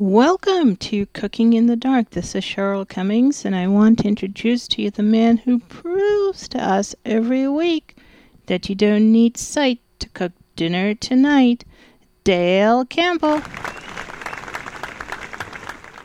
Welcome 0.00 0.76
to 0.76 1.06
Cooking 1.06 1.54
in 1.54 1.66
the 1.66 1.74
Dark. 1.74 2.10
This 2.10 2.36
is 2.36 2.44
Cheryl 2.44 2.88
Cummings, 2.88 3.44
and 3.44 3.52
I 3.56 3.66
want 3.66 3.98
to 3.98 4.06
introduce 4.06 4.68
to 4.68 4.82
you 4.82 4.92
the 4.92 5.02
man 5.02 5.38
who 5.38 5.58
proves 5.58 6.46
to 6.50 6.58
us 6.64 6.94
every 7.04 7.48
week 7.48 7.96
that 8.46 8.68
you 8.68 8.76
don't 8.76 9.10
need 9.10 9.36
sight 9.36 9.80
to 9.98 10.08
cook 10.10 10.30
dinner 10.54 10.94
tonight, 10.94 11.64
Dale 12.22 12.84
Campbell. 12.84 13.42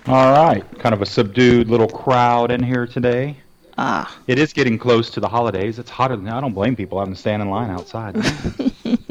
All 0.08 0.34
right, 0.34 0.64
kind 0.80 0.94
of 0.94 1.04
a 1.04 1.06
subdued 1.06 1.70
little 1.70 1.88
crowd 1.88 2.50
in 2.50 2.64
here 2.64 2.88
today. 2.88 3.38
Ah, 3.78 4.18
It 4.26 4.40
is 4.40 4.54
getting 4.54 4.80
close 4.80 5.12
to 5.12 5.20
the 5.20 5.30
holidays. 5.30 5.78
It's 5.78 5.92
hotter 5.92 6.16
than 6.16 6.30
I 6.30 6.42
don't 6.42 6.54
blame 6.54 6.76
people 6.76 6.98
having 6.98 7.14
to 7.14 7.20
stand 7.20 7.44
in 7.44 7.50
line 7.50 7.70
outside. 7.70 8.16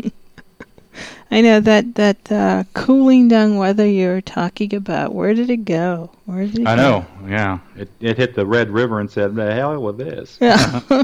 I 1.32 1.40
know 1.40 1.60
that 1.60 1.94
that 1.96 2.30
uh, 2.30 2.64
cooling 2.74 3.26
down 3.28 3.56
weather 3.56 3.86
you 3.86 4.08
were 4.08 4.20
talking 4.20 4.74
about. 4.74 5.14
Where 5.14 5.32
did 5.34 5.48
it 5.50 5.64
go? 5.64 6.10
Where 6.26 6.46
did 6.46 6.60
it 6.60 6.66
I 6.68 6.76
go? 6.76 6.82
know, 6.82 7.06
yeah. 7.28 7.58
It 7.76 7.88
it 8.00 8.16
hit 8.18 8.34
the 8.34 8.46
Red 8.46 8.70
River 8.70 9.00
and 9.00 9.10
said, 9.10 9.34
"The 9.34 9.52
hell 9.54 9.80
with 9.82 9.96
this." 9.98 10.38
Yeah. 10.40 10.80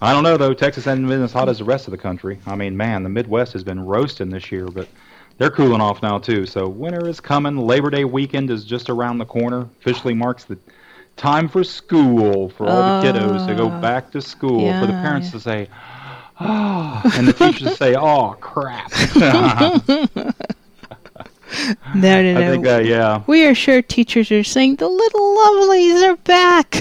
I 0.00 0.12
don't 0.12 0.24
know 0.24 0.36
though. 0.36 0.52
Texas 0.52 0.84
hasn't 0.84 1.06
been 1.06 1.22
as 1.22 1.32
hot 1.32 1.48
as 1.48 1.58
the 1.58 1.64
rest 1.64 1.86
of 1.86 1.92
the 1.92 1.98
country. 1.98 2.40
I 2.46 2.56
mean, 2.56 2.76
man, 2.76 3.04
the 3.04 3.08
Midwest 3.08 3.52
has 3.52 3.62
been 3.62 3.78
roasting 3.86 4.30
this 4.30 4.50
year, 4.50 4.66
but 4.66 4.88
they're 5.38 5.50
cooling 5.50 5.80
off 5.80 6.02
now 6.02 6.18
too. 6.18 6.44
So 6.44 6.68
winter 6.68 7.06
is 7.08 7.20
coming. 7.20 7.56
Labor 7.56 7.88
Day 7.90 8.04
weekend 8.04 8.50
is 8.50 8.64
just 8.64 8.90
around 8.90 9.18
the 9.18 9.24
corner. 9.24 9.68
Officially 9.80 10.14
marks 10.14 10.42
the 10.44 10.58
time 11.16 11.46
for 11.48 11.62
school 11.62 12.48
for 12.50 12.66
all 12.68 13.00
the 13.00 13.06
kiddos 13.06 13.46
to 13.46 13.54
go 13.54 13.68
Ah, 13.70 13.80
back 13.80 14.10
to 14.10 14.20
school. 14.20 14.72
for 14.80 14.86
the 14.86 14.92
parents 14.92 15.28
yeah. 15.28 15.32
to 15.32 15.40
say, 15.40 15.68
"Oh," 15.70 15.76
and 16.38 17.28
the 17.28 17.32
teachers 17.32 17.76
say, 17.76 17.94
"Oh 17.94 18.36
crap." 18.40 18.92
No, 21.94 22.22
no, 22.22 22.32
no. 22.34 22.40
I 22.40 22.50
think 22.50 22.64
that 22.64 22.86
yeah. 22.86 23.22
we 23.26 23.44
are 23.44 23.54
sure 23.54 23.82
teachers 23.82 24.32
are 24.32 24.42
saying 24.42 24.76
the 24.76 24.88
little 24.88 25.36
lovelies 25.36 26.02
are 26.08 26.16
back. 26.16 26.76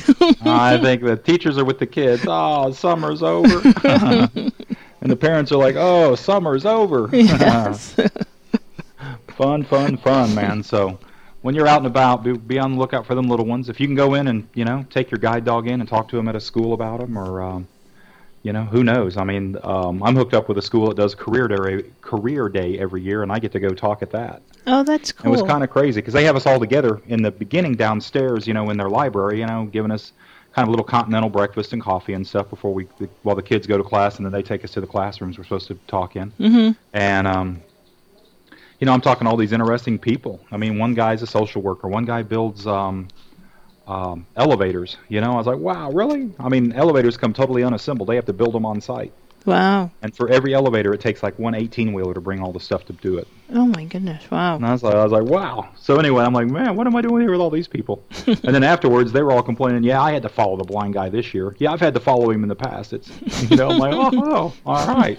I 0.45 0.77
think 0.81 1.03
the 1.03 1.17
teachers 1.17 1.57
are 1.57 1.65
with 1.65 1.79
the 1.79 1.87
kids. 1.87 2.23
Oh, 2.25 2.71
summer's 2.71 3.21
over. 3.21 3.61
and 3.63 5.11
the 5.11 5.17
parents 5.17 5.51
are 5.51 5.57
like, 5.57 5.75
"Oh, 5.77 6.15
summer's 6.15 6.65
over." 6.65 7.09
yes. 7.11 7.95
fun, 9.27 9.63
fun, 9.63 9.97
fun, 9.97 10.33
man. 10.33 10.63
So 10.63 10.97
when 11.41 11.53
you're 11.55 11.67
out 11.67 11.79
and 11.79 11.87
about, 11.87 12.23
be, 12.23 12.33
be 12.33 12.59
on 12.59 12.73
the 12.73 12.77
lookout 12.79 13.05
for 13.05 13.15
them 13.15 13.27
little 13.27 13.45
ones. 13.45 13.67
If 13.69 13.79
you 13.79 13.87
can 13.87 13.95
go 13.95 14.13
in 14.13 14.27
and 14.27 14.47
you 14.53 14.63
know 14.63 14.85
take 14.89 15.11
your 15.11 15.19
guide 15.19 15.43
dog 15.43 15.67
in 15.67 15.81
and 15.81 15.89
talk 15.89 16.07
to 16.09 16.15
them 16.15 16.27
at 16.27 16.35
a 16.35 16.41
school 16.41 16.73
about 16.73 17.01
them, 17.01 17.17
or 17.17 17.41
um, 17.41 17.67
you 18.43 18.53
know 18.53 18.63
who 18.63 18.83
knows. 18.83 19.17
I 19.17 19.23
mean, 19.23 19.57
um, 19.63 20.01
I'm 20.03 20.15
hooked 20.15 20.33
up 20.33 20.47
with 20.49 20.57
a 20.57 20.61
school 20.61 20.87
that 20.87 20.97
does 20.97 21.15
career 21.15 21.47
day, 21.47 21.83
career 22.01 22.49
day 22.49 22.79
every 22.79 23.01
year, 23.01 23.23
and 23.23 23.31
I 23.31 23.39
get 23.39 23.51
to 23.53 23.59
go 23.59 23.69
talk 23.69 24.01
at 24.01 24.11
that. 24.11 24.41
Oh, 24.67 24.83
that's 24.83 25.11
cool. 25.11 25.27
It 25.27 25.31
was 25.31 25.43
kind 25.43 25.63
of 25.63 25.69
crazy 25.69 26.01
because 26.01 26.13
they 26.13 26.23
have 26.25 26.35
us 26.35 26.45
all 26.45 26.59
together 26.59 27.01
in 27.07 27.21
the 27.21 27.31
beginning 27.31 27.75
downstairs, 27.75 28.47
you 28.47 28.53
know, 28.53 28.69
in 28.69 28.77
their 28.77 28.89
library, 28.89 29.39
you 29.39 29.45
know, 29.45 29.65
giving 29.65 29.91
us 29.91 30.13
kind 30.53 30.63
of 30.63 30.69
a 30.69 30.71
little 30.71 30.85
continental 30.85 31.29
breakfast 31.29 31.73
and 31.73 31.81
coffee 31.81 32.13
and 32.13 32.25
stuff 32.27 32.49
before 32.49 32.73
we 32.73 32.87
while 33.23 33.35
the 33.35 33.43
kids 33.43 33.67
go 33.67 33.77
to 33.77 33.83
class, 33.83 34.17
and 34.17 34.25
then 34.25 34.33
they 34.33 34.43
take 34.43 34.63
us 34.63 34.71
to 34.71 34.81
the 34.81 34.87
classrooms 34.87 35.37
we're 35.37 35.43
supposed 35.43 35.67
to 35.67 35.75
talk 35.87 36.15
in. 36.15 36.31
Mm-hmm. 36.39 36.71
And 36.93 37.27
um, 37.27 37.61
you 38.79 38.85
know, 38.85 38.93
I'm 38.93 39.01
talking 39.01 39.25
to 39.25 39.31
all 39.31 39.37
these 39.37 39.53
interesting 39.53 39.99
people. 39.99 40.39
I 40.51 40.57
mean, 40.57 40.79
one 40.79 40.95
guy's 40.95 41.21
a 41.21 41.27
social 41.27 41.61
worker, 41.61 41.87
one 41.87 42.05
guy 42.05 42.23
builds 42.23 42.65
um, 42.65 43.07
um, 43.87 44.25
elevators. 44.35 44.97
You 45.09 45.21
know, 45.21 45.33
I 45.33 45.35
was 45.35 45.47
like, 45.47 45.57
wow, 45.57 45.91
really? 45.91 46.31
I 46.39 46.49
mean, 46.49 46.73
elevators 46.73 47.17
come 47.17 47.33
totally 47.33 47.63
unassembled; 47.63 48.09
they 48.09 48.15
have 48.15 48.25
to 48.25 48.33
build 48.33 48.53
them 48.53 48.65
on 48.65 48.81
site. 48.81 49.13
Wow. 49.45 49.89
And 50.01 50.15
for 50.15 50.29
every 50.29 50.53
elevator, 50.53 50.93
it 50.93 51.01
takes 51.01 51.23
like 51.23 51.37
one 51.39 51.55
18 51.55 51.93
wheeler 51.93 52.13
to 52.13 52.21
bring 52.21 52.41
all 52.41 52.51
the 52.51 52.59
stuff 52.59 52.85
to 52.85 52.93
do 52.93 53.17
it. 53.17 53.27
Oh 53.53 53.65
my 53.65 53.85
goodness. 53.85 54.29
Wow. 54.29 54.55
And 54.55 54.65
I 54.65 54.71
was 54.71 54.83
like, 54.83 54.93
I 54.93 55.03
was 55.03 55.11
like, 55.11 55.23
wow. 55.23 55.69
So 55.77 55.97
anyway, 55.97 56.23
I'm 56.23 56.33
like, 56.33 56.47
man, 56.47 56.75
what 56.75 56.87
am 56.87 56.95
I 56.95 57.01
doing 57.01 57.21
here 57.21 57.31
with 57.31 57.41
all 57.41 57.49
these 57.49 57.67
people? 57.67 58.03
and 58.27 58.37
then 58.37 58.63
afterwards, 58.63 59.11
they 59.11 59.23
were 59.23 59.31
all 59.31 59.41
complaining, 59.41 59.83
yeah, 59.83 60.01
I 60.01 60.11
had 60.11 60.21
to 60.23 60.29
follow 60.29 60.57
the 60.57 60.63
blind 60.63 60.93
guy 60.93 61.09
this 61.09 61.33
year. 61.33 61.55
Yeah, 61.57 61.71
I've 61.71 61.79
had 61.79 61.93
to 61.95 61.99
follow 61.99 62.29
him 62.29 62.43
in 62.43 62.49
the 62.49 62.55
past. 62.55 62.93
It's, 62.93 63.09
you 63.49 63.57
know, 63.57 63.69
I'm 63.69 63.79
like, 63.79 63.93
oh, 63.97 64.11
oh 64.13 64.55
all 64.65 64.95
right. 64.95 65.17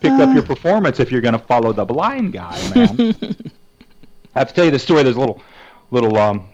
Pick 0.00 0.12
up 0.12 0.34
your 0.34 0.44
performance 0.44 1.00
if 1.00 1.10
you're 1.10 1.20
going 1.20 1.32
to 1.32 1.38
follow 1.38 1.72
the 1.72 1.84
blind 1.84 2.32
guy, 2.32 2.56
man. 2.74 2.98
I 4.34 4.38
have 4.40 4.48
to 4.48 4.54
tell 4.54 4.64
you 4.64 4.70
the 4.70 4.78
story. 4.78 5.02
There's 5.02 5.16
a 5.16 5.20
little, 5.20 5.42
little 5.90 6.16
um, 6.16 6.48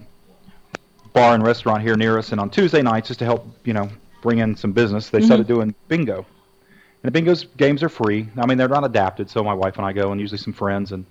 bar 1.12 1.34
and 1.34 1.42
restaurant 1.44 1.82
here 1.82 1.96
near 1.96 2.18
us, 2.18 2.32
and 2.32 2.40
on 2.40 2.50
Tuesday 2.50 2.82
nights, 2.82 3.08
just 3.08 3.18
to 3.20 3.24
help, 3.24 3.46
you 3.64 3.72
know, 3.72 3.88
bring 4.22 4.38
in 4.38 4.56
some 4.56 4.72
business, 4.72 5.10
they 5.10 5.20
started 5.26 5.46
doing 5.46 5.74
bingo. 5.88 6.18
And 6.18 6.24
the 7.02 7.10
bingo's 7.10 7.44
games 7.56 7.82
are 7.82 7.88
free. 7.88 8.28
I 8.38 8.46
mean, 8.46 8.56
they're 8.58 8.68
not 8.68 8.84
adapted, 8.84 9.28
so 9.28 9.44
my 9.44 9.54
wife 9.54 9.76
and 9.76 9.84
I 9.86 9.92
go, 9.92 10.12
and 10.12 10.20
usually 10.20 10.38
some 10.38 10.52
friends, 10.52 10.92
and 10.92 11.04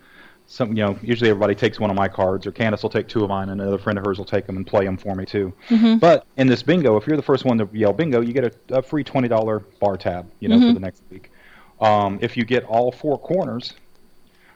some, 0.48 0.70
you 0.70 0.84
know, 0.84 0.98
usually 1.02 1.30
everybody 1.30 1.56
takes 1.56 1.80
one 1.80 1.90
of 1.90 1.96
my 1.96 2.08
cards, 2.08 2.46
or 2.48 2.52
Candace 2.52 2.84
will 2.84 2.90
take 2.90 3.08
two 3.08 3.24
of 3.24 3.30
mine, 3.30 3.50
and 3.50 3.62
another 3.62 3.78
friend 3.78 3.98
of 3.98 4.06
hers 4.06 4.18
will 4.18 4.26
take 4.26 4.46
them 4.46 4.58
and 4.58 4.66
play 4.68 4.84
them 4.84 4.98
for 4.98 5.16
me 5.16 5.26
too. 5.26 5.54
But 6.00 6.26
in 6.38 6.48
this 6.48 6.64
bingo, 6.64 6.98
if 6.98 7.08
you're 7.08 7.16
the 7.16 7.24
first 7.24 7.46
one 7.46 7.58
to 7.60 7.70
yell 7.72 7.94
bingo, 7.94 8.20
you 8.22 8.34
get 8.34 8.46
a, 8.46 8.78
a 8.78 8.82
free 8.82 9.04
twenty 9.04 9.28
dollar 9.28 9.60
bar 9.80 9.96
tab, 9.96 10.30
you 10.40 10.50
know, 10.50 10.58
for 10.60 10.74
the 10.74 10.80
next 10.80 11.04
week. 11.12 11.32
Um, 11.80 12.20
if 12.22 12.36
you 12.36 12.44
get 12.46 12.64
all 12.66 12.92
four 12.92 13.18
corners 13.18 13.74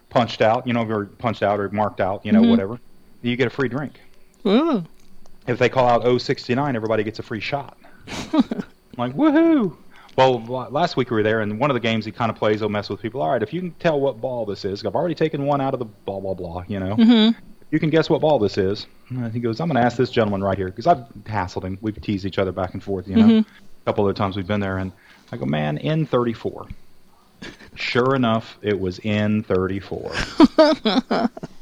punched 0.09 0.41
out, 0.41 0.65
you 0.67 0.73
know, 0.73 0.83
or 0.83 1.05
punched 1.05 1.43
out 1.43 1.59
or 1.59 1.69
marked 1.69 2.01
out, 2.01 2.25
you 2.25 2.31
know, 2.31 2.41
whatever, 2.49 2.79
you 3.29 3.37
get 3.37 3.47
a 3.47 3.51
free 3.51 3.69
drink. 3.69 3.99
Ooh. 4.45 4.83
If 5.47 5.59
they 5.59 5.69
call 5.69 5.87
out 5.87 6.21
069, 6.21 6.75
everybody 6.75 7.03
gets 7.03 7.19
a 7.19 7.23
free 7.23 7.39
shot. 7.39 7.77
I'm 8.33 8.63
like, 8.97 9.13
woohoo! 9.13 9.77
Well, 10.17 10.39
last 10.71 10.97
week 10.97 11.11
we 11.11 11.17
were 11.17 11.23
there, 11.23 11.41
and 11.41 11.59
one 11.59 11.69
of 11.69 11.75
the 11.75 11.79
games 11.79 12.03
he 12.03 12.11
kind 12.11 12.31
of 12.31 12.37
plays, 12.37 12.59
he'll 12.59 12.69
mess 12.69 12.89
with 12.89 13.01
people. 13.01 13.21
All 13.21 13.29
right, 13.29 13.43
if 13.43 13.53
you 13.53 13.61
can 13.61 13.71
tell 13.75 13.99
what 13.99 14.19
ball 14.19 14.45
this 14.45 14.65
is, 14.65 14.83
I've 14.83 14.95
already 14.95 15.13
taken 15.13 15.45
one 15.45 15.61
out 15.61 15.73
of 15.73 15.79
the 15.79 15.85
blah, 15.85 16.19
blah, 16.19 16.33
blah, 16.33 16.63
you 16.67 16.79
know. 16.79 16.95
Mm-hmm. 16.95 17.39
You 17.69 17.79
can 17.79 17.91
guess 17.91 18.09
what 18.09 18.21
ball 18.21 18.39
this 18.39 18.57
is. 18.57 18.87
And 19.09 19.31
he 19.31 19.39
goes, 19.39 19.59
I'm 19.59 19.67
going 19.67 19.75
to 19.75 19.81
ask 19.81 19.95
this 19.95 20.09
gentleman 20.09 20.43
right 20.43 20.57
here, 20.57 20.67
because 20.67 20.87
I've 20.87 21.05
hassled 21.23 21.63
him. 21.63 21.77
We've 21.81 22.01
teased 22.01 22.25
each 22.25 22.39
other 22.39 22.51
back 22.51 22.73
and 22.73 22.83
forth, 22.83 23.07
you 23.07 23.15
know. 23.15 23.39
A 23.39 23.45
couple 23.85 24.05
other 24.05 24.13
times 24.13 24.35
we've 24.35 24.47
been 24.47 24.59
there, 24.59 24.79
and 24.79 24.91
I 25.31 25.37
go, 25.37 25.45
man, 25.45 25.77
N34. 25.77 26.71
Sure 27.75 28.15
enough, 28.15 28.57
it 28.63 28.79
was 28.79 28.97
N34. 28.99 31.29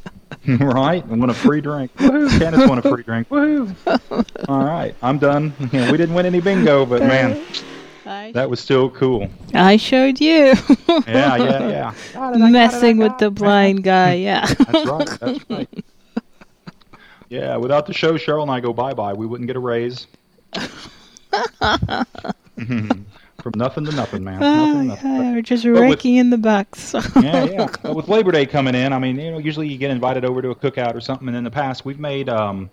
right? 0.59 1.03
I 1.03 1.13
want 1.13 1.31
a 1.31 1.33
free 1.33 1.61
drink. 1.61 1.95
Woohoo! 1.97 2.39
Candace 2.39 2.67
won 2.67 2.77
a 2.77 2.81
free 2.81 3.03
drink. 3.03 3.29
Woohoo! 3.29 3.75
All 4.49 4.63
right, 4.63 4.95
I'm 5.01 5.17
done. 5.17 5.53
Yeah, 5.71 5.91
we 5.91 5.97
didn't 5.97 6.15
win 6.15 6.25
any 6.25 6.39
bingo, 6.39 6.85
but 6.85 7.01
man, 7.01 7.43
I, 8.05 8.31
that 8.33 8.49
was 8.49 8.59
still 8.59 8.89
cool. 8.91 9.29
I 9.53 9.77
showed 9.77 10.19
you. 10.19 10.53
Yeah, 11.07 11.35
yeah, 11.37 11.93
yeah. 12.15 12.31
Messing 12.49 12.97
with 12.97 13.17
the 13.17 13.29
blind 13.29 13.83
guy. 13.83 14.13
Yeah. 14.13 14.45
That's 14.45 14.85
right. 14.89 15.19
That's 15.19 15.49
right. 15.49 15.85
Yeah, 17.29 17.57
without 17.57 17.85
the 17.85 17.93
show, 17.93 18.13
Cheryl 18.13 18.43
and 18.43 18.51
I 18.51 18.59
go 18.59 18.73
bye 18.73 18.93
bye. 18.93 19.13
We 19.13 19.25
wouldn't 19.25 19.47
get 19.47 19.55
a 19.55 19.59
raise. 19.59 20.07
Mm-hmm. 22.57 23.01
From 23.45 23.59
nothing 23.59 23.85
to 23.85 23.91
nothing, 23.91 24.23
man. 24.23 24.41
Oh, 24.41 24.65
Nothing 24.65 24.81
to 24.81 24.87
nothing. 24.87 25.15
yeah, 25.23 25.33
we're 25.33 25.41
just 25.43 25.63
but 25.65 25.73
with- 25.73 25.81
raking 25.81 26.15
in 26.15 26.31
the 26.31 26.37
bucks. 26.39 26.93
yeah, 27.21 27.43
yeah. 27.45 27.67
But 27.83 27.95
with 27.95 28.07
Labor 28.07 28.31
Day 28.31 28.47
coming 28.47 28.73
in, 28.73 28.91
I 28.91 28.97
mean, 28.97 29.19
you 29.19 29.29
know, 29.29 29.37
usually 29.37 29.67
you 29.67 29.77
get 29.77 29.91
invited 29.91 30.25
over 30.25 30.41
to 30.41 30.49
a 30.49 30.55
cookout 30.55 30.95
or 30.95 30.99
something. 30.99 31.27
And 31.27 31.37
in 31.37 31.43
the 31.43 31.51
past, 31.51 31.85
we've 31.85 31.99
made. 31.99 32.27
um 32.27 32.71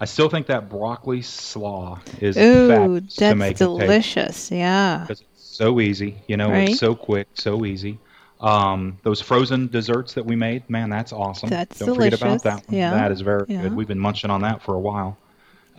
I 0.00 0.04
still 0.04 0.28
think 0.28 0.46
that 0.46 0.68
broccoli 0.70 1.22
slaw 1.22 1.98
is 2.20 2.36
Ooh, 2.38 2.68
fabulous 2.68 3.16
to 3.16 3.34
make 3.34 3.56
that's 3.56 3.58
delicious. 3.58 4.50
Yeah. 4.52 4.98
because 5.08 5.22
it's 5.22 5.42
so 5.44 5.80
easy. 5.80 6.22
You 6.28 6.36
know, 6.36 6.50
Right. 6.50 6.68
it's 6.68 6.78
so 6.78 6.94
quick, 6.94 7.26
so 7.34 7.64
easy. 7.66 7.98
Um, 8.40 8.98
those 9.02 9.20
frozen 9.20 9.66
desserts 9.66 10.14
that 10.14 10.24
we 10.24 10.36
made, 10.36 10.70
man, 10.70 10.88
that's 10.88 11.12
awesome. 11.12 11.50
That's 11.50 11.80
Don't 11.80 11.96
forget 11.96 12.12
delicious. 12.18 12.22
about 12.22 12.42
that 12.44 12.68
one. 12.70 12.78
Yeah. 12.78 12.92
That 12.92 13.10
is 13.10 13.22
very 13.22 13.44
Yeah. 13.48 13.62
good. 13.62 13.74
We've 13.74 13.88
been 13.88 13.98
munching 13.98 14.30
on 14.30 14.40
that 14.42 14.62
for 14.62 14.74
a 14.76 14.80
while. 14.80 15.18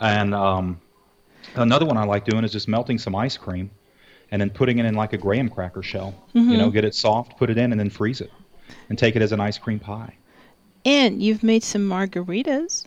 And 0.01 0.35
um, 0.35 0.81
Another 1.55 1.85
one 1.87 1.97
I 1.97 2.03
like 2.03 2.25
doing 2.25 2.43
is 2.43 2.51
just 2.51 2.67
melting 2.67 2.99
some 2.99 3.15
ice 3.15 3.35
cream 3.37 3.71
and 4.31 4.41
then 4.41 4.49
putting 4.49 4.79
it 4.79 4.85
in 4.85 4.95
like 4.95 5.13
a 5.13 5.17
graham 5.17 5.49
cracker 5.49 5.83
shell. 5.83 6.15
You 6.33 6.57
know, 6.57 6.69
get 6.69 6.85
it 6.85 6.95
soft, 6.95 7.37
put 7.37 7.49
it 7.49 7.57
in, 7.57 7.71
and 7.71 7.79
then 7.79 7.89
freeze 7.89 8.21
it, 8.21 8.31
and 8.89 8.97
take 8.97 9.15
it 9.15 9.21
as 9.21 9.31
an 9.31 9.39
ice 9.39 9.57
cream 9.57 9.79
pie. 9.79 10.15
And 10.85 11.21
you've 11.21 11.43
made 11.43 11.63
some 11.63 11.87
margaritas. 11.87 12.85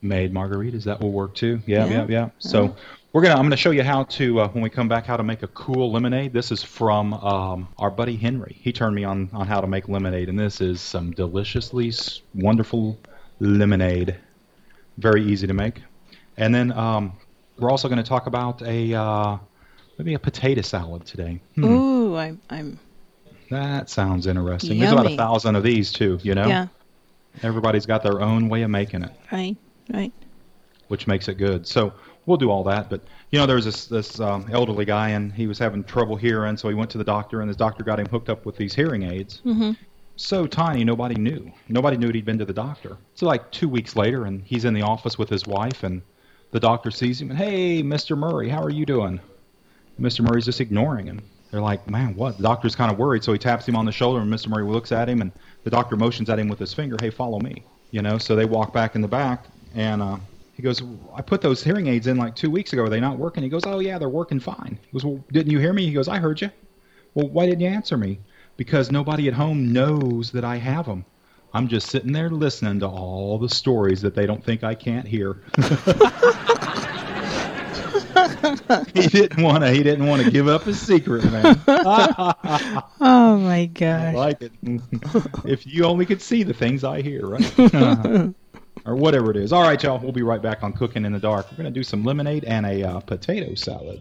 Made 0.00 0.32
margaritas 0.32 0.84
that 0.84 1.00
will 1.00 1.12
work 1.12 1.34
too. 1.34 1.60
Yeah, 1.66 1.86
Yeah. 1.86 1.92
yeah, 1.92 2.06
yeah. 2.08 2.28
So 2.38 2.74
we're 3.12 3.22
gonna 3.22 3.34
I'm 3.34 3.42
gonna 3.42 3.56
show 3.56 3.70
you 3.72 3.82
how 3.82 4.04
to 4.04 4.40
uh, 4.40 4.48
when 4.48 4.62
we 4.62 4.70
come 4.70 4.88
back 4.88 5.06
how 5.06 5.16
to 5.16 5.22
make 5.22 5.42
a 5.42 5.48
cool 5.48 5.90
lemonade. 5.90 6.32
This 6.32 6.52
is 6.52 6.62
from 6.62 7.14
um, 7.14 7.68
our 7.78 7.90
buddy 7.90 8.16
Henry. 8.16 8.56
He 8.60 8.72
turned 8.72 8.94
me 8.94 9.04
on 9.04 9.30
on 9.32 9.46
how 9.46 9.60
to 9.60 9.66
make 9.66 9.88
lemonade, 9.88 10.28
and 10.28 10.38
this 10.38 10.60
is 10.60 10.80
some 10.80 11.10
deliciously 11.12 11.92
wonderful 12.34 12.98
lemonade. 13.40 14.16
Very 14.98 15.24
easy 15.24 15.46
to 15.46 15.54
make. 15.54 15.82
And 16.36 16.54
then 16.54 16.72
um, 16.72 17.14
we're 17.58 17.70
also 17.70 17.88
going 17.88 18.02
to 18.02 18.08
talk 18.08 18.26
about 18.26 18.62
a 18.62 18.94
uh, 18.94 19.38
maybe 19.98 20.14
a 20.14 20.18
potato 20.18 20.62
salad 20.62 21.04
today. 21.06 21.40
Hmm. 21.54 21.64
Ooh, 21.64 22.16
I'm, 22.16 22.40
I'm, 22.50 22.78
That 23.50 23.88
sounds 23.88 24.26
interesting. 24.26 24.78
There's 24.78 24.92
about 24.92 25.10
a 25.10 25.16
thousand 25.16 25.56
of 25.56 25.62
these 25.62 25.92
too. 25.92 26.18
You 26.22 26.34
know, 26.34 26.46
yeah, 26.46 26.66
everybody's 27.42 27.86
got 27.86 28.02
their 28.02 28.20
own 28.20 28.48
way 28.48 28.62
of 28.62 28.70
making 28.70 29.02
it. 29.02 29.12
right, 29.32 29.56
right. 29.92 30.12
which 30.88 31.06
makes 31.06 31.28
it 31.28 31.34
good. 31.34 31.66
So 31.66 31.92
we'll 32.26 32.36
do 32.36 32.50
all 32.50 32.64
that. 32.64 32.90
But 32.90 33.02
you 33.30 33.38
know, 33.38 33.46
there 33.46 33.56
was 33.56 33.64
this 33.64 33.86
this 33.86 34.20
um, 34.20 34.46
elderly 34.52 34.84
guy, 34.84 35.10
and 35.10 35.32
he 35.32 35.46
was 35.46 35.58
having 35.58 35.84
trouble 35.84 36.16
hearing, 36.16 36.56
so 36.56 36.68
he 36.68 36.74
went 36.74 36.90
to 36.90 36.98
the 36.98 37.04
doctor, 37.04 37.40
and 37.40 37.48
his 37.48 37.56
doctor 37.56 37.84
got 37.84 37.98
him 37.98 38.06
hooked 38.06 38.28
up 38.28 38.44
with 38.44 38.56
these 38.56 38.74
hearing 38.74 39.02
aids. 39.02 39.40
Mm-hmm. 39.44 39.72
So 40.18 40.46
tiny, 40.46 40.82
nobody 40.82 41.14
knew. 41.14 41.52
Nobody 41.68 41.98
knew 41.98 42.10
he'd 42.10 42.24
been 42.24 42.38
to 42.38 42.46
the 42.46 42.52
doctor. 42.52 42.96
So 43.14 43.26
like 43.26 43.50
two 43.50 43.68
weeks 43.68 43.96
later, 43.96 44.24
and 44.24 44.42
he's 44.44 44.64
in 44.64 44.72
the 44.72 44.82
office 44.82 45.18
with 45.18 45.28
his 45.28 45.46
wife, 45.46 45.82
and 45.82 46.00
the 46.52 46.60
doctor 46.60 46.90
sees 46.90 47.20
him, 47.20 47.30
and 47.30 47.38
hey, 47.38 47.82
Mr. 47.82 48.16
Murray, 48.16 48.48
how 48.48 48.62
are 48.62 48.70
you 48.70 48.86
doing? 48.86 49.20
Mr. 50.00 50.20
Murray's 50.20 50.44
just 50.44 50.60
ignoring 50.60 51.06
him. 51.06 51.22
They're 51.50 51.60
like, 51.60 51.88
man, 51.88 52.14
what? 52.16 52.36
The 52.36 52.42
doctor's 52.42 52.74
kind 52.74 52.90
of 52.90 52.98
worried, 52.98 53.24
so 53.24 53.32
he 53.32 53.38
taps 53.38 53.66
him 53.66 53.76
on 53.76 53.86
the 53.86 53.92
shoulder, 53.92 54.20
and 54.20 54.32
Mr. 54.32 54.48
Murray 54.48 54.64
looks 54.64 54.92
at 54.92 55.08
him, 55.08 55.20
and 55.20 55.32
the 55.64 55.70
doctor 55.70 55.96
motions 55.96 56.28
at 56.28 56.38
him 56.38 56.48
with 56.48 56.58
his 56.58 56.74
finger, 56.74 56.96
hey, 57.00 57.10
follow 57.10 57.38
me. 57.38 57.62
You 57.92 58.02
know, 58.02 58.18
so 58.18 58.34
they 58.34 58.44
walk 58.44 58.72
back 58.72 58.94
in 58.94 59.00
the 59.00 59.08
back, 59.08 59.46
and 59.74 60.02
uh, 60.02 60.18
he 60.54 60.62
goes, 60.62 60.82
I 61.14 61.22
put 61.22 61.40
those 61.40 61.62
hearing 61.62 61.86
aids 61.86 62.06
in 62.06 62.16
like 62.16 62.34
two 62.34 62.50
weeks 62.50 62.72
ago. 62.72 62.82
Are 62.82 62.88
they 62.88 63.00
not 63.00 63.18
working? 63.18 63.42
He 63.42 63.48
goes, 63.48 63.64
oh, 63.64 63.78
yeah, 63.78 63.98
they're 63.98 64.08
working 64.08 64.40
fine. 64.40 64.78
He 64.82 64.92
goes, 64.92 65.04
well, 65.04 65.24
didn't 65.30 65.52
you 65.52 65.58
hear 65.58 65.72
me? 65.72 65.86
He 65.86 65.92
goes, 65.92 66.08
I 66.08 66.18
heard 66.18 66.40
you. 66.40 66.50
Well, 67.14 67.28
why 67.28 67.46
didn't 67.46 67.60
you 67.60 67.68
answer 67.68 67.96
me? 67.96 68.18
Because 68.56 68.90
nobody 68.90 69.28
at 69.28 69.34
home 69.34 69.72
knows 69.72 70.32
that 70.32 70.44
I 70.44 70.56
have 70.56 70.86
them. 70.86 71.04
I'm 71.54 71.68
just 71.68 71.88
sitting 71.88 72.12
there 72.12 72.28
listening 72.28 72.80
to 72.80 72.86
all 72.86 73.38
the 73.38 73.48
stories 73.48 74.02
that 74.02 74.14
they 74.14 74.26
don't 74.26 74.44
think 74.44 74.64
I 74.64 74.74
can't 74.74 75.06
hear. 75.06 75.38
he 78.94 79.06
didn't 79.08 79.42
want 79.42 79.62
to. 79.64 79.70
He 79.70 79.82
didn't 79.82 80.06
want 80.06 80.22
to 80.22 80.30
give 80.30 80.48
up 80.48 80.62
his 80.62 80.80
secret, 80.80 81.24
man. 81.30 81.60
Oh 83.00 83.36
my 83.38 83.60
I 83.60 83.66
gosh. 83.66 84.14
like 84.14 84.42
it. 84.42 84.52
if 85.44 85.66
you 85.66 85.84
only 85.84 86.06
could 86.06 86.22
see 86.22 86.42
the 86.42 86.54
things 86.54 86.84
I 86.84 87.02
hear, 87.02 87.26
right? 87.26 88.34
or 88.84 88.96
whatever 88.96 89.30
it 89.30 89.36
is. 89.36 89.52
All 89.52 89.62
right, 89.62 89.80
y'all. 89.82 89.98
We'll 89.98 90.12
be 90.12 90.22
right 90.22 90.40
back 90.40 90.62
on 90.62 90.72
Cooking 90.72 91.04
in 91.04 91.12
the 91.12 91.18
Dark. 91.18 91.50
We're 91.50 91.58
gonna 91.58 91.70
do 91.70 91.82
some 91.82 92.04
lemonade 92.04 92.44
and 92.44 92.66
a 92.66 92.82
uh, 92.82 93.00
potato 93.00 93.54
salad. 93.54 94.00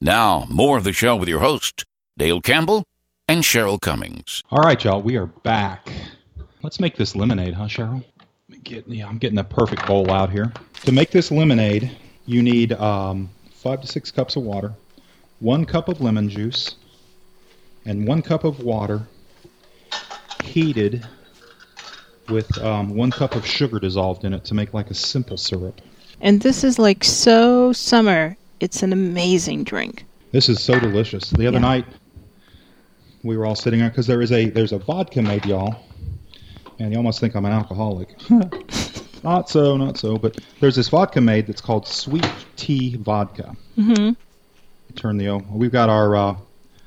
Now, 0.00 0.46
more 0.50 0.76
of 0.76 0.84
the 0.84 0.92
show 0.92 1.16
with 1.16 1.28
your 1.28 1.40
host, 1.40 1.84
Dale 2.18 2.40
Campbell 2.40 2.84
and 3.28 3.42
Cheryl 3.42 3.80
Cummings. 3.80 4.42
All 4.50 4.60
right, 4.62 4.82
y'all. 4.84 5.00
We 5.02 5.16
are 5.16 5.26
back. 5.26 5.90
Let's 6.62 6.80
make 6.80 6.96
this 6.96 7.16
lemonade, 7.16 7.54
huh, 7.54 7.64
Cheryl? 7.64 8.04
Get, 8.62 8.86
yeah, 8.88 9.06
I'm 9.06 9.18
getting 9.18 9.36
the 9.36 9.44
perfect 9.44 9.86
bowl 9.86 10.10
out 10.10 10.30
here. 10.30 10.52
To 10.84 10.92
make 10.92 11.10
this 11.10 11.30
lemonade, 11.30 11.90
you 12.26 12.42
need 12.42 12.72
um, 12.72 13.30
five 13.50 13.80
to 13.80 13.86
six 13.86 14.10
cups 14.10 14.36
of 14.36 14.42
water, 14.42 14.72
one 15.40 15.64
cup 15.64 15.88
of 15.88 16.00
lemon 16.00 16.28
juice, 16.28 16.76
and 17.86 18.06
one 18.06 18.22
cup 18.22 18.44
of 18.44 18.60
water 18.60 19.02
heated 20.42 21.06
with 22.28 22.56
um, 22.62 22.94
one 22.94 23.10
cup 23.10 23.34
of 23.34 23.46
sugar 23.46 23.78
dissolved 23.78 24.24
in 24.24 24.32
it 24.32 24.44
to 24.46 24.54
make 24.54 24.72
like 24.72 24.90
a 24.90 24.94
simple 24.94 25.36
syrup. 25.36 25.80
And 26.20 26.40
this 26.40 26.64
is 26.64 26.78
like 26.78 27.04
so 27.04 27.72
summer. 27.72 28.36
It's 28.60 28.82
an 28.82 28.92
amazing 28.92 29.64
drink. 29.64 30.04
This 30.32 30.48
is 30.48 30.62
so 30.62 30.78
delicious. 30.78 31.30
The 31.30 31.46
other 31.46 31.56
Yeah. 31.56 31.62
night, 31.62 31.86
we 33.24 33.36
were 33.36 33.46
all 33.46 33.56
sitting 33.56 33.80
there 33.80 33.88
because 33.88 34.06
there 34.06 34.22
is 34.22 34.30
a 34.32 34.50
there's 34.50 34.72
a 34.72 34.78
vodka 34.78 35.22
made, 35.22 35.44
y'all, 35.46 35.76
and 36.78 36.92
you 36.92 36.96
almost 36.96 37.20
think 37.20 37.34
I'm 37.34 37.44
an 37.44 37.52
alcoholic. 37.52 38.14
not 39.24 39.48
so, 39.48 39.76
not 39.76 39.96
so. 39.96 40.16
But 40.16 40.38
there's 40.60 40.76
this 40.76 40.88
vodka 40.88 41.20
made 41.20 41.46
that's 41.46 41.60
called 41.60 41.86
sweet 41.88 42.30
tea 42.56 42.96
vodka. 42.96 43.56
Mm-hmm. 43.76 44.12
Turn 44.94 45.16
the 45.16 45.28
o. 45.28 45.38
We've 45.50 45.72
got 45.72 45.88
our 45.88 46.14
uh, 46.14 46.36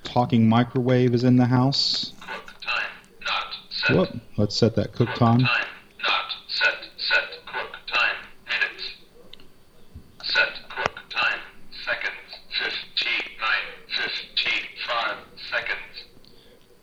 talking 0.04 0.48
microwave 0.48 1.13
is 1.13 1.24
in 1.24 1.36
the 1.36 1.45
house. 1.45 2.13
Cook 2.22 2.54
time 2.62 2.92
not 3.25 3.56
set. 3.69 3.95
Whoop. 3.95 4.10
Let's 4.38 4.56
set 4.56 4.75
that 4.75 4.94
cook 4.94 5.10
time. 5.16 5.39
Time 5.39 5.68
not 6.01 6.31
set. 6.48 6.75
Set 6.98 7.24
cook 7.45 7.72
time 7.88 8.16
minutes. 8.48 8.95
Set 10.24 10.50
cook 10.69 10.95
time 11.10 11.39
seconds. 11.86 12.39
Fifty-nine. 12.57 13.66
Fifty-five 13.89 15.18
seconds. 15.51 16.06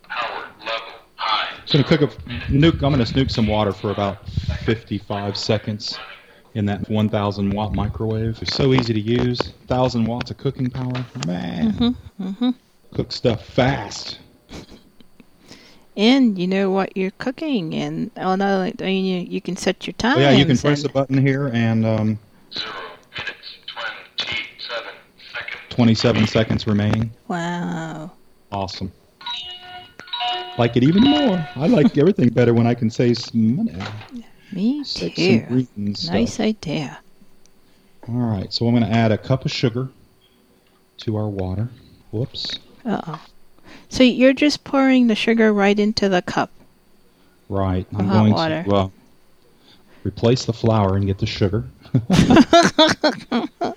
Power 0.03 0.45
level 0.59 0.93
high. 1.15 1.57
It's 1.63 1.71
gonna 1.73 1.74
cook 1.85 2.01
a 2.01 2.07
nuke. 2.51 2.83
I'm 2.83 2.91
gonna 2.91 3.05
snook 3.05 3.29
some 3.29 3.47
water 3.47 3.71
for 3.71 3.91
about 3.91 4.27
55 4.27 5.37
seconds 5.37 5.97
in 6.53 6.65
that 6.65 6.89
1,000 6.89 7.49
watt 7.51 7.73
microwave. 7.75 8.41
It's 8.41 8.53
so 8.55 8.73
easy 8.73 8.93
to 8.93 8.99
use. 8.99 9.39
1,000 9.67 10.05
watts 10.05 10.31
of 10.31 10.37
cooking 10.37 10.69
power. 10.69 10.93
Man, 11.27 11.73
Mhm, 11.73 11.95
mhm. 12.21 12.55
cook 12.93 13.11
stuff 13.11 13.45
fast. 13.45 14.19
And 15.97 16.37
you 16.37 16.47
know 16.47 16.71
what 16.71 16.95
you're 16.97 17.11
cooking, 17.19 17.73
and 17.73 18.11
oh 18.17 18.35
no, 18.35 18.63
I 18.63 18.73
mean 18.81 19.05
you, 19.05 19.19
you 19.21 19.39
can 19.41 19.55
set 19.55 19.87
your 19.87 19.93
time. 19.93 20.17
Oh, 20.17 20.21
yeah, 20.21 20.31
you 20.31 20.45
can 20.45 20.57
press 20.57 20.83
the 20.83 20.89
button 20.89 21.17
here, 21.17 21.47
and 21.53 21.85
um, 21.85 22.19
Zero 22.53 22.73
minutes. 23.17 23.57
Twenty-seven 23.67 24.93
seconds. 25.33 25.59
27 25.69 26.27
seconds 26.27 26.67
remaining. 26.67 27.11
Wow. 27.29 28.11
Awesome. 28.51 28.91
Like 30.57 30.77
it 30.77 30.83
even 30.83 31.03
more. 31.03 31.47
I 31.55 31.67
like 31.67 31.97
everything 31.97 32.29
better 32.29 32.53
when 32.53 32.65
I 32.65 32.73
can 32.73 32.89
say 32.89 33.13
some 33.13 33.57
money. 33.57 33.73
Me 34.53 34.83
too. 34.83 35.65
stuff. 35.93 36.13
Nice 36.13 36.39
idea. 36.39 36.99
All 38.07 38.15
right, 38.15 38.53
so 38.53 38.67
I'm 38.67 38.75
going 38.75 38.89
to 38.89 38.95
add 38.95 39.11
a 39.11 39.17
cup 39.17 39.45
of 39.45 39.51
sugar 39.51 39.89
to 40.97 41.17
our 41.17 41.27
water. 41.27 41.69
Whoops. 42.11 42.59
Uh 42.85 43.01
oh. 43.07 43.25
So 43.89 44.03
you're 44.03 44.33
just 44.33 44.63
pouring 44.63 45.07
the 45.07 45.15
sugar 45.15 45.51
right 45.51 45.77
into 45.77 46.07
the 46.07 46.21
cup. 46.21 46.51
Right. 47.49 47.85
I'm 47.95 48.07
going 48.07 48.33
water. 48.33 48.63
to 48.63 48.75
uh, 48.75 48.89
replace 50.03 50.45
the 50.45 50.53
flour 50.53 50.95
and 50.95 51.05
get 51.05 51.17
the 51.17 51.25
sugar. 51.25 51.65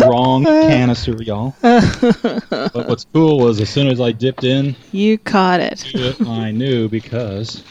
Wrong 0.00 0.44
canister, 0.44 1.22
y'all. 1.22 1.54
but 1.62 2.72
what's 2.88 3.04
cool 3.04 3.38
was 3.38 3.60
as 3.60 3.70
soon 3.70 3.86
as 3.86 4.00
I 4.00 4.10
dipped 4.12 4.44
in, 4.44 4.74
You 4.90 5.18
caught 5.18 5.60
it. 5.60 5.84
I 6.26 6.50
knew 6.50 6.88
because 6.88 7.62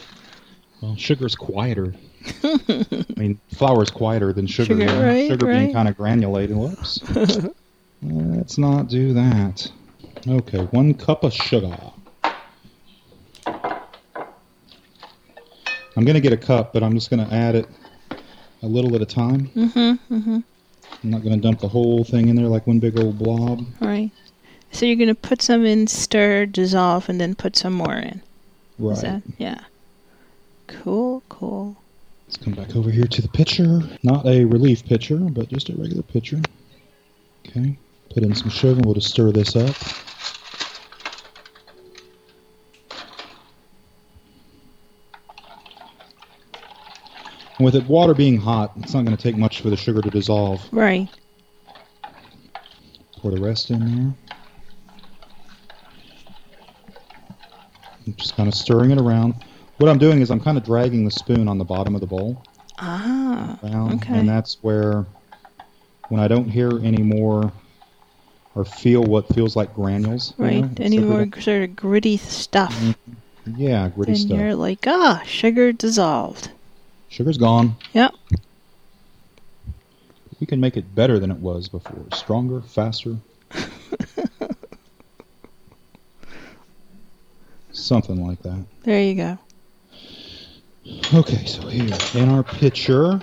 well, 0.80 0.96
sugar's 0.96 1.34
quieter. 1.34 1.94
I 2.42 3.04
mean, 3.16 3.40
flour's 3.54 3.90
quieter 3.90 4.32
than 4.32 4.46
sugar. 4.46 4.74
Sugar, 4.74 4.86
know? 4.86 5.04
right, 5.04 5.28
Sugar 5.28 5.46
right. 5.46 5.58
being 5.58 5.72
kind 5.72 5.88
of 5.88 5.96
granulated. 5.96 6.56
Whoops. 6.56 7.00
Let's 8.02 8.58
not 8.58 8.88
do 8.88 9.12
that. 9.12 9.70
Okay, 10.26 10.58
one 10.66 10.94
cup 10.94 11.24
of 11.24 11.32
sugar. 11.32 11.76
I'm 15.94 16.04
gonna 16.06 16.20
get 16.20 16.32
a 16.32 16.38
cup, 16.38 16.72
but 16.72 16.82
I'm 16.82 16.94
just 16.94 17.10
gonna 17.10 17.28
add 17.30 17.54
it 17.54 17.68
a 18.62 18.66
little 18.66 18.94
at 18.94 19.02
a 19.02 19.06
time. 19.06 19.48
Mm-hmm. 19.48 20.14
Mm-hmm. 20.14 20.38
I'm 21.02 21.10
not 21.10 21.22
gonna 21.22 21.36
dump 21.38 21.60
the 21.60 21.68
whole 21.68 22.04
thing 22.04 22.28
in 22.28 22.36
there 22.36 22.46
like 22.46 22.66
one 22.66 22.78
big 22.78 22.98
old 22.98 23.18
blob. 23.18 23.64
Right. 23.80 24.10
So 24.70 24.86
you're 24.86 24.96
gonna 24.96 25.14
put 25.14 25.42
some 25.42 25.64
in, 25.64 25.86
stir, 25.86 26.46
dissolve, 26.46 27.08
and 27.08 27.20
then 27.20 27.34
put 27.34 27.56
some 27.56 27.74
more 27.74 27.94
in. 27.94 28.22
Right. 28.78 28.92
Is 28.92 29.02
that? 29.02 29.22
Yeah. 29.38 29.60
Cool. 30.66 31.22
Cool. 31.28 31.76
Let's 32.26 32.36
come 32.38 32.54
back 32.54 32.74
over 32.76 32.90
here 32.90 33.04
to 33.04 33.22
the 33.22 33.28
pitcher. 33.28 33.80
Not 34.02 34.26
a 34.26 34.44
relief 34.44 34.86
pitcher, 34.86 35.18
but 35.18 35.48
just 35.48 35.68
a 35.68 35.74
regular 35.74 36.02
pitcher. 36.02 36.40
Okay. 37.46 37.76
Put 38.14 38.22
in 38.22 38.34
some 38.34 38.50
sugar. 38.50 38.80
We'll 38.84 38.94
just 38.94 39.10
stir 39.10 39.32
this 39.32 39.56
up. 39.56 39.76
And 47.62 47.72
With 47.72 47.76
it, 47.80 47.88
water 47.88 48.12
being 48.12 48.38
hot, 48.38 48.72
it's 48.78 48.92
not 48.92 49.04
going 49.04 49.16
to 49.16 49.22
take 49.22 49.36
much 49.36 49.60
for 49.60 49.70
the 49.70 49.76
sugar 49.76 50.02
to 50.02 50.10
dissolve. 50.10 50.60
Right. 50.72 51.08
Pour 53.18 53.30
the 53.30 53.40
rest 53.40 53.70
in 53.70 53.78
there. 58.04 58.14
Just 58.16 58.34
kind 58.34 58.48
of 58.48 58.54
stirring 58.56 58.90
it 58.90 59.00
around. 59.00 59.36
What 59.76 59.88
I'm 59.88 59.98
doing 59.98 60.20
is 60.22 60.32
I'm 60.32 60.40
kind 60.40 60.58
of 60.58 60.64
dragging 60.64 61.04
the 61.04 61.12
spoon 61.12 61.46
on 61.46 61.56
the 61.56 61.64
bottom 61.64 61.94
of 61.94 62.00
the 62.00 62.06
bowl 62.08 62.42
Ah, 62.80 63.56
around, 63.62 64.02
okay. 64.02 64.18
and 64.18 64.28
that's 64.28 64.58
where, 64.62 65.06
when 66.08 66.20
I 66.20 66.26
don't 66.26 66.48
hear 66.48 66.80
any 66.84 67.04
more, 67.04 67.52
or 68.56 68.64
feel 68.64 69.04
what 69.04 69.32
feels 69.36 69.54
like 69.54 69.72
granules, 69.72 70.34
you 70.36 70.44
right. 70.44 70.60
know, 70.64 70.84
Any 70.84 70.98
more 70.98 71.28
sort 71.40 71.62
of 71.62 71.76
gritty 71.76 72.16
stuff. 72.16 72.76
yeah, 73.56 73.88
gritty 73.90 74.12
and 74.12 74.20
stuff. 74.20 74.36
you're 74.36 74.56
like, 74.56 74.84
ah, 74.88 75.22
sugar 75.24 75.70
dissolved. 75.70 76.50
Sugar's 77.12 77.36
gone. 77.36 77.76
Yep. 77.92 78.14
We 80.40 80.46
can 80.46 80.60
make 80.60 80.78
it 80.78 80.94
better 80.94 81.18
than 81.18 81.30
it 81.30 81.36
was 81.36 81.68
before. 81.68 82.06
Stronger, 82.14 82.62
faster. 82.62 83.18
Something 87.70 88.26
like 88.26 88.40
that. 88.44 88.64
There 88.84 89.02
you 89.02 89.14
go. 89.14 89.38
Okay, 91.12 91.44
so 91.44 91.68
here 91.68 91.94
in 92.14 92.30
our 92.30 92.42
pitcher. 92.42 93.20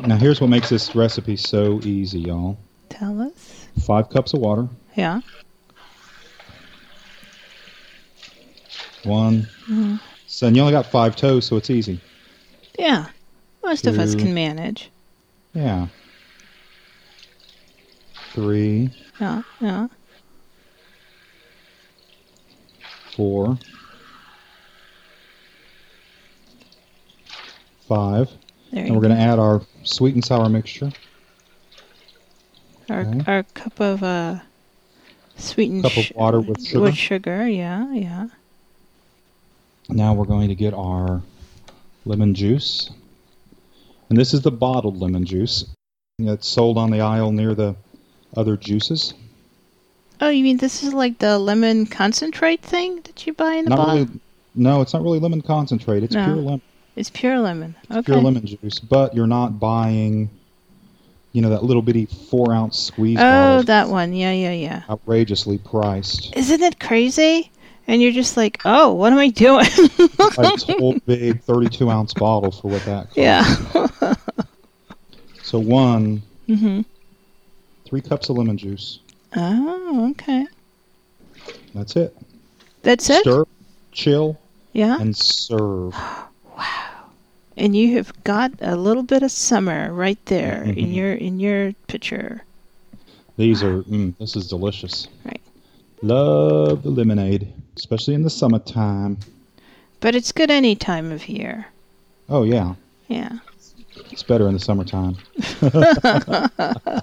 Now 0.00 0.16
here's 0.18 0.42
what 0.42 0.50
makes 0.50 0.68
this 0.68 0.94
recipe 0.94 1.36
so 1.36 1.80
easy, 1.84 2.20
y'all. 2.20 2.58
Tell 2.90 3.22
us. 3.22 3.66
Five 3.86 4.10
cups 4.10 4.34
of 4.34 4.40
water. 4.40 4.68
Yeah. 4.94 5.22
One. 9.04 9.44
Mm-hmm. 9.62 9.96
So 10.26 10.48
and 10.48 10.54
you 10.54 10.60
only 10.60 10.72
got 10.72 10.84
five 10.84 11.16
toes, 11.16 11.46
so 11.46 11.56
it's 11.56 11.70
easy. 11.70 11.98
Yeah. 12.78 13.06
Most 13.62 13.86
of 13.86 13.98
us 13.98 14.14
can 14.14 14.32
manage. 14.34 14.90
Yeah. 15.54 15.88
Three, 18.32 18.90
Yeah. 19.20 19.42
Yeah. 19.60 19.88
four, 23.16 23.58
five. 27.88 28.30
There 28.70 28.84
And 28.84 28.94
we're 28.94 29.02
going 29.02 29.14
to 29.14 29.20
add 29.20 29.38
our 29.40 29.62
sweet 29.82 30.14
and 30.14 30.24
sour 30.24 30.48
mixture. 30.48 30.92
Our, 32.88 33.00
Okay. 33.00 33.20
our 33.26 33.42
cup 33.42 33.80
of 33.80 34.02
uh, 34.02 34.38
sweetened 35.36 35.82
Cup 35.82 35.96
of 35.96 36.12
water 36.14 36.40
with 36.40 36.64
sugar. 36.64 36.80
With 36.80 36.94
sugar, 36.96 37.48
yeah, 37.48 37.92
yeah. 37.92 38.26
Now 39.88 40.14
we're 40.14 40.24
going 40.24 40.48
to 40.48 40.54
get 40.54 40.72
our 40.72 41.20
lemon 42.04 42.34
juice. 42.34 42.90
And 44.08 44.18
this 44.18 44.34
is 44.34 44.42
the 44.42 44.50
bottled 44.50 45.00
lemon 45.00 45.24
juice 45.24 45.66
that's 46.18 46.48
sold 46.48 46.76
on 46.78 46.90
the 46.90 47.00
aisle 47.00 47.32
near 47.32 47.54
the 47.54 47.76
other 48.36 48.56
juices. 48.56 49.14
Oh, 50.20 50.28
you 50.28 50.42
mean 50.44 50.58
this 50.58 50.82
is 50.82 50.92
like 50.92 51.18
the 51.18 51.38
lemon 51.38 51.86
concentrate 51.86 52.60
thing 52.62 53.00
that 53.04 53.26
you 53.26 53.32
buy 53.32 53.54
in 53.54 53.64
the 53.64 53.70
Not 53.70 53.76
bottle? 53.76 53.94
really 53.96 54.20
No, 54.54 54.80
it's 54.82 54.92
not 54.92 55.02
really 55.02 55.18
lemon 55.20 55.40
concentrate. 55.40 56.02
It's 56.02 56.14
No. 56.14 56.24
pure 56.24 56.36
lemon. 56.36 56.60
It's 56.96 57.10
pure 57.10 57.38
lemon. 57.38 57.74
Okay. 57.90 58.02
Pure 58.02 58.20
lemon 58.20 58.44
juice, 58.44 58.78
but 58.80 59.14
you're 59.14 59.26
not 59.26 59.58
buying 59.58 60.28
you 61.32 61.40
know 61.42 61.50
that 61.50 61.62
little 61.62 61.82
bitty 61.82 62.06
4 62.06 62.52
ounce 62.52 62.76
squeeze 62.76 63.18
Oh, 63.20 63.62
that 63.62 63.88
one. 63.88 64.12
Yeah, 64.12 64.32
yeah, 64.32 64.52
yeah. 64.52 64.82
outrageously 64.90 65.58
priced. 65.58 66.36
Isn't 66.36 66.60
it 66.60 66.80
crazy? 66.80 67.52
And 67.90 68.00
you're 68.00 68.12
just 68.12 68.36
like, 68.36 68.60
oh, 68.64 68.92
what 68.92 69.12
am 69.12 69.18
I 69.18 69.30
doing? 69.30 69.66
Like 70.16 70.36
this 70.54 70.62
whole 70.78 70.96
big 71.06 71.42
32 71.42 71.90
ounce 71.90 72.14
bottle 72.14 72.52
for 72.52 72.68
what 72.70 72.84
that 72.84 73.06
costs. 73.12 73.16
yeah. 73.16 74.14
So 75.42 75.58
one, 75.58 76.22
mhm. 76.48 76.84
three 77.84 78.00
cups 78.00 78.28
of 78.28 78.36
lemon 78.36 78.56
juice. 78.56 79.00
Oh, 79.34 80.10
okay. 80.12 80.46
That's 81.74 81.96
it. 81.96 82.16
That's 82.82 83.10
it. 83.10 83.22
Stir, 83.22 83.44
chill, 83.90 84.38
Yeah. 84.72 85.00
and 85.00 85.16
serve. 85.16 85.92
Wow. 86.56 86.86
And 87.56 87.74
you 87.74 87.96
have 87.96 88.12
got 88.22 88.52
a 88.60 88.76
little 88.76 89.02
bit 89.02 89.24
of 89.24 89.32
summer 89.32 89.92
right 89.92 90.24
there 90.26 90.62
in 90.62 90.74
Mhm. 90.76 90.94
your 90.94 91.12
in 91.14 91.40
your 91.40 91.72
picture. 91.88 92.44
These 93.36 93.64
are, 93.64 93.82
mm, 93.82 94.16
this 94.18 94.36
is 94.36 94.46
delicious. 94.46 95.08
Right. 95.24 95.39
Love 96.02 96.82
the 96.82 96.90
lemonade, 96.90 97.52
especially 97.76 98.14
in 98.14 98.22
the 98.22 98.30
summertime. 98.30 99.18
But 100.00 100.14
it's 100.14 100.32
good 100.32 100.50
any 100.50 100.74
time 100.74 101.12
of 101.12 101.28
year. 101.28 101.66
Oh, 102.28 102.42
yeah. 102.44 102.74
Yeah. 103.08 103.38
It's 104.10 104.22
better 104.22 104.46
in 104.48 104.54
the 104.54 104.60
summertime. 104.60 105.16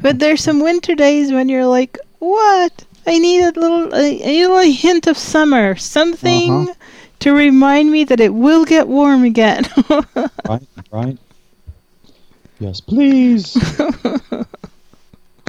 But 0.00 0.18
there's 0.18 0.42
some 0.42 0.58
winter 0.60 0.96
days 0.96 1.30
when 1.30 1.48
you're 1.48 1.66
like, 1.66 1.98
what? 2.18 2.84
I 3.06 3.16
need 3.18 3.42
a 3.44 3.52
little, 3.60 3.94
I 3.94 3.98
I 3.98 4.10
need 4.26 4.42
a 4.42 4.48
little 4.48 4.72
hint 4.72 5.06
of 5.06 5.16
summer, 5.16 5.76
something 5.76 6.50
Uh-huh. 6.52 6.74
to 7.20 7.32
remind 7.32 7.92
me 7.92 8.02
that 8.04 8.18
it 8.18 8.34
will 8.34 8.64
get 8.64 8.88
warm 8.88 9.22
again. 9.22 9.64
Right? 10.48 10.62
Right? 10.90 11.18
Yes, 12.58 12.80
please. 12.80 13.54
of 13.78 14.46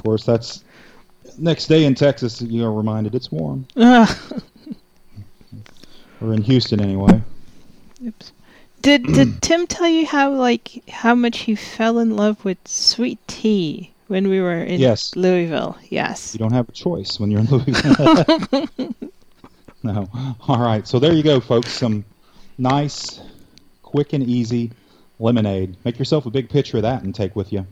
course, 0.04 0.24
that's 0.24 0.62
next 1.38 1.66
day 1.66 1.84
in 1.84 1.94
Texas. 1.94 2.40
You're 2.42 2.72
reminded 2.72 3.14
it's 3.14 3.30
warm, 3.30 3.66
or 3.76 4.06
in 6.34 6.42
Houston 6.42 6.80
anyway. 6.80 7.22
Oops. 8.04 8.32
Did 8.82 9.04
did 9.12 9.42
Tim 9.42 9.66
tell 9.66 9.88
you 9.88 10.06
how 10.06 10.32
like 10.32 10.82
how 10.88 11.14
much 11.14 11.38
he 11.40 11.54
fell 11.54 11.98
in 11.98 12.16
love 12.16 12.44
with 12.44 12.58
sweet 12.66 13.18
tea 13.26 13.92
when 14.06 14.28
we 14.28 14.40
were 14.40 14.62
in 14.62 14.80
Yes. 14.80 15.14
Louisville? 15.16 15.76
Yes. 15.88 16.34
You 16.34 16.38
don't 16.38 16.52
have 16.52 16.68
a 16.68 16.72
choice 16.72 17.18
when 17.18 17.30
you're 17.30 17.40
in 17.40 17.46
Louisville. 17.46 18.68
no. 19.82 20.08
All 20.46 20.60
right. 20.60 20.86
So 20.86 20.98
there 20.98 21.12
you 21.12 21.22
go, 21.22 21.40
folks. 21.40 21.70
Some 21.72 22.04
nice, 22.56 23.20
quick 23.82 24.12
and 24.12 24.22
easy 24.22 24.70
lemonade. 25.18 25.76
Make 25.84 25.98
yourself 25.98 26.26
a 26.26 26.30
big 26.30 26.48
pitcher 26.48 26.76
of 26.78 26.84
that 26.84 27.02
and 27.02 27.14
take 27.14 27.34
with 27.34 27.52
you. 27.52 27.66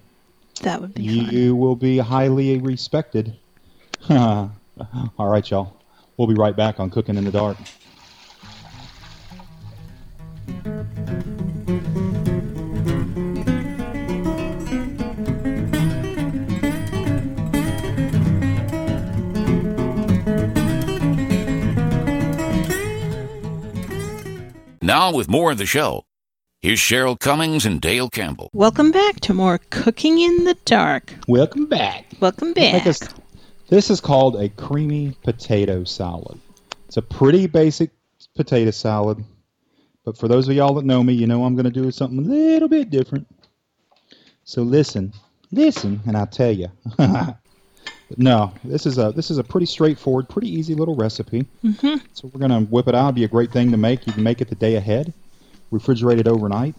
That 0.63 0.81
would 0.81 0.95
be 0.95 1.07
fun. 1.25 1.35
You 1.35 1.55
will 1.55 1.77
be 1.77 1.99
highly 1.99 2.59
respected. 2.59 3.37
All 4.11 4.51
right, 5.19 5.49
y'all. 5.51 5.77
We'll 6.17 6.29
be 6.29 6.35
right 6.35 6.57
back 6.57 6.81
on 6.81 6.91
Cooking 6.91 7.17
in 7.17 7.25
the 7.25 7.31
Dark. 7.33 7.57
Now, 24.83 25.13
with 25.13 25.29
more 25.29 25.51
of 25.51 25.59
the 25.59 25.67
show, 25.67 26.05
here's 26.63 26.79
Cheryl 26.79 27.19
Cummings 27.19 27.67
and 27.67 27.81
Dale 27.81 28.09
Campbell. 28.09 28.51
Welcome 28.53 28.93
back 28.93 29.19
to 29.21 29.35
more 29.35 29.59
Cooking 29.71 30.21
in 30.21 30.45
the 30.45 30.55
Dark. 30.65 31.13
Welcome 31.27 31.67
back. 31.67 32.07
Welcome 32.21 32.53
Make 32.57 32.85
back. 32.85 32.87
us- 32.87 33.01
this 33.69 33.91
is 33.91 34.01
called 34.01 34.37
a 34.37 34.49
creamy 34.49 35.17
potato 35.23 35.85
salad. 35.85 36.41
It's 36.87 36.97
a 36.97 37.03
pretty 37.03 37.47
basic 37.47 37.91
potato 38.35 38.71
salad, 38.71 39.25
but 40.05 40.17
for 40.17 40.29
those 40.29 40.49
of 40.49 40.55
y'all 40.55 40.75
that 40.75 40.85
know 40.85 41.03
me, 41.03 41.15
you 41.15 41.27
know 41.27 41.45
I'm 41.45 41.55
going 41.55 41.65
to 41.65 41.71
do 41.71 41.91
something 41.91 42.19
a 42.19 42.23
little 42.23 42.69
bit 42.69 42.91
different. 42.91 43.27
So 44.45 44.63
listen, 44.63 45.13
listen, 45.51 46.01
and 46.07 46.17
I'll 46.17 46.27
tell 46.27 46.53
you. 46.53 46.69
no, 48.17 48.53
this 48.63 48.87
is 48.87 48.99
a 48.99 49.11
this 49.11 49.31
is 49.31 49.39
a 49.39 49.45
pretty 49.45 49.67
straightforward, 49.67 50.29
pretty 50.29 50.49
easy 50.49 50.75
little 50.75 50.95
recipe. 50.95 51.47
Mhm. 51.65 52.01
So 52.13 52.31
we're 52.33 52.47
going 52.47 52.53
to 52.53 52.71
whip 52.71 52.87
it 52.87 52.95
out. 52.95 53.07
It'd 53.07 53.15
be 53.17 53.25
a 53.25 53.29
great 53.29 53.51
thing 53.51 53.73
to 53.73 53.77
make. 53.77 54.07
You 54.07 54.13
can 54.13 54.23
make 54.23 54.41
it 54.41 54.49
the 54.49 54.55
day 54.55 54.77
ahead, 54.77 55.13
refrigerate 55.73 56.19
it 56.19 56.29
overnight, 56.29 56.77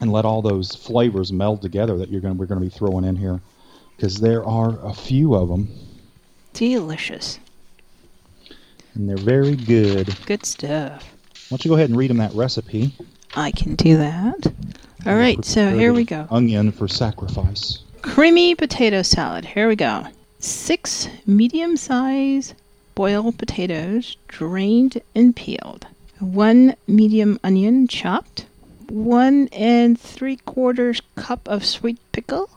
and 0.00 0.10
let 0.10 0.24
all 0.24 0.40
those 0.40 0.74
flavors 0.74 1.30
meld 1.30 1.60
together 1.60 1.98
that 1.98 2.08
you're 2.08 2.22
going 2.22 2.38
we're 2.38 2.46
going 2.46 2.60
to 2.60 2.66
be 2.66 2.74
throwing 2.74 3.04
in 3.04 3.16
here 3.16 3.42
because 3.96 4.18
there 4.18 4.44
are 4.44 4.78
a 4.84 4.94
few 4.94 5.34
of 5.34 5.48
them 5.48 5.68
Delicious. 6.52 7.38
and 8.94 9.08
they're 9.08 9.16
very 9.16 9.56
good. 9.56 10.16
Good 10.26 10.46
stuff. 10.46 11.04
Why 11.48 11.56
don't 11.56 11.64
you 11.64 11.70
go 11.70 11.74
ahead 11.76 11.90
and 11.90 11.98
read 11.98 12.10
them 12.10 12.18
that 12.18 12.32
recipe? 12.32 12.94
I 13.34 13.50
can 13.50 13.74
do 13.74 13.96
that. 13.96 14.52
All 15.06 15.16
right, 15.16 15.44
so 15.44 15.76
here 15.76 15.92
we 15.92 16.04
go. 16.04 16.26
Onion 16.30 16.72
for 16.72 16.88
sacrifice. 16.88 17.80
Creamy 18.02 18.54
potato 18.54 19.02
salad. 19.02 19.44
Here 19.44 19.68
we 19.68 19.76
go. 19.76 20.06
Six 20.38 21.08
medium 21.26 21.76
sized 21.76 22.54
boiled 22.94 23.38
potatoes, 23.38 24.16
drained 24.28 25.00
and 25.14 25.34
peeled. 25.34 25.86
One 26.20 26.76
medium 26.86 27.40
onion 27.42 27.88
chopped. 27.88 28.46
One 28.88 29.48
and 29.48 29.98
three 29.98 30.36
quarters 30.36 31.02
cup 31.16 31.48
of 31.48 31.64
sweet 31.64 31.98
pickle. 32.12 32.48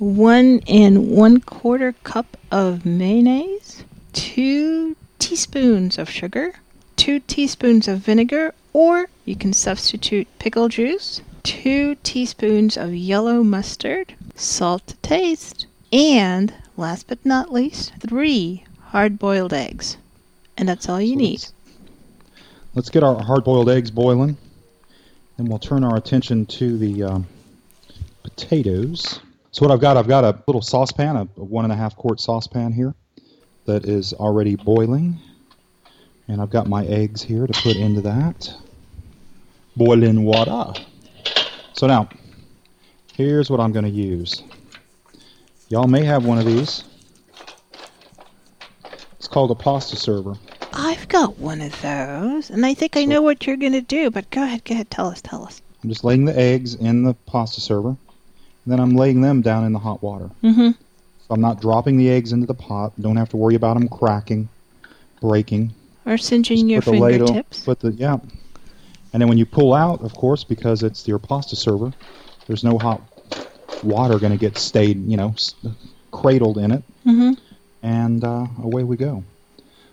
One 0.00 0.62
and 0.66 1.10
one 1.10 1.40
quarter 1.40 1.92
cup 2.04 2.38
of 2.50 2.86
mayonnaise. 2.86 3.84
Two 4.14 4.96
teaspoons 5.18 5.98
of 5.98 6.08
sugar. 6.08 6.54
Two 6.96 7.20
teaspoons 7.20 7.86
of 7.86 7.98
vinegar, 7.98 8.54
or 8.72 9.10
you 9.26 9.36
can 9.36 9.52
substitute 9.52 10.26
pickle 10.38 10.68
juice. 10.68 11.20
Two 11.42 11.96
teaspoons 12.02 12.78
of 12.78 12.94
yellow 12.94 13.42
mustard. 13.44 14.14
Salt 14.34 14.86
to 14.86 14.96
taste. 14.96 15.66
And 15.92 16.54
last 16.78 17.06
but 17.06 17.24
not 17.26 17.52
least, 17.52 17.92
three 18.00 18.64
hard 18.86 19.18
boiled 19.18 19.52
eggs. 19.52 19.98
And 20.56 20.66
that's 20.66 20.88
all 20.88 21.00
you 21.00 21.14
So 21.14 21.20
need. 21.20 21.32
Let's, 21.32 21.52
let's 22.74 22.90
get 22.90 23.02
our 23.02 23.22
hard-boiled 23.22 23.68
eggs 23.68 23.90
boiling, 23.90 24.38
and 25.36 25.46
we'll 25.46 25.58
turn 25.58 25.84
our 25.84 25.96
attention 25.96 26.46
to 26.46 26.78
the 26.78 27.02
um, 27.02 27.26
potatoes. 28.22 29.20
So 29.52 29.66
what 29.66 29.72
I've 29.72 29.80
got, 29.80 29.96
I've 29.96 30.06
got 30.08 30.24
a 30.24 30.42
little 30.46 30.62
saucepan, 30.62 31.16
a, 31.16 31.22
a 31.22 31.44
one 31.44 31.64
and 31.64 31.72
a 31.72 31.76
half 31.76 31.96
quart 31.96 32.20
saucepan 32.20 32.72
here, 32.72 32.94
that 33.66 33.84
is 33.84 34.12
already 34.12 34.54
boiling, 34.56 35.18
and 36.28 36.40
I've 36.40 36.50
got 36.50 36.68
my 36.68 36.84
eggs 36.86 37.22
here 37.22 37.46
to 37.46 37.52
put 37.62 37.76
into 37.76 38.00
that 38.02 38.52
boiling 39.76 40.24
water. 40.24 40.80
So 41.72 41.86
now, 41.86 42.08
here's 43.14 43.50
what 43.50 43.58
I'm 43.60 43.72
going 43.72 43.84
to 43.84 43.90
use. 43.90 44.42
Y'all 45.68 45.88
may 45.88 46.04
have 46.04 46.24
one 46.24 46.38
of 46.38 46.46
these. 46.46 46.84
It's 49.18 49.28
called 49.28 49.50
a 49.50 49.54
pasta 49.54 49.96
server. 49.96 50.34
I've 50.72 51.08
got 51.08 51.38
one 51.38 51.60
of 51.60 51.80
those, 51.82 52.50
and 52.50 52.64
I 52.64 52.74
think 52.74 52.96
I 52.96 53.04
know 53.04 53.22
what 53.22 53.46
you're 53.46 53.56
going 53.56 53.72
to 53.72 53.80
do, 53.80 54.10
but 54.10 54.30
go 54.30 54.44
ahead, 54.44 54.64
go 54.64 54.74
ahead, 54.74 54.90
tell 54.90 55.08
us, 55.08 55.20
tell 55.20 55.44
us. 55.44 55.60
I'm 55.82 55.88
just 55.88 56.04
laying 56.04 56.24
the 56.24 56.38
eggs 56.38 56.74
in 56.74 57.02
the 57.02 57.14
pasta 57.14 57.60
server, 57.60 57.96
then 58.66 58.80
I'm 58.80 58.94
laying 58.96 59.20
them 59.20 59.42
down 59.42 59.64
in 59.64 59.72
the 59.72 59.78
hot 59.78 60.02
water. 60.02 60.30
Mm-hmm. 60.42 60.70
So 60.70 61.26
I'm 61.30 61.40
not 61.40 61.60
dropping 61.60 61.96
the 61.96 62.10
eggs 62.10 62.32
into 62.32 62.46
the 62.46 62.54
pot. 62.54 62.92
Don't 63.00 63.16
have 63.16 63.28
to 63.30 63.36
worry 63.36 63.54
about 63.54 63.74
them 63.74 63.88
cracking, 63.88 64.48
breaking. 65.20 65.72
Or 66.06 66.16
singeing 66.18 66.68
your 66.68 66.82
put 66.82 66.92
the 66.92 66.98
ladle- 67.00 67.26
fingertips. 67.28 67.64
Put 67.64 67.80
the 67.80 67.92
yeah, 67.92 68.18
and 69.12 69.20
then 69.20 69.28
when 69.28 69.38
you 69.38 69.46
pull 69.46 69.74
out, 69.74 70.02
of 70.02 70.14
course, 70.14 70.44
because 70.44 70.82
it's 70.82 71.06
your 71.08 71.18
pasta 71.18 71.56
server, 71.56 71.92
there's 72.46 72.64
no 72.64 72.78
hot 72.78 73.00
water 73.82 74.18
going 74.18 74.32
to 74.32 74.38
get 74.38 74.56
stayed, 74.58 75.04
you 75.06 75.16
know, 75.16 75.34
cradled 76.10 76.58
in 76.58 76.70
it, 76.72 76.82
Mm-hmm. 77.06 77.32
and 77.82 78.24
uh, 78.24 78.46
away 78.62 78.84
we 78.84 78.96
go. 78.96 79.24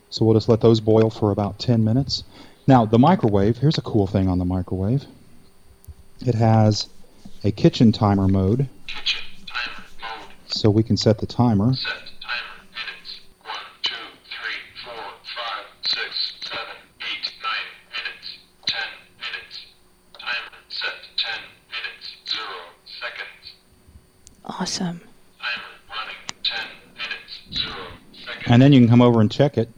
So 0.10 0.24
we'll 0.26 0.34
just 0.36 0.50
let 0.50 0.62
those 0.62 0.80
boil 0.80 1.10
for 1.10 1.32
about 1.32 1.60
10 1.60 1.84
minutes. 1.84 2.24
Now 2.68 2.86
the 2.86 3.00
microwave. 3.00 3.58
Here's 3.58 3.78
a 3.78 3.82
cool 3.82 4.08
thing 4.08 4.28
on 4.28 4.40
the 4.40 4.46
microwave. 4.46 5.06
It 6.26 6.36
has 6.36 6.88
a 7.48 7.51
kitchen 7.51 7.94
timer 7.94 8.27
mode, 8.27 8.68
Kitchen 8.88 9.22
timer 9.46 9.86
mode. 10.01 10.27
so 10.48 10.70
we 10.70 10.84
can 10.84 10.98
set 10.98 11.18
the 11.20 11.25
timer. 11.25 11.74
Set 11.74 11.94
timer 12.20 12.60
minutes. 12.75 13.22
One, 13.42 13.56
two, 13.84 13.94
three, 14.25 14.60
four, 14.84 14.94
five, 14.94 15.66
six, 15.82 16.34
seven, 16.42 16.75
eight, 17.00 17.32
nine 17.42 17.68
minutes. 17.96 18.38
Ten 18.68 18.89
minutes. 19.16 19.66
Timer 20.20 20.58
set 20.68 20.94
ten 21.16 21.39
minutes. 21.72 22.18
Zero 22.30 22.60
seconds. 22.84 23.54
Awesome. 24.44 25.00
Timer 25.39 25.63
running 25.89 26.22
ten 26.44 26.68
minutes. 26.96 27.63
Zero 27.63 27.88
seconds. 28.25 28.44
And 28.48 28.62
then 28.62 28.74
you 28.74 28.82
can 28.82 28.89
come 28.89 29.01
over 29.01 29.22
and 29.22 29.32
check 29.32 29.58
it. 29.58 29.70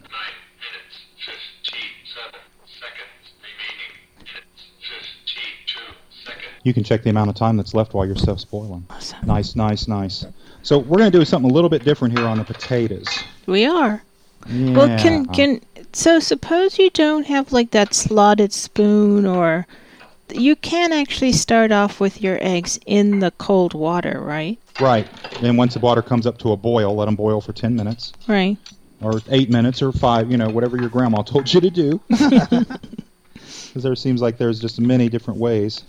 You 6.63 6.73
can 6.73 6.83
check 6.83 7.03
the 7.03 7.09
amount 7.09 7.29
of 7.29 7.35
time 7.35 7.57
that's 7.57 7.73
left 7.73 7.93
while 7.93 8.05
your 8.05 8.15
stuff's 8.15 8.45
boiling. 8.45 8.85
Awesome. 8.89 9.19
Nice, 9.25 9.55
nice, 9.55 9.87
nice. 9.87 10.25
So 10.61 10.77
we're 10.77 10.97
going 10.97 11.11
to 11.11 11.17
do 11.17 11.23
something 11.25 11.49
a 11.49 11.53
little 11.53 11.69
bit 11.69 11.83
different 11.83 12.17
here 12.17 12.27
on 12.27 12.37
the 12.37 12.43
potatoes. 12.43 13.07
We 13.45 13.65
are. 13.65 14.03
Yeah. 14.47 14.77
Well, 14.77 14.99
can 14.99 15.25
can 15.27 15.61
so 15.93 16.19
suppose 16.19 16.79
you 16.79 16.89
don't 16.91 17.25
have 17.25 17.51
like 17.51 17.71
that 17.71 17.93
slotted 17.93 18.53
spoon 18.53 19.25
or 19.25 19.67
you 20.31 20.55
can 20.55 20.93
actually 20.93 21.31
start 21.31 21.71
off 21.71 21.99
with 21.99 22.21
your 22.21 22.37
eggs 22.41 22.79
in 22.85 23.19
the 23.19 23.31
cold 23.31 23.73
water, 23.73 24.19
right? 24.21 24.59
Right. 24.79 25.07
And 25.41 25.57
once 25.57 25.73
the 25.73 25.79
water 25.79 26.01
comes 26.01 26.27
up 26.27 26.37
to 26.39 26.51
a 26.51 26.57
boil, 26.57 26.95
let 26.95 27.05
them 27.05 27.15
boil 27.15 27.41
for 27.41 27.51
10 27.51 27.75
minutes 27.75 28.13
Right. 28.27 28.57
or 29.01 29.21
8 29.29 29.49
minutes 29.49 29.81
or 29.81 29.91
5, 29.91 30.29
you 30.29 30.37
know, 30.37 30.49
whatever 30.49 30.77
your 30.77 30.89
grandma 30.89 31.23
told 31.23 31.51
you 31.53 31.61
to 31.61 31.69
do. 31.69 32.01
Because 33.69 33.83
there 33.83 33.95
seems 33.95 34.19
like 34.21 34.37
there's 34.37 34.59
just 34.59 34.79
many 34.79 35.09
different 35.09 35.39
ways 35.39 35.83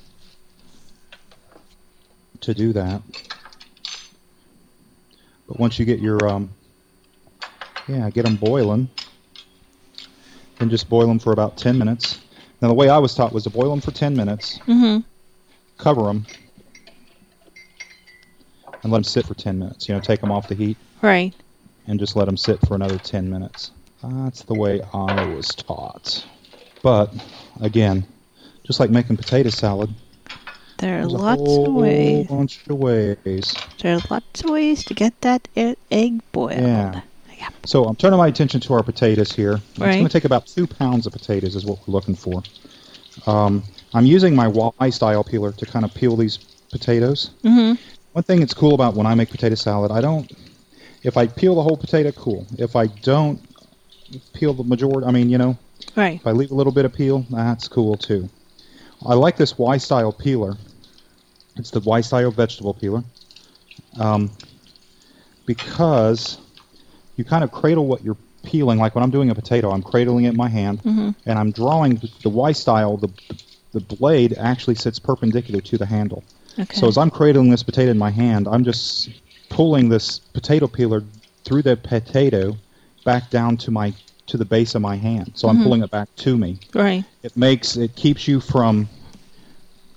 to 2.41 2.55
do 2.55 2.73
that. 2.73 3.03
But 5.47 5.59
once 5.59 5.79
you 5.79 5.85
get 5.85 6.01
your, 6.01 6.29
um, 6.29 6.51
yeah, 7.87 8.09
get 8.11 8.23
them 8.23 8.37
boiling, 8.37 8.89
then 10.59 10.71
just 10.71 10.89
boil 10.89 11.07
them 11.07 11.19
for 11.19 11.33
about 11.33 11.57
10 11.57 11.77
minutes. 11.79 12.21
Now, 12.63 12.69
the 12.69 12.75
way 12.75 12.89
I 12.89 12.99
was 12.99 13.15
taught 13.15 13.33
was 13.33 13.45
to 13.45 13.51
boil 13.51 13.71
them 13.71 13.81
for 13.81 13.91
10 13.91 14.15
minutes, 14.15 14.61
Mm-hmm. 14.67 14.99
cover 15.79 16.03
them, 16.03 16.27
and 18.83 18.93
let 18.93 18.99
them 18.99 19.05
sit 19.05 19.27
for 19.27 19.35
10 19.35 19.59
minutes. 19.59 19.89
You 19.89 19.95
know, 19.95 20.01
take 20.01 20.21
them 20.21 20.31
off 20.31 20.47
the 20.49 20.55
heat 20.55 20.79
Right. 21.03 21.35
and 21.87 21.99
just 21.99 22.17
let 22.17 22.27
them 22.27 22.37
sit 22.37 22.61
for 22.67 22.75
another 22.75 22.99
10 22.99 23.29
minutes. 23.29 23.73
That's 24.03 24.43
the 24.45 24.55
way 24.55 24.81
I 24.95 25.23
was 25.23 25.55
taught. 25.55 26.25
But, 26.83 27.13
again, 27.61 28.07
just 28.65 28.79
like 28.81 28.91
making 28.91 29.17
potato 29.17 29.51
salad, 29.51 29.91
There 30.81 30.97
are 30.99 31.01
there's 31.01 31.13
lots 31.13 31.43
of 31.57 31.75
ways. 31.75 32.27
bunch 32.29 32.61
of 32.69 32.79
ways. 32.79 33.55
There 33.83 33.97
are 33.97 34.01
lots 34.11 34.43
of 34.43 34.51
ways 34.51 34.85
to 34.85 34.95
get 34.95 35.21
that 35.21 35.47
egg 35.57 36.21
boiled. 36.33 36.53
Yeah. 36.61 37.01
Yep. 37.39 37.55
So 37.67 37.85
I'm 37.85 37.97
turning 37.97 38.19
my 38.19 38.29
attention 38.29 38.61
to 38.61 38.75
our 38.75 38.83
potatoes 38.83 39.33
here. 39.33 39.53
Right. 39.53 39.89
It's 39.89 39.97
going 39.97 40.05
to 40.07 40.09
take 40.13 40.25
about 40.25 40.47
two 40.47 40.67
pounds 40.67 41.07
of 41.07 41.13
potatoes 41.13 41.55
is 41.57 41.65
what 41.65 41.79
we're 41.87 41.93
looking 41.93 42.15
for. 42.15 42.43
Um, 43.27 43.63
I'm 43.95 44.07
using 44.07 44.35
my 44.35 44.49
Y 44.49 44.91
style 44.91 45.25
peeler 45.25 45.53
to 45.53 45.67
kind 45.67 45.85
of 45.85 45.93
peel 45.95 46.17
these 46.17 46.39
potatoes. 46.71 47.31
Mm-hmm. 47.43 47.81
One 48.13 48.25
thing 48.25 48.41
that's 48.41 48.55
cool 48.55 48.75
about 48.75 48.95
when 48.95 49.07
I 49.07 49.15
make 49.15 49.31
potato 49.31 49.55
salad, 49.55 49.91
I 49.91 50.01
don't. 50.01 50.31
If 51.03 51.17
I 51.17 51.27
peel 51.27 51.55
the 51.55 51.63
whole 51.63 51.77
potato, 51.77 52.13
cool. 52.13 52.47
If 52.59 52.77
I 52.77 52.87
don't 52.89 53.41
peel 54.35 54.53
the 54.53 54.65
majority, 54.65 55.07
I 55.07 55.11
mean, 55.11 55.31
you 55.31 55.39
know, 55.39 55.57
Right. 55.97 56.17
if 56.17 56.27
I 56.27 56.33
leave 56.33 56.51
a 56.51 56.55
little 56.55 56.73
bit 56.73 56.85
of 56.85 56.93
peel, 56.93 57.25
that's 57.31 57.69
cool 57.69 57.97
too. 57.97 58.29
I 59.07 59.15
like 59.15 59.37
this 59.37 59.57
Y 59.59 59.79
style 59.79 60.13
peeler. 60.13 60.57
It's 61.61 61.71
the 61.71 61.81
Y 61.81 62.01
style 62.01 62.31
vegetable 62.31 62.75
peeler. 62.75 63.05
Um, 63.99 64.31
because 65.47 66.39
you 67.17 67.25
kind 67.25 67.45
of 67.45 67.53
cradle 67.53 67.87
what 67.87 68.03
you're 68.03 68.17
peeling. 68.45 68.79
Like 68.79 68.95
when 68.95 69.05
I'm 69.05 69.11
doing 69.11 69.31
a 69.31 69.35
potato, 69.35 69.71
I'm 69.71 69.83
cradling 69.83 70.25
it 70.25 70.31
in 70.31 70.37
my 70.37 70.49
hand 70.49 70.83
Mhm. 70.83 71.15
and 71.27 71.39
I'm 71.39 71.51
drawing 71.51 71.97
the, 71.97 72.11
the 72.23 72.31
Y 72.31 72.53
style. 72.53 72.97
The 72.97 73.09
the 73.73 73.81
blade 73.81 74.35
actually 74.37 74.75
sits 74.75 74.99
perpendicular 74.99 75.61
to 75.61 75.79
the 75.79 75.87
handle. 75.87 76.25
Okay. 76.59 76.77
So 76.77 76.89
as 76.89 76.99
I'm 76.99 77.09
cradling 77.11 77.51
this 77.51 77.63
potato 77.63 77.93
in 77.93 77.99
my 77.99 78.11
hand, 78.11 78.49
I'm 78.49 78.65
just 78.65 79.11
pulling 79.49 79.89
this 79.91 80.19
potato 80.19 80.67
peeler 80.67 81.05
through 81.45 81.63
the 81.63 81.77
potato 81.77 82.57
back 83.05 83.31
down 83.31 83.57
to 83.59 83.71
my 83.71 83.93
to 84.27 84.37
the 84.37 84.45
base 84.45 84.75
of 84.75 84.83
my 84.83 84.97
hand. 84.97 85.33
So 85.35 85.49
I'm 85.49 85.63
pulling 85.63 85.83
it 85.83 85.91
back 85.91 86.09
to 86.17 86.37
me. 86.39 86.59
right. 86.75 87.05
It 87.23 87.37
makes 87.37 87.77
it 87.77 87.95
keeps 87.97 88.27
you 88.27 88.41
from 88.41 88.89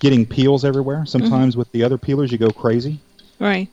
getting 0.03 0.25
peels 0.25 0.65
everywhere. 0.65 1.05
Sometimes 1.05 1.55
with 1.55 1.71
the 1.71 1.81
other 1.81 1.97
peelers 1.97 2.29
you 2.29 2.37
go 2.37 2.49
crazy 2.49 2.99
Right. 3.39 3.69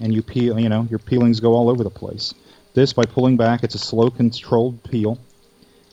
and 0.00 0.14
you 0.14 0.22
peel, 0.22 0.58
you 0.58 0.70
know, 0.70 0.86
your 0.88 0.98
peelings 0.98 1.40
go 1.40 1.52
all 1.52 1.68
over 1.68 1.84
the 1.84 1.90
place. 1.90 2.32
This 2.72 2.94
by 2.94 3.04
pulling 3.04 3.36
back, 3.36 3.62
it's 3.62 3.74
a 3.74 3.78
slow 3.78 4.08
controlled 4.10 4.82
peel. 4.84 5.18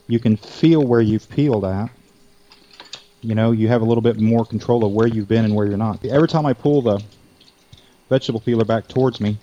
You 0.08 0.18
can 0.18 0.38
feel 0.38 0.82
where 0.82 1.02
you've 1.02 1.30
peeled 1.30 1.66
at. 1.66 1.90
You 3.22 3.36
know, 3.36 3.52
you 3.52 3.68
have 3.68 3.82
a 3.82 3.86
little 3.86 4.02
bit 4.02 4.18
more 4.18 4.46
control 4.46 4.86
of 4.86 4.94
where 4.94 5.08
you've 5.08 5.28
been 5.28 5.44
and 5.44 5.54
where 5.54 5.68
you're 5.68 5.76
not. 5.78 6.06
Every 6.06 6.30
time 6.30 6.46
I 6.46 6.54
pull 6.54 6.82
the 6.82 7.04
vegetable 8.10 8.40
peeler 8.40 8.64
back 8.64 8.88
towards 8.88 9.20
me, 9.20 9.38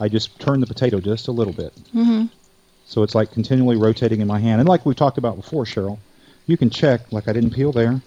I 0.00 0.08
just 0.08 0.36
turn 0.40 0.58
the 0.58 0.66
potato 0.66 0.98
just 0.98 1.28
a 1.28 1.32
little 1.32 1.52
bit. 1.52 1.72
Mm-hmm. 1.94 2.24
So 2.86 3.04
it's 3.04 3.14
like 3.14 3.30
continually 3.30 3.76
rotating 3.76 4.20
in 4.20 4.26
my 4.26 4.40
hand. 4.40 4.58
And 4.60 4.68
like 4.68 4.84
we 4.84 4.96
talked 4.96 5.16
about 5.16 5.36
before, 5.36 5.64
Cheryl, 5.64 5.98
you 6.48 6.56
can 6.56 6.70
check, 6.70 7.12
like 7.12 7.28
I 7.28 7.32
didn't 7.32 7.50
peel 7.54 7.70
there. 7.70 8.02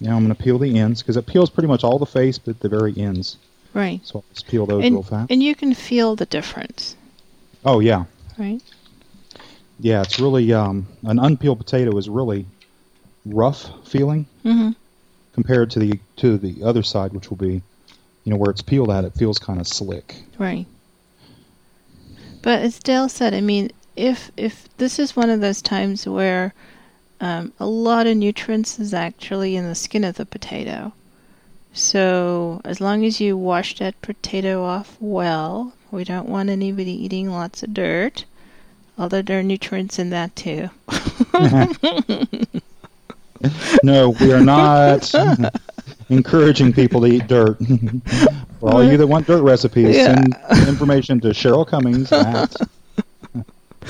Now 0.00 0.16
I'm 0.16 0.24
going 0.24 0.34
to 0.34 0.42
peel 0.42 0.58
the 0.58 0.78
ends 0.78 1.02
because 1.02 1.16
it 1.16 1.26
peels 1.26 1.50
pretty 1.50 1.66
much 1.68 1.82
all 1.84 1.98
the 1.98 2.06
face 2.06 2.38
but 2.38 2.60
the 2.60 2.68
very 2.68 2.96
ends. 2.96 3.36
Right. 3.74 4.00
So 4.04 4.18
I'll 4.20 4.24
just 4.32 4.46
peel 4.46 4.64
those 4.66 4.82
real 4.84 4.96
And, 4.98 5.06
fast. 5.06 5.30
and 5.30 5.42
you 5.42 5.54
can 5.54 5.74
feel 5.74 6.16
the 6.16 6.26
difference, 6.26 6.96
oh, 7.64 7.80
yeah. 7.80 8.04
right? 8.38 8.60
Yeah, 9.80 10.02
it's 10.02 10.18
really, 10.18 10.52
um, 10.52 10.86
an 11.04 11.18
unpeeled 11.18 11.58
potato 11.58 11.96
is 11.98 12.08
really 12.08 12.46
rough 13.26 13.70
feeling 13.86 14.26
Mm-hmm. 14.44 14.70
compared 15.34 15.70
to 15.72 15.78
the 15.78 16.00
to 16.16 16.38
the 16.38 16.62
other 16.64 16.82
side, 16.82 17.12
which 17.12 17.28
will 17.30 17.36
be, 17.36 17.60
you 18.24 18.32
know, 18.32 18.36
where 18.36 18.50
it's 18.50 18.62
peeled 18.62 18.90
at, 18.90 19.04
it 19.04 19.14
feels 19.14 19.38
kind 19.38 19.60
of 19.60 19.66
slick. 19.68 20.16
Right. 20.38 20.66
But 22.42 22.60
as 22.62 22.78
Dale 22.78 23.08
said, 23.08 23.34
I 23.34 23.40
mean, 23.40 23.70
if 23.96 24.30
if 24.36 24.68
this 24.78 24.98
is 24.98 25.14
one 25.16 25.28
of 25.30 25.40
those 25.40 25.60
times 25.60 26.06
where 26.06 26.54
um, 27.20 27.52
a 27.58 27.66
lot 27.66 28.06
of 28.06 28.16
nutrients 28.16 28.78
is 28.78 28.94
actually 28.94 29.56
in 29.56 29.64
the 29.64 29.74
skin 29.74 30.04
of 30.04 30.16
the 30.16 30.26
potato, 30.26 30.92
so 31.72 32.60
as 32.64 32.80
long 32.80 33.04
as 33.04 33.20
you 33.20 33.36
wash 33.36 33.78
that 33.78 34.00
potato 34.02 34.64
off 34.64 34.96
well, 35.00 35.72
we 35.90 36.04
don't 36.04 36.28
want 36.28 36.48
anybody 36.50 36.92
eating 36.92 37.30
lots 37.30 37.62
of 37.62 37.74
dirt. 37.74 38.24
Although 38.98 39.22
there 39.22 39.38
are 39.38 39.44
nutrients 39.44 39.98
in 39.98 40.10
that 40.10 40.34
too. 40.34 40.70
No, 43.82 44.10
we 44.20 44.32
are 44.32 44.40
not 44.40 45.12
encouraging 46.08 46.72
people 46.72 47.00
to 47.02 47.06
eat 47.06 47.26
dirt. 47.28 47.56
For 48.60 48.70
all 48.72 48.82
you 48.84 48.96
that 48.96 49.06
want 49.06 49.26
dirt 49.28 49.42
recipes, 49.42 49.96
Yeah. 49.96 50.14
send 50.52 50.68
information 50.68 51.20
to 51.20 51.28
Cheryl 51.28 51.64
Cummings 51.66 52.10
at 52.10 52.56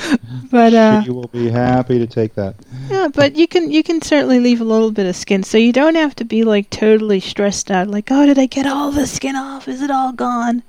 but 0.51 0.75
uh, 0.75 1.03
she 1.03 1.11
will 1.11 1.29
be 1.29 1.51
happy 1.51 1.99
to 1.99 2.07
take 2.07 2.35
that. 2.35 2.55
yeah, 2.89 3.09
but 3.13 3.37
you 3.37 3.49
can 3.49 3.71
you 3.71 3.83
can 3.83 4.01
certainly 4.03 4.41
leave 4.41 4.61
a 4.61 4.65
little 4.65 4.91
bit 4.91 5.07
of 5.07 5.17
skin, 5.17 5.43
so 5.43 5.59
you 5.59 5.73
don't 5.73 5.95
have 5.95 6.15
to 6.17 6.25
be 6.25 6.45
like 6.45 6.71
totally 6.71 7.21
stressed 7.21 7.71
out. 7.71 7.89
Like, 7.89 8.11
oh, 8.11 8.27
did 8.27 8.39
I 8.39 8.47
get 8.47 8.67
all 8.67 8.91
the 8.91 9.07
skin 9.07 9.37
off? 9.37 9.69
Is 9.69 9.83
it 9.83 9.91
all 9.91 10.13
gone? 10.13 10.63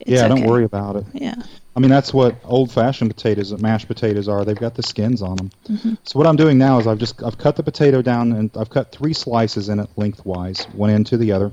It's 0.00 0.10
yeah, 0.10 0.28
don't 0.28 0.44
worry 0.44 0.64
about 0.64 0.96
it. 0.96 1.04
Yeah. 1.12 1.36
I 1.74 1.80
mean, 1.80 1.90
that's 1.90 2.12
what 2.12 2.36
old-fashioned 2.44 3.14
potatoes, 3.14 3.56
mashed 3.58 3.88
potatoes 3.88 4.28
are. 4.28 4.44
They've 4.44 4.54
got 4.54 4.74
the 4.74 4.82
skins 4.82 5.22
on 5.22 5.36
them. 5.36 5.50
Mm-hmm. 5.70 5.94
So 6.04 6.18
what 6.18 6.26
I'm 6.26 6.36
doing 6.36 6.58
now 6.58 6.78
is 6.78 6.86
I've 6.86 6.98
just 6.98 7.22
I've 7.22 7.38
cut 7.38 7.56
the 7.56 7.62
potato 7.62 8.02
down 8.02 8.32
and 8.32 8.50
I've 8.56 8.68
cut 8.68 8.92
three 8.92 9.14
slices 9.14 9.68
in 9.68 9.80
it 9.80 9.88
lengthwise, 9.96 10.64
one 10.72 10.90
end 10.90 11.06
to 11.06 11.16
the 11.16 11.32
other. 11.32 11.52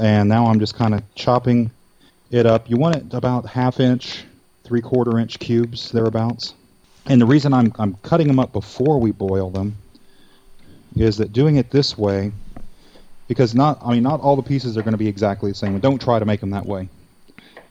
And 0.00 0.28
now 0.28 0.46
I'm 0.46 0.60
just 0.60 0.76
kind 0.76 0.94
of 0.94 1.02
chopping 1.14 1.70
it 2.30 2.46
up. 2.46 2.70
You 2.70 2.76
want 2.76 2.96
it 2.96 3.12
about 3.12 3.46
half 3.46 3.80
inch, 3.80 4.24
three 4.66 4.80
quarter 4.82 5.18
inch 5.18 5.38
cubes 5.38 5.90
thereabouts. 5.92 6.54
And 7.06 7.20
the 7.20 7.26
reason 7.26 7.54
I'm 7.54 7.72
I'm 7.78 7.94
cutting 8.02 8.26
them 8.26 8.40
up 8.40 8.52
before 8.52 8.98
we 9.00 9.12
boil 9.12 9.48
them 9.50 9.76
is 10.96 11.16
that 11.18 11.32
doing 11.32 11.56
it 11.56 11.70
this 11.70 11.96
way, 11.96 12.32
because 13.28 13.54
not 13.54 13.78
I 13.82 13.92
mean 13.92 14.02
not 14.02 14.20
all 14.20 14.34
the 14.36 14.42
pieces 14.42 14.76
are 14.76 14.82
going 14.82 14.92
to 14.92 14.98
be 14.98 15.08
exactly 15.08 15.50
the 15.50 15.54
same. 15.56 15.78
Don't 15.78 16.00
try 16.02 16.18
to 16.18 16.24
make 16.24 16.40
them 16.40 16.50
that 16.50 16.66
way. 16.66 16.88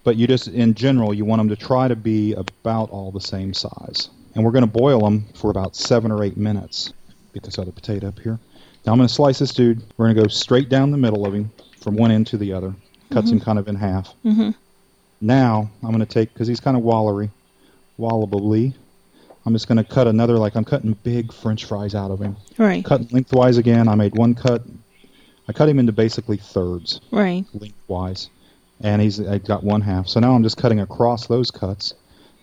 But 0.04 0.16
you 0.16 0.26
just 0.28 0.48
in 0.48 0.74
general 0.74 1.14
you 1.14 1.26
want 1.26 1.40
them 1.42 1.50
to 1.50 1.56
try 1.56 1.88
to 1.88 1.96
be 1.96 2.34
about 2.34 2.90
all 2.92 3.12
the 3.12 3.22
same 3.22 3.54
size. 3.54 4.10
And 4.36 4.44
we're 4.44 4.52
going 4.52 4.66
to 4.66 4.72
boil 4.72 5.00
them 5.00 5.26
for 5.34 5.50
about 5.50 5.76
seven 5.76 6.12
or 6.12 6.24
eight 6.24 6.38
minutes. 6.38 6.94
Get 7.34 7.44
this 7.44 7.58
other 7.60 7.72
potato 7.72 8.08
up 8.08 8.20
here. 8.20 8.40
Now 8.86 8.92
i'm 8.94 9.00
going 9.00 9.08
to 9.08 9.14
slice 9.14 9.40
this 9.40 9.52
dude. 9.54 9.82
We're 9.98 10.06
going 10.06 10.16
to 10.16 10.22
go 10.24 10.28
straight 10.28 10.70
down 10.70 10.92
the 10.92 10.98
middle 10.98 11.26
of 11.26 11.34
him 11.34 11.52
from 11.82 11.96
one 11.98 12.12
end 12.12 12.28
to 12.28 12.38
the 12.38 12.54
other. 12.54 12.74
Cuts 13.12 13.32
him 13.32 13.40
kind 13.40 13.60
of 13.60 13.68
in 13.68 13.76
half. 13.76 14.14
Mhm. 14.24 14.56
Now 15.22 15.70
i'm 15.84 15.90
going 15.90 16.00
to 16.00 16.06
take 16.06 16.34
because 16.34 16.48
he's 16.48 16.60
kind 16.60 16.76
of 16.78 16.84
wallery 16.84 17.30
wallably 18.00 18.74
i'm 19.46 19.54
just 19.54 19.68
going 19.68 19.78
to 19.78 19.84
cut 19.84 20.08
another 20.08 20.38
like 20.38 20.56
i'm 20.56 20.66
cutting 20.66 20.94
big 21.04 21.32
french 21.34 21.66
fries 21.66 21.96
out 21.96 22.12
of 22.12 22.20
him 22.20 22.36
Right. 22.58 22.84
cutting 22.84 23.08
lengthwise 23.12 23.58
again 23.58 23.88
i 23.88 23.96
made 23.96 24.16
one 24.18 24.36
cut 24.36 24.64
i 25.48 25.54
cut 25.54 25.70
him 25.70 25.80
into 25.80 25.92
basically 25.92 26.38
thirds 26.38 27.00
Right. 27.12 27.46
lengthwise, 27.54 28.30
and 28.82 29.02
he's 29.02 29.20
I 29.26 29.38
got 29.38 29.64
one 29.64 29.80
half. 29.82 30.08
So 30.10 30.20
now 30.20 30.34
I'm 30.34 30.44
just 30.44 30.58
cutting 30.58 30.82
across 30.82 31.28
those 31.28 31.50
cuts 31.50 31.94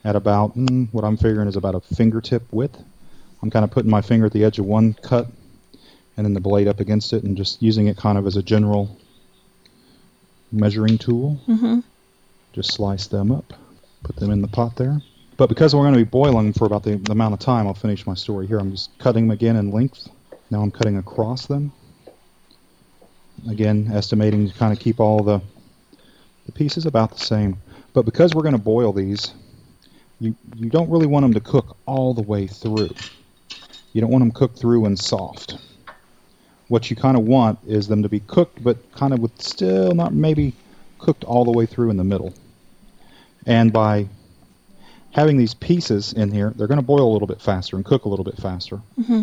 at 0.04 0.16
about 0.16 0.56
mm, 0.56 0.88
what 0.92 1.04
I'm 1.04 1.16
figuring 1.18 1.46
is 1.48 1.56
about 1.56 1.74
a 1.74 1.80
fingertip 1.80 2.50
width. 2.52 2.82
I'm 3.42 3.50
kind 3.50 3.64
of 3.64 3.70
putting 3.70 3.90
my 3.90 4.00
finger 4.00 4.26
at 4.26 4.32
the 4.32 4.44
edge 4.44 4.58
of 4.58 4.64
one 4.64 4.94
cut, 4.94 5.26
and 6.16 6.24
then 6.24 6.32
the 6.32 6.40
blade 6.40 6.68
up 6.68 6.80
against 6.80 7.12
it, 7.12 7.24
and 7.24 7.36
just 7.36 7.60
using 7.60 7.88
it 7.88 7.96
kind 7.98 8.16
of 8.16 8.26
as 8.26 8.36
a 8.36 8.42
general 8.42 8.98
measuring 10.50 10.96
tool. 10.98 11.38
Mm-hmm. 11.48 11.80
Just 12.52 12.72
slice 12.72 13.06
them 13.06 13.32
up, 13.32 13.52
put 14.02 14.16
them 14.16 14.30
in 14.30 14.42
the 14.42 14.48
pot 14.48 14.76
there. 14.76 15.00
But 15.36 15.48
because 15.48 15.74
we're 15.74 15.82
going 15.82 15.94
to 15.94 16.00
be 16.00 16.04
boiling 16.04 16.46
them 16.46 16.52
for 16.52 16.66
about 16.66 16.82
the, 16.82 16.96
the 16.96 17.12
amount 17.12 17.34
of 17.34 17.40
time, 17.40 17.66
I'll 17.66 17.74
finish 17.74 18.06
my 18.06 18.14
story 18.14 18.46
here. 18.46 18.58
I'm 18.58 18.70
just 18.70 18.96
cutting 18.98 19.24
them 19.24 19.30
again 19.32 19.56
in 19.56 19.70
length. 19.70 20.08
Now 20.50 20.60
I'm 20.60 20.70
cutting 20.70 20.98
across 20.98 21.46
them. 21.46 21.72
Again, 23.48 23.90
estimating 23.92 24.48
to 24.48 24.54
kind 24.54 24.72
of 24.72 24.78
keep 24.78 25.00
all 25.00 25.22
the 25.22 25.40
the 26.46 26.52
pieces 26.52 26.86
about 26.86 27.12
the 27.12 27.18
same. 27.18 27.56
But 27.92 28.04
because 28.04 28.34
we're 28.34 28.42
going 28.42 28.56
to 28.56 28.62
boil 28.62 28.92
these, 28.92 29.32
you 30.20 30.34
you 30.54 30.70
don't 30.70 30.90
really 30.90 31.06
want 31.06 31.24
them 31.24 31.34
to 31.34 31.40
cook 31.40 31.76
all 31.86 32.14
the 32.14 32.22
way 32.22 32.46
through. 32.46 32.90
You 33.92 34.00
don't 34.00 34.10
want 34.10 34.22
them 34.22 34.32
cooked 34.32 34.58
through 34.58 34.84
and 34.86 34.98
soft. 34.98 35.58
What 36.68 36.90
you 36.90 36.96
kind 36.96 37.16
of 37.16 37.24
want 37.24 37.58
is 37.66 37.88
them 37.88 38.02
to 38.02 38.08
be 38.08 38.20
cooked, 38.20 38.62
but 38.62 38.92
kind 38.92 39.12
of 39.12 39.20
with 39.20 39.40
still 39.42 39.92
not 39.92 40.14
maybe 40.14 40.54
cooked 41.02 41.24
all 41.24 41.44
the 41.44 41.50
way 41.50 41.66
through 41.66 41.90
in 41.90 41.96
the 41.96 42.04
middle. 42.04 42.32
And 43.44 43.72
by 43.72 44.08
having 45.10 45.36
these 45.36 45.52
pieces 45.52 46.12
in 46.12 46.30
here, 46.30 46.52
they're 46.56 46.68
going 46.68 46.80
to 46.80 46.86
boil 46.86 47.10
a 47.10 47.12
little 47.12 47.28
bit 47.28 47.40
faster 47.40 47.76
and 47.76 47.84
cook 47.84 48.04
a 48.04 48.08
little 48.08 48.24
bit 48.24 48.38
faster. 48.38 48.80
Mm-hmm. 48.98 49.22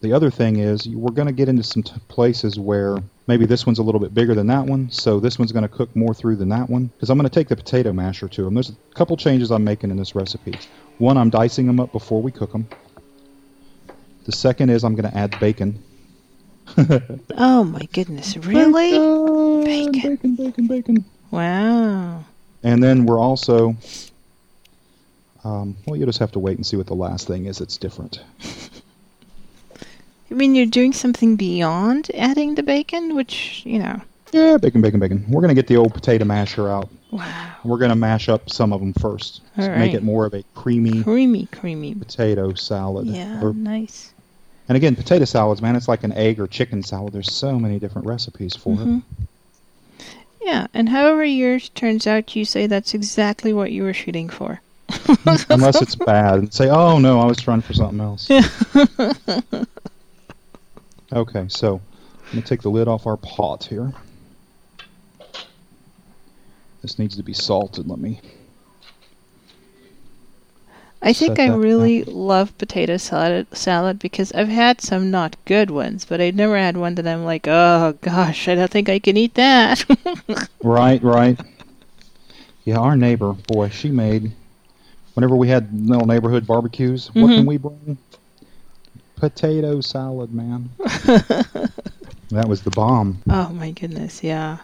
The 0.00 0.12
other 0.14 0.30
thing 0.30 0.56
is 0.56 0.88
we're 0.88 1.12
going 1.12 1.28
to 1.28 1.34
get 1.34 1.48
into 1.50 1.62
some 1.62 1.82
t- 1.82 1.92
places 2.08 2.58
where 2.58 2.96
maybe 3.26 3.44
this 3.44 3.66
one's 3.66 3.78
a 3.78 3.82
little 3.82 4.00
bit 4.00 4.14
bigger 4.14 4.34
than 4.34 4.46
that 4.46 4.64
one, 4.64 4.90
so 4.90 5.20
this 5.20 5.38
one's 5.38 5.52
going 5.52 5.62
to 5.62 5.68
cook 5.68 5.94
more 5.94 6.14
through 6.14 6.36
than 6.36 6.48
that 6.48 6.70
one. 6.70 6.86
Because 6.86 7.10
I'm 7.10 7.18
going 7.18 7.28
to 7.28 7.34
take 7.34 7.48
the 7.48 7.56
potato 7.56 7.92
masher 7.92 8.26
to 8.26 8.42
them. 8.42 8.54
There's 8.54 8.70
a 8.70 8.94
couple 8.94 9.16
changes 9.18 9.50
I'm 9.50 9.62
making 9.62 9.90
in 9.90 9.98
this 9.98 10.14
recipe. 10.14 10.58
One, 10.96 11.18
I'm 11.18 11.28
dicing 11.28 11.66
them 11.66 11.78
up 11.78 11.92
before 11.92 12.22
we 12.22 12.32
cook 12.32 12.52
them. 12.52 12.66
The 14.24 14.32
second 14.32 14.70
is 14.70 14.84
I'm 14.84 14.94
going 14.94 15.10
to 15.10 15.16
add 15.16 15.38
bacon. 15.38 15.82
Oh 17.36 17.64
my 17.64 17.86
goodness! 17.92 18.36
Really? 18.36 18.90
Bacon, 19.64 19.64
Bacon. 19.64 20.00
bacon, 20.02 20.36
bacon, 20.36 20.66
bacon. 20.66 21.04
Wow. 21.30 22.24
And 22.62 22.82
then 22.82 23.06
we're 23.06 23.18
also, 23.18 23.76
um, 25.44 25.76
well, 25.86 25.96
you'll 25.96 26.06
just 26.06 26.18
have 26.18 26.32
to 26.32 26.38
wait 26.38 26.56
and 26.56 26.66
see 26.66 26.76
what 26.76 26.86
the 26.86 26.94
last 26.94 27.26
thing 27.26 27.46
is 27.46 27.60
It's 27.60 27.76
different. 27.76 28.20
I 30.30 30.34
mean, 30.34 30.54
you're 30.54 30.66
doing 30.66 30.92
something 30.92 31.36
beyond 31.36 32.10
adding 32.14 32.54
the 32.54 32.62
bacon, 32.62 33.14
which 33.16 33.62
you 33.64 33.78
know. 33.78 34.00
Yeah, 34.32 34.58
bacon, 34.58 34.80
bacon, 34.80 35.00
bacon. 35.00 35.24
We're 35.28 35.40
going 35.40 35.48
to 35.48 35.54
get 35.60 35.66
the 35.66 35.76
old 35.76 35.92
potato 35.92 36.24
masher 36.24 36.68
out. 36.70 36.88
Wow. 37.10 37.56
We're 37.64 37.78
going 37.78 37.88
to 37.90 37.96
mash 37.96 38.28
up 38.28 38.48
some 38.48 38.72
of 38.72 38.78
them 38.78 38.92
first. 38.92 39.40
All 39.58 39.68
right. 39.68 39.78
Make 39.78 39.94
it 39.94 40.04
more 40.04 40.24
of 40.24 40.34
a 40.34 40.44
creamy 40.54 41.02
Creamy, 41.02 41.46
creamy. 41.46 41.94
potato 41.96 42.54
salad. 42.54 43.08
Yeah. 43.08 43.40
Nice. 43.54 44.12
And 44.70 44.76
again, 44.76 44.94
potato 44.94 45.24
salads, 45.24 45.60
man, 45.60 45.74
it's 45.74 45.88
like 45.88 46.04
an 46.04 46.12
egg 46.12 46.38
or 46.38 46.46
chicken 46.46 46.84
salad. 46.84 47.12
There's 47.12 47.32
so 47.32 47.58
many 47.58 47.80
different 47.80 48.06
recipes 48.06 48.54
for 48.54 48.76
Mhm. 48.76 48.98
it. 48.98 49.02
Yeah, 50.40 50.68
and 50.72 50.90
however 50.90 51.24
yours 51.24 51.70
turns 51.70 52.06
out, 52.06 52.36
you 52.36 52.44
say 52.44 52.68
that's 52.68 52.94
exactly 52.94 53.52
what 53.52 53.72
you 53.72 53.82
were 53.82 53.92
shooting 53.92 54.28
for. 54.28 54.60
Unless 55.50 55.82
it's 55.82 55.96
bad. 55.96 56.38
And 56.38 56.54
say, 56.54 56.68
oh, 56.68 57.00
no, 57.00 57.18
I 57.18 57.26
was 57.26 57.38
trying 57.38 57.62
for 57.62 57.74
something 57.74 57.98
else. 57.98 58.30
okay, 61.12 61.46
so 61.48 61.80
I'm 62.32 62.40
to 62.40 62.48
take 62.48 62.62
the 62.62 62.70
lid 62.70 62.86
off 62.86 63.08
our 63.08 63.16
pot 63.16 63.64
here. 63.64 63.92
This 66.80 66.96
needs 66.96 67.16
to 67.16 67.24
be 67.24 67.34
salted. 67.34 67.88
Let 67.88 67.98
me. 67.98 68.20
I 71.02 71.12
think 71.14 71.38
I 71.38 71.48
really 71.48 72.04
love 72.04 72.56
potato 72.58 72.98
salad 72.98 73.46
salad 73.56 73.98
because 73.98 74.32
I've 74.32 74.48
had 74.48 74.82
some 74.82 75.10
not 75.10 75.36
good 75.46 75.70
ones, 75.70 76.04
but 76.04 76.20
I've 76.20 76.34
never 76.34 76.58
had 76.58 76.76
one 76.76 76.94
that 76.96 77.06
I'm 77.06 77.24
like, 77.24 77.46
oh 77.48 77.94
gosh, 78.02 78.48
I 78.48 78.54
don't 78.54 78.70
think 78.70 78.88
I 78.90 78.98
can 78.98 79.16
eat 79.16 79.34
that. 79.34 79.84
Right, 80.62 81.02
right. 81.02 81.40
Yeah, 82.66 82.78
our 82.78 82.96
neighbor, 82.96 83.32
boy, 83.32 83.70
she 83.70 83.90
made. 83.90 84.32
Whenever 85.14 85.34
we 85.36 85.48
had 85.48 85.72
little 85.88 86.06
neighborhood 86.06 86.46
barbecues, 86.46 87.08
what 87.14 87.30
Mhm. 87.30 87.36
can 87.36 87.46
we 87.46 87.56
bring? 87.56 87.96
Potato 89.16 89.80
salad, 89.80 90.32
man. 90.34 90.68
that 92.30 92.46
was 92.46 92.60
the 92.62 92.70
bomb. 92.70 93.22
oh 93.28 93.48
my 93.50 93.70
goodness, 93.70 94.22
yeah. 94.22 94.58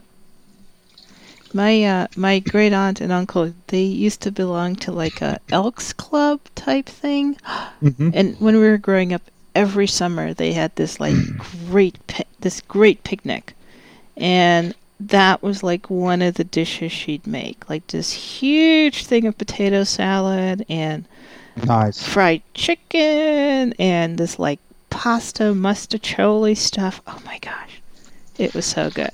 My 1.57 1.85
uh, 1.85 2.07
my 2.17 2.41
great 2.41 2.75
aunt 2.75 3.01
and 3.01 3.11
uncle, 3.11 3.55
they 3.69 3.83
used 3.83 4.21
to 4.23 4.31
belong 4.31 4.77
to 4.77 4.93
like 4.93 5.23
a 5.23 5.41
Elks 5.51 5.95
Club 5.95 6.41
type 6.55 6.85
thing, 6.85 7.37
Mhm. 7.83 8.11
and 8.15 8.37
when 8.39 8.57
we 8.57 8.69
were 8.69 8.77
growing 8.77 9.15
up, 9.15 9.23
every 9.55 9.87
summer 9.87 10.35
they 10.35 10.53
had 10.53 10.77
this 10.77 11.01
like 11.01 11.17
great 11.71 11.97
pi- 12.09 12.27
this 12.41 12.61
great 12.61 13.03
picnic, 13.05 13.55
and 14.19 14.75
that 15.01 15.43
was 15.43 15.63
like 15.63 15.89
one 15.89 16.21
of 16.21 16.35
the 16.35 16.45
dishes 16.45 16.93
she'd 16.93 17.27
make, 17.27 17.71
like 17.71 17.87
this 17.87 18.13
huge 18.13 19.07
thing 19.07 19.27
of 19.27 19.39
potato 19.39 19.83
salad 19.85 20.67
and 20.69 21.07
Nice. 21.65 22.03
fried 22.03 22.43
chicken 22.53 23.73
and 23.79 24.19
this 24.19 24.39
like 24.39 24.61
pasta 24.91 25.55
mostaccioli 25.55 26.55
stuff. 26.55 27.01
Oh 27.07 27.19
my 27.25 27.39
gosh, 27.39 27.81
it 28.37 28.53
was 28.53 28.67
so 28.67 28.91
good. 28.91 29.13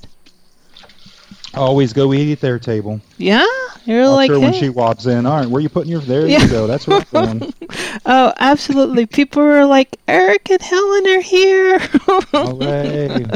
Always 1.54 1.92
go 1.92 2.12
eat 2.14 2.32
at 2.32 2.40
their 2.40 2.58
table. 2.58 3.00
Yeah, 3.18 3.44
you're 3.84 4.04
I'll 4.04 4.12
like, 4.12 4.28
sure 4.28 4.40
when 4.40 4.54
she 4.54 4.70
walks 4.70 5.04
in. 5.06 5.26
All 5.26 5.38
right, 5.38 5.46
where 5.46 5.58
are 5.58 5.62
you 5.62 5.68
putting 5.68 5.90
your? 5.90 6.00
There 6.00 6.26
Yeah. 6.26 6.42
you 6.42 6.48
go. 6.48 6.66
That's 6.66 6.86
where 6.86 7.04
I'm 7.12 7.42
oh, 8.06 8.32
absolutely. 8.38 9.04
People 9.06 9.42
are 9.42 9.66
like, 9.66 9.98
Eric 10.08 10.50
and 10.50 10.62
Helen 10.62 11.06
are 11.08 11.20
here. 11.20 11.78
Hooray. 11.78 13.26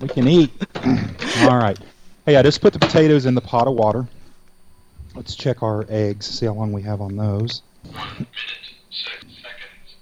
we 0.00 0.08
can 0.08 0.26
eat. 0.26 0.50
All 1.42 1.56
right. 1.58 1.78
Hey, 2.26 2.34
I 2.36 2.42
just 2.42 2.60
put 2.60 2.72
the 2.72 2.80
potatoes 2.80 3.26
in 3.26 3.34
the 3.36 3.40
pot 3.40 3.68
of 3.68 3.74
water. 3.74 4.06
Let's 5.14 5.34
check 5.36 5.62
our 5.62 5.86
eggs, 5.88 6.26
see 6.26 6.46
how 6.46 6.52
long 6.52 6.72
we 6.72 6.82
have 6.82 7.00
on 7.00 7.16
those. 7.16 7.62
One 7.84 7.94
minute, 8.14 8.28
six 8.90 9.20
seconds 9.40 9.96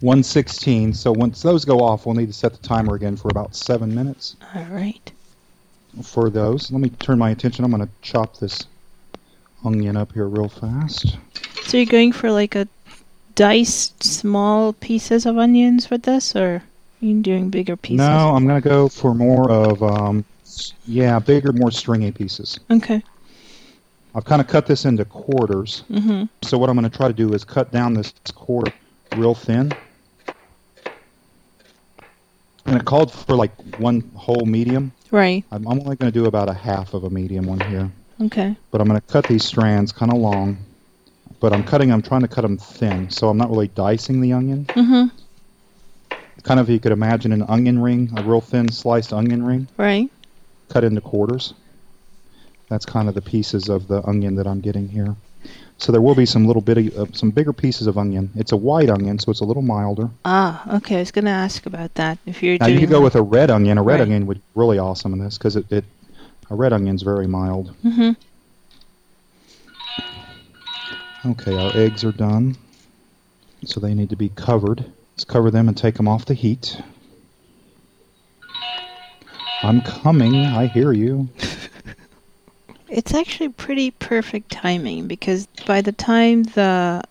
116. 0.00 0.92
So 0.94 1.10
once 1.12 1.42
those 1.42 1.64
go 1.64 1.80
off, 1.80 2.04
we'll 2.06 2.14
need 2.14 2.26
to 2.28 2.32
set 2.32 2.52
the 2.52 2.58
timer 2.58 2.94
again 2.94 3.16
for 3.16 3.28
about 3.28 3.56
seven 3.56 3.94
minutes 3.94 4.36
All 4.54 4.64
right. 4.66 5.10
For 6.02 6.30
those. 6.30 6.70
Let 6.70 6.80
me 6.80 6.90
turn 6.90 7.18
my 7.18 7.30
attention. 7.30 7.64
I'm 7.64 7.70
going 7.70 7.86
to 7.86 7.92
chop 8.02 8.38
this 8.38 8.66
onion 9.64 9.96
up 9.96 10.12
here 10.12 10.26
real 10.26 10.48
fast. 10.48 11.16
So 11.62 11.76
you're 11.76 11.86
going 11.86 12.12
for 12.12 12.30
like 12.30 12.54
a 12.54 12.66
diced 13.34 14.02
small 14.02 14.72
pieces 14.74 15.26
of 15.26 15.38
onions 15.38 15.90
with 15.90 16.02
this, 16.02 16.34
or 16.34 16.56
are 16.56 16.62
you 17.00 17.20
doing 17.22 17.50
bigger 17.50 17.76
pieces? 17.76 17.98
No, 17.98 18.34
I'm 18.34 18.46
going 18.46 18.60
to 18.60 18.68
go 18.68 18.88
for 18.88 19.14
more 19.14 19.50
of, 19.50 19.82
um, 19.82 20.24
yeah, 20.86 21.18
bigger, 21.18 21.52
more 21.52 21.70
stringy 21.70 22.12
pieces. 22.12 22.58
Okay. 22.70 23.02
I've 24.14 24.24
kind 24.24 24.40
of 24.40 24.48
cut 24.48 24.66
this 24.66 24.84
into 24.84 25.04
quarters. 25.04 25.84
Mm-hmm. 25.90 26.24
So 26.42 26.58
what 26.58 26.68
I'm 26.68 26.76
going 26.76 26.90
to 26.90 26.96
try 26.96 27.06
to 27.06 27.14
do 27.14 27.32
is 27.32 27.44
cut 27.44 27.70
down 27.70 27.94
this 27.94 28.12
quarter 28.34 28.72
real 29.16 29.34
thin. 29.34 29.72
And 32.66 32.76
it 32.76 32.84
called 32.84 33.12
for 33.12 33.34
like 33.34 33.52
one 33.78 34.00
whole 34.14 34.44
medium. 34.46 34.92
Right. 35.10 35.44
I'm 35.50 35.66
I'm 35.66 35.80
only 35.80 35.96
going 35.96 36.12
to 36.12 36.18
do 36.18 36.26
about 36.26 36.48
a 36.48 36.52
half 36.54 36.94
of 36.94 37.04
a 37.04 37.10
medium 37.10 37.46
one 37.46 37.60
here. 37.60 37.90
Okay. 38.22 38.56
But 38.70 38.80
I'm 38.80 38.86
going 38.88 39.00
to 39.00 39.06
cut 39.06 39.26
these 39.26 39.44
strands 39.44 39.92
kind 39.92 40.12
of 40.12 40.18
long. 40.18 40.58
But 41.40 41.52
I'm 41.54 41.64
cutting, 41.64 41.90
I'm 41.90 42.02
trying 42.02 42.20
to 42.20 42.28
cut 42.28 42.42
them 42.42 42.58
thin. 42.58 43.08
So 43.10 43.28
I'm 43.30 43.38
not 43.38 43.48
really 43.50 43.68
dicing 43.68 44.20
the 44.20 44.32
onion. 44.34 44.66
Mm-hmm. 44.66 45.16
Kind 46.42 46.60
of, 46.60 46.68
you 46.68 46.78
could 46.78 46.92
imagine 46.92 47.32
an 47.32 47.42
onion 47.42 47.80
ring, 47.80 48.10
a 48.16 48.22
real 48.22 48.40
thin 48.40 48.70
sliced 48.70 49.12
onion 49.12 49.44
ring, 49.44 49.68
Right. 49.76 50.10
cut 50.68 50.84
into 50.84 51.00
quarters. 51.00 51.54
That's 52.68 52.84
kind 52.86 53.08
of 53.08 53.14
the 53.14 53.22
pieces 53.22 53.68
of 53.68 53.88
the 53.88 54.06
onion 54.06 54.36
that 54.36 54.46
I'm 54.46 54.60
getting 54.60 54.88
here. 54.88 55.16
So 55.80 55.92
there 55.92 56.02
will 56.02 56.14
be 56.14 56.26
some 56.26 56.46
little 56.46 56.60
bitty, 56.60 56.94
uh, 56.94 57.06
some 57.14 57.30
bigger 57.30 57.54
pieces 57.54 57.86
of 57.86 57.96
onion. 57.96 58.30
It's 58.36 58.52
a 58.52 58.56
white 58.56 58.90
onion, 58.90 59.18
so 59.18 59.30
it's 59.30 59.40
a 59.40 59.46
little 59.46 59.62
milder. 59.62 60.10
Ah, 60.26 60.76
okay. 60.76 60.96
I 60.96 61.00
was 61.00 61.10
gonna 61.10 61.30
ask 61.30 61.64
about 61.64 61.94
that. 61.94 62.18
If 62.26 62.42
you're 62.42 62.58
Now 62.60 62.66
you 62.66 62.78
could 62.78 62.90
go 62.90 63.00
with 63.00 63.14
a 63.14 63.22
red 63.22 63.50
onion. 63.50 63.78
A 63.78 63.82
red 63.82 63.94
Right. 63.94 64.02
onion 64.02 64.26
would 64.26 64.36
be 64.38 64.42
really 64.54 64.78
awesome 64.78 65.14
in 65.14 65.18
this 65.18 65.38
because 65.38 65.56
it, 65.56 65.64
it, 65.72 65.84
a 66.50 66.54
red 66.54 66.74
onion's 66.74 67.02
very 67.02 67.26
mild. 67.26 67.74
Mm-hmm. 67.82 68.10
Okay, 71.30 71.56
our 71.56 71.74
eggs 71.74 72.04
are 72.04 72.12
done. 72.12 72.56
So 73.64 73.80
they 73.80 73.94
need 73.94 74.10
to 74.10 74.16
be 74.16 74.28
covered. 74.28 74.84
Let's 75.14 75.24
cover 75.24 75.50
them 75.50 75.66
and 75.68 75.76
take 75.76 75.94
them 75.94 76.08
off 76.08 76.26
the 76.26 76.34
heat. 76.34 76.78
I'm 79.62 79.80
coming. 79.80 80.34
I 80.46 80.66
hear 80.66 80.92
you. 80.92 81.28
It's 82.90 83.14
actually 83.14 83.50
pretty 83.50 83.92
perfect 83.92 84.50
timing 84.50 85.06
because 85.06 85.46
by 85.64 85.80
the 85.80 85.92
time 85.92 86.42
the 86.42 87.04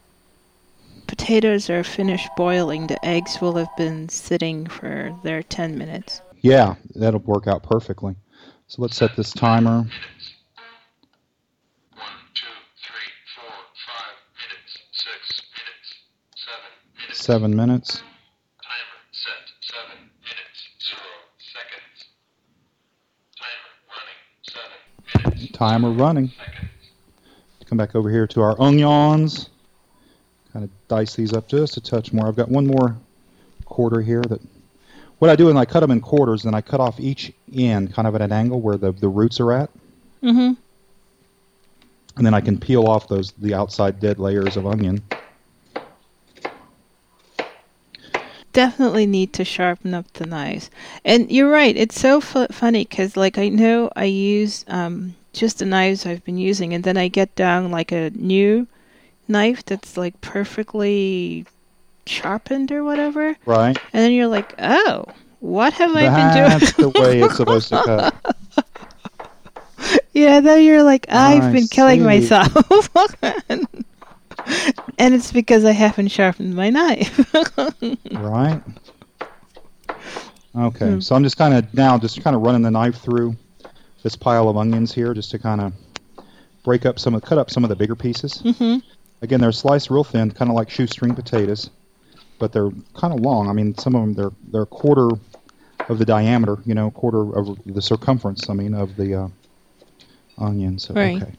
potatoes 1.07 1.69
are 1.69 1.85
finished 1.85 2.29
boiling, 2.35 2.87
the 2.87 3.03
eggs 3.05 3.39
will 3.39 3.55
have 3.55 3.73
been 3.77 4.09
sitting 4.09 4.67
for 4.67 5.17
their 5.23 5.41
10 5.41 5.77
minutes. 5.77 6.21
Yeah, 6.41 6.75
that'll 6.95 7.21
work 7.21 7.47
out 7.47 7.63
perfectly. 7.63 8.15
So 8.67 8.81
let's 8.81 8.97
set 8.97 9.15
this 9.15 9.31
timer. 9.31 9.85
seven 9.85 9.89
two, 12.35 12.45
three, 12.83 13.11
four, 13.35 13.55
five 13.87 14.17
minutes, 14.35 14.83
six 14.91 15.41
minutes, 15.55 15.95
seven 16.35 16.71
minutes. 16.97 17.19
Seven 17.19 17.55
minutes. 17.55 18.03
Timer 18.61 18.99
set 19.11 19.47
seven 19.61 20.11
minutes, 20.21 20.59
zero 20.83 21.07
seconds. 21.39 21.99
Timer 25.59 25.91
running 25.91 25.91
seven 25.91 25.91
minutes, 25.91 25.91
Timer 25.91 25.91
running. 25.91 26.27
seconds. 26.29 26.71
Come 27.65 27.77
back 27.77 27.95
over 27.95 28.09
here 28.09 28.25
to 28.27 28.41
our 28.41 28.59
onions. 28.59 29.49
Kind 30.53 30.63
of 30.65 30.71
dice 30.87 31.15
these 31.15 31.33
up 31.33 31.47
just 31.47 31.77
a 31.77 31.81
touch 31.81 32.11
more. 32.13 32.27
I've 32.27 32.35
got 32.35 32.49
one 32.49 32.65
more 32.65 32.95
quarter 33.65 34.01
here 34.01 34.21
that. 34.23 34.41
What 35.19 35.29
I 35.29 35.35
do 35.35 35.49
is 35.49 35.55
I 35.57 35.65
cut 35.65 35.81
them 35.81 35.91
in 35.91 35.99
quarters, 35.99 36.45
and 36.45 36.55
I 36.55 36.61
cut 36.61 36.79
off 36.79 36.97
each 36.97 37.33
end 37.53 37.93
kind 37.93 38.07
of 38.07 38.15
at 38.15 38.21
an 38.21 38.31
angle 38.31 38.61
where 38.61 38.77
the, 38.77 38.93
the 38.93 39.09
roots 39.09 39.39
are 39.41 39.51
at, 39.51 39.69
Mm-hmm. 40.23 40.53
and 42.17 42.25
then 42.25 42.33
I 42.33 42.39
can 42.39 42.57
peel 42.57 42.85
off 42.87 43.09
those 43.09 43.33
the 43.33 43.53
outside 43.53 43.99
dead 43.99 44.17
layers 44.17 44.55
of 44.55 44.65
onion. 44.65 45.03
Definitely 48.53 49.05
need 49.07 49.33
to 49.33 49.43
sharpen 49.45 49.93
up 49.93 50.11
the 50.13 50.25
knives. 50.25 50.71
And 51.05 51.29
you're 51.29 51.51
right. 51.51 51.75
It's 51.77 51.99
so 51.99 52.19
fu- 52.21 52.47
funny 52.47 52.83
because, 52.85 53.15
like, 53.17 53.37
I 53.37 53.49
know 53.49 53.91
I 53.95 54.05
use 54.05 54.63
um, 54.69 55.15
just 55.33 55.59
the 55.59 55.65
knives 55.65 56.05
I've 56.05 56.23
been 56.23 56.37
using, 56.37 56.73
and 56.73 56.83
then 56.83 56.97
I 56.97 57.07
get 57.07 57.35
down 57.35 57.71
like 57.71 57.91
a 57.91 58.09
new 58.11 58.67
knife 59.27 59.63
that's 59.65 59.95
like 59.97 60.19
perfectly 60.21 61.45
sharpened 62.05 62.71
or 62.71 62.83
whatever. 62.83 63.35
Right. 63.45 63.77
And 63.93 64.03
then 64.03 64.11
you're 64.13 64.27
like, 64.27 64.55
oh, 64.59 65.05
what 65.39 65.73
have 65.73 65.95
I 65.95 66.01
been 66.09 66.33
doing? 66.35 66.59
That's 66.59 66.73
the 66.73 66.89
way 66.89 67.21
it's 67.21 67.37
supposed 67.37 67.69
to 67.69 67.81
cut. 67.83 68.35
yeah, 70.13 70.39
then 70.39 70.63
you're 70.63 70.83
like, 70.83 71.05
I've 71.09 71.43
I 71.43 71.51
been 71.51 71.67
killing 71.67 71.99
see. 71.99 72.05
myself. 72.05 72.89
and 73.49 75.13
it's 75.13 75.31
because 75.31 75.63
I 75.65 75.71
haven't 75.71 76.07
sharpened 76.09 76.55
my 76.55 76.69
knife. 76.69 77.25
Right. 78.11 78.61
Okay, 80.55 80.93
Hmm. 80.93 80.99
so 80.99 81.15
I'm 81.15 81.23
just 81.23 81.37
kind 81.37 81.53
of 81.53 81.71
now 81.73 81.97
just 81.99 82.21
kind 82.23 82.35
of 82.35 82.41
running 82.41 82.63
the 82.63 82.71
knife 82.71 82.97
through 82.97 83.35
this 84.03 84.15
pile 84.15 84.49
of 84.49 84.57
onions 84.57 84.93
here, 84.93 85.13
just 85.13 85.31
to 85.31 85.39
kind 85.39 85.61
of 85.61 85.73
break 86.63 86.85
up 86.85 86.99
some 86.99 87.15
of, 87.15 87.21
cut 87.23 87.37
up 87.37 87.49
some 87.49 87.63
of 87.63 87.69
the 87.69 87.75
bigger 87.75 87.95
pieces. 87.95 88.41
hmm 88.41 88.77
Again, 89.21 89.41
they're 89.41 89.51
sliced 89.51 89.89
real 89.89 90.05
thin, 90.05 90.31
kind 90.31 90.49
of 90.49 90.55
like 90.55 90.69
shoestring 90.69 91.13
potatoes, 91.13 91.69
but 92.39 92.53
they're 92.53 92.71
kind 92.93 93.13
of 93.13 93.19
long. 93.19 93.49
I 93.49 93.53
mean, 93.53 93.75
some 93.75 93.93
of 93.93 94.01
them 94.01 94.13
they're 94.13 94.31
they're 94.49 94.61
a 94.61 94.65
quarter 94.65 95.09
of 95.89 95.97
the 95.99 96.05
diameter, 96.05 96.57
you 96.65 96.73
know, 96.73 96.89
quarter 96.89 97.37
of 97.37 97.59
the 97.65 97.81
circumference. 97.81 98.49
I 98.49 98.53
mean, 98.53 98.73
of 98.73 98.95
the 98.95 99.23
uh, 99.23 99.27
onion. 100.37 100.79
So 100.79 100.93
Right. 100.93 101.21
okay, 101.21 101.33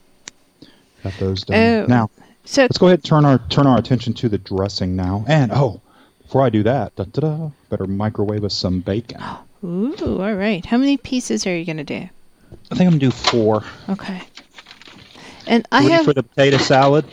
got 1.03 1.15
those 1.19 1.43
done. 1.43 1.57
Oh. 1.57 1.87
Now 1.87 2.11
So, 2.45 2.63
let's 2.63 2.77
go 2.77 2.89
ahead 2.89 2.99
and 2.99 3.05
turn 3.05 3.25
our 3.25 3.39
turn 3.49 3.67
our 3.67 3.79
attention 3.79 4.13
to 4.15 4.29
the 4.29 4.39
dressing 4.39 4.95
now. 4.95 5.25
And 5.27 5.51
oh, 5.53 5.81
before 6.23 6.43
I 6.43 6.51
do 6.51 6.63
that, 6.65 6.95
da, 6.97 7.05
da, 7.05 7.21
da, 7.21 7.51
better 7.71 7.87
microwave 7.87 8.45
us 8.45 8.55
some 8.55 8.81
bacon. 8.81 9.23
Ooh, 9.65 10.21
all 10.21 10.35
right. 10.35 10.65
How 10.67 10.77
many 10.77 10.99
pieces 10.99 11.47
are 11.47 11.57
you 11.57 11.65
going 11.65 11.77
to 11.79 11.85
do? 11.85 12.09
Think 12.75 12.87
I'm 12.87 12.99
gonna 12.99 12.99
do 12.99 13.11
four. 13.11 13.65
Okay. 13.89 14.23
And 15.47 15.67
I 15.73 15.83
Three 15.83 15.93
have 15.93 16.05
for 16.05 16.15
the 16.15 16.23
potato 16.23 16.59
salad. 16.59 17.05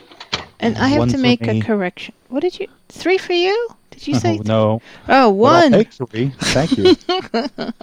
and 0.60 0.78
I 0.78 0.90
have 0.90 1.10
to 1.10 1.18
make 1.18 1.48
a 1.48 1.60
correction. 1.62 2.14
What 2.30 2.42
did 2.42 2.60
you? 2.60 2.68
Three 2.90 3.18
for 3.18 3.34
you? 3.34 3.70
Did 3.92 4.08
you 4.08 4.16
oh, 4.16 4.20
say? 4.20 4.38
Oh, 4.38 4.42
no. 4.46 4.82
Oh, 5.08 5.32
Well, 5.32 5.62
one. 5.64 5.72
take 5.72 5.92
three. 5.92 6.30
Thank 6.40 6.78
you. 6.78 6.96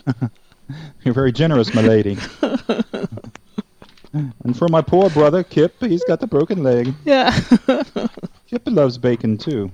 You're 1.05 1.15
very 1.15 1.33
generous, 1.33 1.75
my 1.75 1.83
lady. 1.83 2.17
and 4.13 4.57
for 4.57 4.69
my 4.69 4.81
poor 4.81 5.11
brother 5.11 5.43
Kip, 5.43 5.75
he's 5.81 6.05
got 6.05 6.21
the 6.21 6.27
broken 6.27 6.63
leg. 6.63 6.95
Yeah. 7.05 7.37
Kip 8.47 8.63
loves 8.67 8.97
bacon 8.97 9.37
too. 9.37 9.71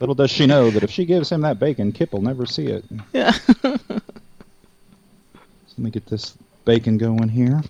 Little 0.00 0.14
does 0.14 0.30
she 0.30 0.46
know 0.46 0.70
that 0.70 0.82
if 0.82 0.90
she 0.90 1.04
gives 1.04 1.30
him 1.30 1.42
that 1.42 1.58
bacon, 1.58 1.92
Kip 1.92 2.12
will 2.12 2.22
never 2.22 2.46
see 2.46 2.66
it. 2.66 2.84
yeah. 3.12 3.32
So 3.32 3.78
let 5.76 5.78
me 5.78 5.90
get 5.90 6.06
this 6.06 6.36
bacon 6.68 6.98
going 6.98 7.30
here. 7.30 7.62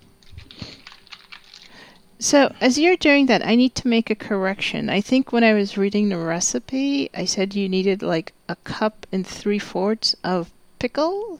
So, 2.19 2.53
as 2.59 2.77
you're 2.77 2.97
doing 2.97 3.27
that, 3.27 3.45
I 3.45 3.55
need 3.55 3.73
to 3.75 3.87
make 3.87 4.09
a 4.09 4.15
correction. 4.15 4.89
I 4.89 4.99
think 4.99 5.31
when 5.31 5.41
I 5.41 5.53
was 5.53 5.77
reading 5.77 6.09
the 6.09 6.17
recipe, 6.17 7.09
I 7.13 7.23
said 7.23 7.55
you 7.55 7.69
needed 7.69 8.03
like 8.03 8.33
a 8.49 8.57
cup 8.57 9.07
and 9.13 9.25
three 9.25 9.57
fourths 9.57 10.17
of 10.21 10.51
pickle. 10.79 11.39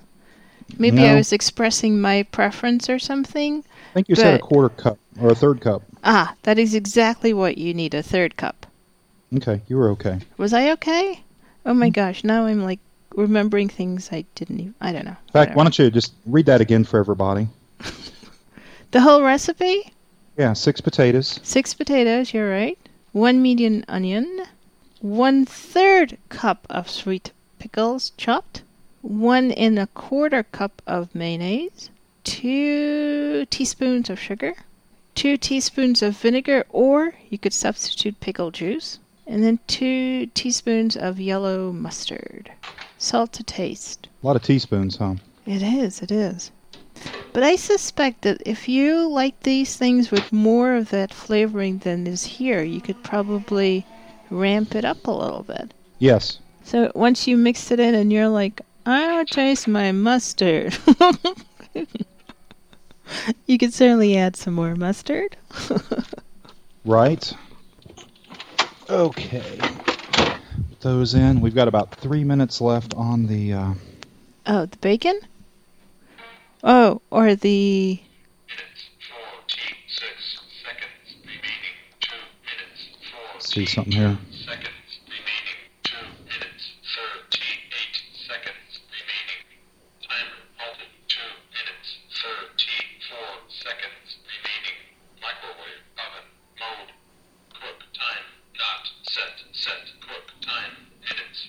Maybe 0.77 1.05
I 1.05 1.15
was 1.15 1.33
expressing 1.33 1.99
my 1.99 2.23
preference 2.23 2.89
or 2.89 2.97
something. 2.97 3.65
I 3.91 3.93
think 3.93 4.07
you 4.07 4.15
said 4.15 4.35
a 4.35 4.39
quarter 4.39 4.69
cup 4.69 4.97
or 5.19 5.31
a 5.31 5.35
third 5.35 5.59
cup. 5.59 5.83
Ah, 6.05 6.35
that 6.43 6.57
is 6.57 6.73
exactly 6.73 7.33
what 7.33 7.57
you 7.57 7.73
need 7.73 7.93
a 7.93 8.03
third 8.03 8.37
cup. 8.37 8.67
Okay, 9.35 9.61
you 9.67 9.75
were 9.75 9.89
okay. 9.89 10.19
Was 10.37 10.53
I 10.53 10.71
okay? 10.71 11.23
Oh 11.65 11.73
my 11.73 11.89
gosh, 11.89 12.23
now 12.23 12.45
I'm 12.45 12.63
like 12.63 12.79
remembering 13.15 13.69
things 13.69 14.09
I 14.11 14.25
didn't 14.35 14.59
even. 14.59 14.75
I 14.81 14.91
don't 14.91 15.05
know. 15.05 15.17
In 15.27 15.33
fact, 15.33 15.55
why 15.55 15.63
don't 15.63 15.77
you 15.77 15.89
just 15.89 16.13
read 16.25 16.45
that 16.47 16.61
again 16.61 16.83
for 16.83 16.99
everybody? 16.99 17.47
The 18.91 19.01
whole 19.01 19.21
recipe? 19.21 19.93
Yeah, 20.35 20.53
six 20.53 20.81
potatoes. 20.81 21.39
Six 21.43 21.75
potatoes, 21.75 22.33
you're 22.33 22.49
right. 22.49 22.75
One 23.11 23.39
medium 23.39 23.85
onion. 23.87 24.45
One 24.99 25.45
third 25.45 26.17
cup 26.29 26.65
of 26.71 26.89
sweet 26.89 27.31
pickles 27.59 28.13
chopped. 28.17 28.63
One 29.03 29.51
and 29.51 29.77
a 29.77 29.85
quarter 29.87 30.41
cup 30.41 30.81
of 30.87 31.13
mayonnaise. 31.13 31.91
Two 32.23 33.45
teaspoons 33.51 34.09
of 34.09 34.19
sugar. 34.19 34.55
Two 35.13 35.37
teaspoons 35.37 36.01
of 36.01 36.17
vinegar, 36.17 36.65
or 36.69 37.13
you 37.29 37.37
could 37.37 37.53
substitute 37.53 38.19
pickle 38.19 38.49
juice. 38.49 38.97
And 39.27 39.43
then 39.43 39.59
two 39.67 40.25
teaspoons 40.33 40.97
of 40.97 41.19
yellow 41.19 41.71
mustard. 41.71 42.51
Salt 42.99 43.33
to 43.33 43.43
taste. 43.43 44.07
A 44.21 44.27
lot 44.27 44.35
of 44.35 44.43
teaspoons, 44.43 44.97
huh? 44.97 45.15
It 45.47 45.63
is, 45.63 46.01
it 46.03 46.11
is. 46.11 46.51
But 47.33 47.41
I 47.41 47.55
suspect 47.55 48.21
that 48.21 48.43
if 48.45 48.69
you 48.69 49.07
like 49.07 49.39
these 49.41 49.75
things 49.75 50.11
with 50.11 50.31
more 50.31 50.75
of 50.75 50.91
that 50.91 51.11
flavoring 51.11 51.79
than 51.79 52.05
is 52.05 52.23
here, 52.23 52.61
you 52.61 52.81
could 52.81 53.01
probably 53.01 53.85
ramp 54.29 54.75
it 54.75 54.85
up 54.85 55.07
a 55.07 55.11
little 55.11 55.43
bit. 55.43 55.73
Yes. 55.97 56.37
So 56.63 56.91
once 56.93 57.25
you 57.25 57.37
mix 57.37 57.71
it 57.71 57.79
in 57.79 57.95
and 57.95 58.13
you're 58.13 58.29
like, 58.29 58.61
I 58.85 59.07
don't 59.07 59.27
taste 59.27 59.67
my 59.67 59.91
mustard. 59.91 60.77
you 63.47 63.57
could 63.57 63.73
certainly 63.73 64.15
add 64.17 64.35
some 64.35 64.53
more 64.53 64.75
mustard. 64.75 65.35
Right. 66.85 67.33
Okay. 68.89 69.59
Put 70.79 70.87
those 70.87 71.13
in. 71.13 71.41
We've 71.41 71.55
got 71.55 71.67
about 71.67 71.93
three 71.95 72.23
minutes 72.23 72.61
left 72.61 72.93
on 72.93 73.27
the. 73.27 73.53
Uh, 73.53 73.73
Oh, 74.45 74.65
the 74.65 74.77
bacon? 74.77 75.19
Oh, 76.63 77.01
or 77.11 77.35
the. 77.35 78.01
Minutes, 82.47 83.45
see 83.45 83.65
something 83.65 83.91
here. 83.93 84.17
seconds 84.31 84.99
minutes, 86.25 86.71
thirty-eight 86.95 87.97
seconds 88.25 88.79
remaining. 88.89 89.43
Timer 90.01 90.41
halted. 90.57 90.89
Minutes, 91.53 91.89
thirty-four. 92.23 93.29
Microwave 95.21 95.83
oven 95.99 96.27
mode. 96.57 96.91
Cook 97.53 97.79
time 97.93 98.25
not 98.59 98.83
set. 99.03 99.35
Set 99.53 99.83
cook 100.03 100.27
time 100.41 100.75
minutes. 100.99 101.47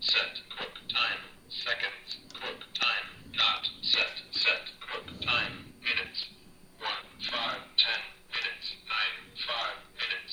Set 0.00 0.36
cook 0.56 0.74
time 0.92 1.20
seconds. 1.48 2.20
Cook 2.36 2.60
time 2.76 3.08
set. 3.82 4.14
Set 4.30 4.64
cook 4.84 5.08
time 5.24 5.72
minutes. 5.80 6.28
One 6.78 7.04
five 7.32 7.64
ten 7.80 8.02
minutes. 8.28 8.66
Nine 8.92 9.16
five 9.48 9.76
minutes. 9.96 10.32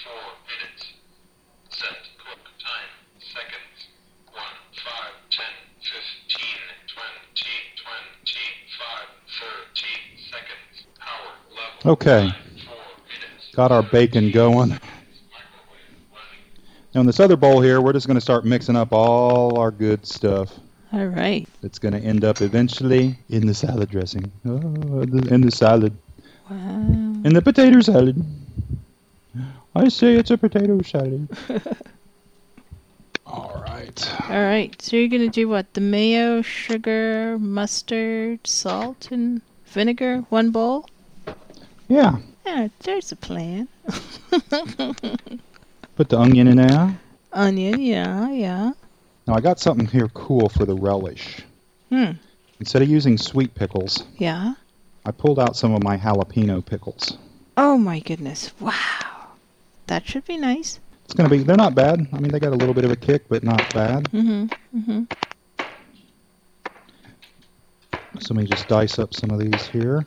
Four 0.00 0.28
minutes. 0.48 0.82
Set 1.70 2.00
cook 2.24 2.42
time 2.56 2.92
seconds. 3.20 3.78
One 4.32 4.58
five 4.80 5.14
ten 5.28 5.54
fifteen 5.84 6.64
twenty 6.88 7.56
twenty 7.84 8.48
five 8.80 9.08
thirty 9.28 9.94
seconds. 10.32 10.74
Power 10.98 11.36
level. 11.52 11.92
Okay, 11.92 12.32
got 13.54 13.72
our 13.72 13.82
bacon 13.82 14.30
going. 14.30 14.78
Microwave 16.94 17.00
running. 17.00 17.00
Now 17.00 17.00
in 17.00 17.06
this 17.06 17.20
other 17.20 17.36
bowl 17.36 17.60
here, 17.60 17.80
we're 17.80 17.92
just 17.92 18.06
going 18.06 18.16
to 18.16 18.20
start 18.20 18.44
mixing 18.44 18.76
up 18.76 18.92
all 18.92 19.58
our 19.58 19.70
good 19.70 20.06
stuff. 20.06 20.50
All 20.92 21.06
right. 21.06 21.48
It's 21.62 21.78
going 21.78 21.94
to 21.94 22.00
end 22.00 22.24
up 22.24 22.40
eventually 22.42 23.16
in 23.28 23.46
the 23.46 23.54
salad 23.54 23.90
dressing. 23.90 24.30
Oh, 24.44 25.02
in 25.02 25.40
the 25.40 25.50
salad. 25.50 25.96
Wow. 26.50 26.66
In 27.24 27.32
the 27.32 27.42
potato 27.42 27.80
salad. 27.80 28.22
I 29.74 29.88
say 29.88 30.16
it's 30.16 30.30
a 30.30 30.36
potato 30.36 30.82
salad. 30.82 31.28
all 33.26 33.62
right. 33.66 34.12
All 34.28 34.42
right. 34.42 34.82
So 34.82 34.96
you're 34.96 35.08
gonna 35.08 35.30
do 35.30 35.48
what? 35.48 35.72
The 35.72 35.80
mayo, 35.80 36.42
sugar, 36.42 37.38
mustard, 37.38 38.46
salt, 38.46 39.08
and 39.10 39.40
vinegar. 39.64 40.26
One 40.28 40.50
bowl. 40.50 40.90
Yeah. 41.88 42.18
Yeah, 42.44 42.68
there's 42.80 43.12
a 43.12 43.16
plan. 43.16 43.68
Put 45.96 46.08
the 46.08 46.18
onion 46.18 46.48
in 46.48 46.56
there. 46.56 46.98
Onion. 47.32 47.80
Yeah. 47.80 48.30
Yeah. 48.30 48.72
Now 49.26 49.34
I 49.34 49.40
got 49.40 49.60
something 49.60 49.86
here 49.86 50.08
cool 50.08 50.48
for 50.48 50.64
the 50.64 50.74
relish. 50.74 51.40
Hmm. 51.90 52.12
Instead 52.60 52.82
of 52.82 52.88
using 52.88 53.18
sweet 53.18 53.54
pickles, 53.54 54.04
Yeah. 54.18 54.54
I 55.04 55.10
pulled 55.10 55.40
out 55.40 55.56
some 55.56 55.74
of 55.74 55.82
my 55.82 55.96
jalapeno 55.96 56.64
pickles. 56.64 57.18
Oh 57.56 57.76
my 57.76 57.98
goodness. 57.98 58.52
Wow. 58.60 58.72
That 59.88 60.06
should 60.06 60.24
be 60.24 60.36
nice. 60.36 60.78
It's 61.04 61.14
going 61.14 61.28
to 61.28 61.36
be, 61.36 61.42
they're 61.42 61.56
not 61.56 61.74
bad. 61.74 62.06
I 62.12 62.20
mean, 62.20 62.30
they 62.30 62.38
got 62.38 62.52
a 62.52 62.56
little 62.56 62.72
bit 62.72 62.84
of 62.84 62.92
a 62.92 62.96
kick, 62.96 63.28
but 63.28 63.42
not 63.42 63.74
bad. 63.74 64.04
Mm-hmm. 64.12 64.78
Mm-hmm. 64.78 65.02
So 68.20 68.34
let 68.34 68.42
me 68.42 68.48
just 68.48 68.68
dice 68.68 68.98
up 68.98 69.12
some 69.12 69.30
of 69.30 69.40
these 69.40 69.66
here. 69.66 70.04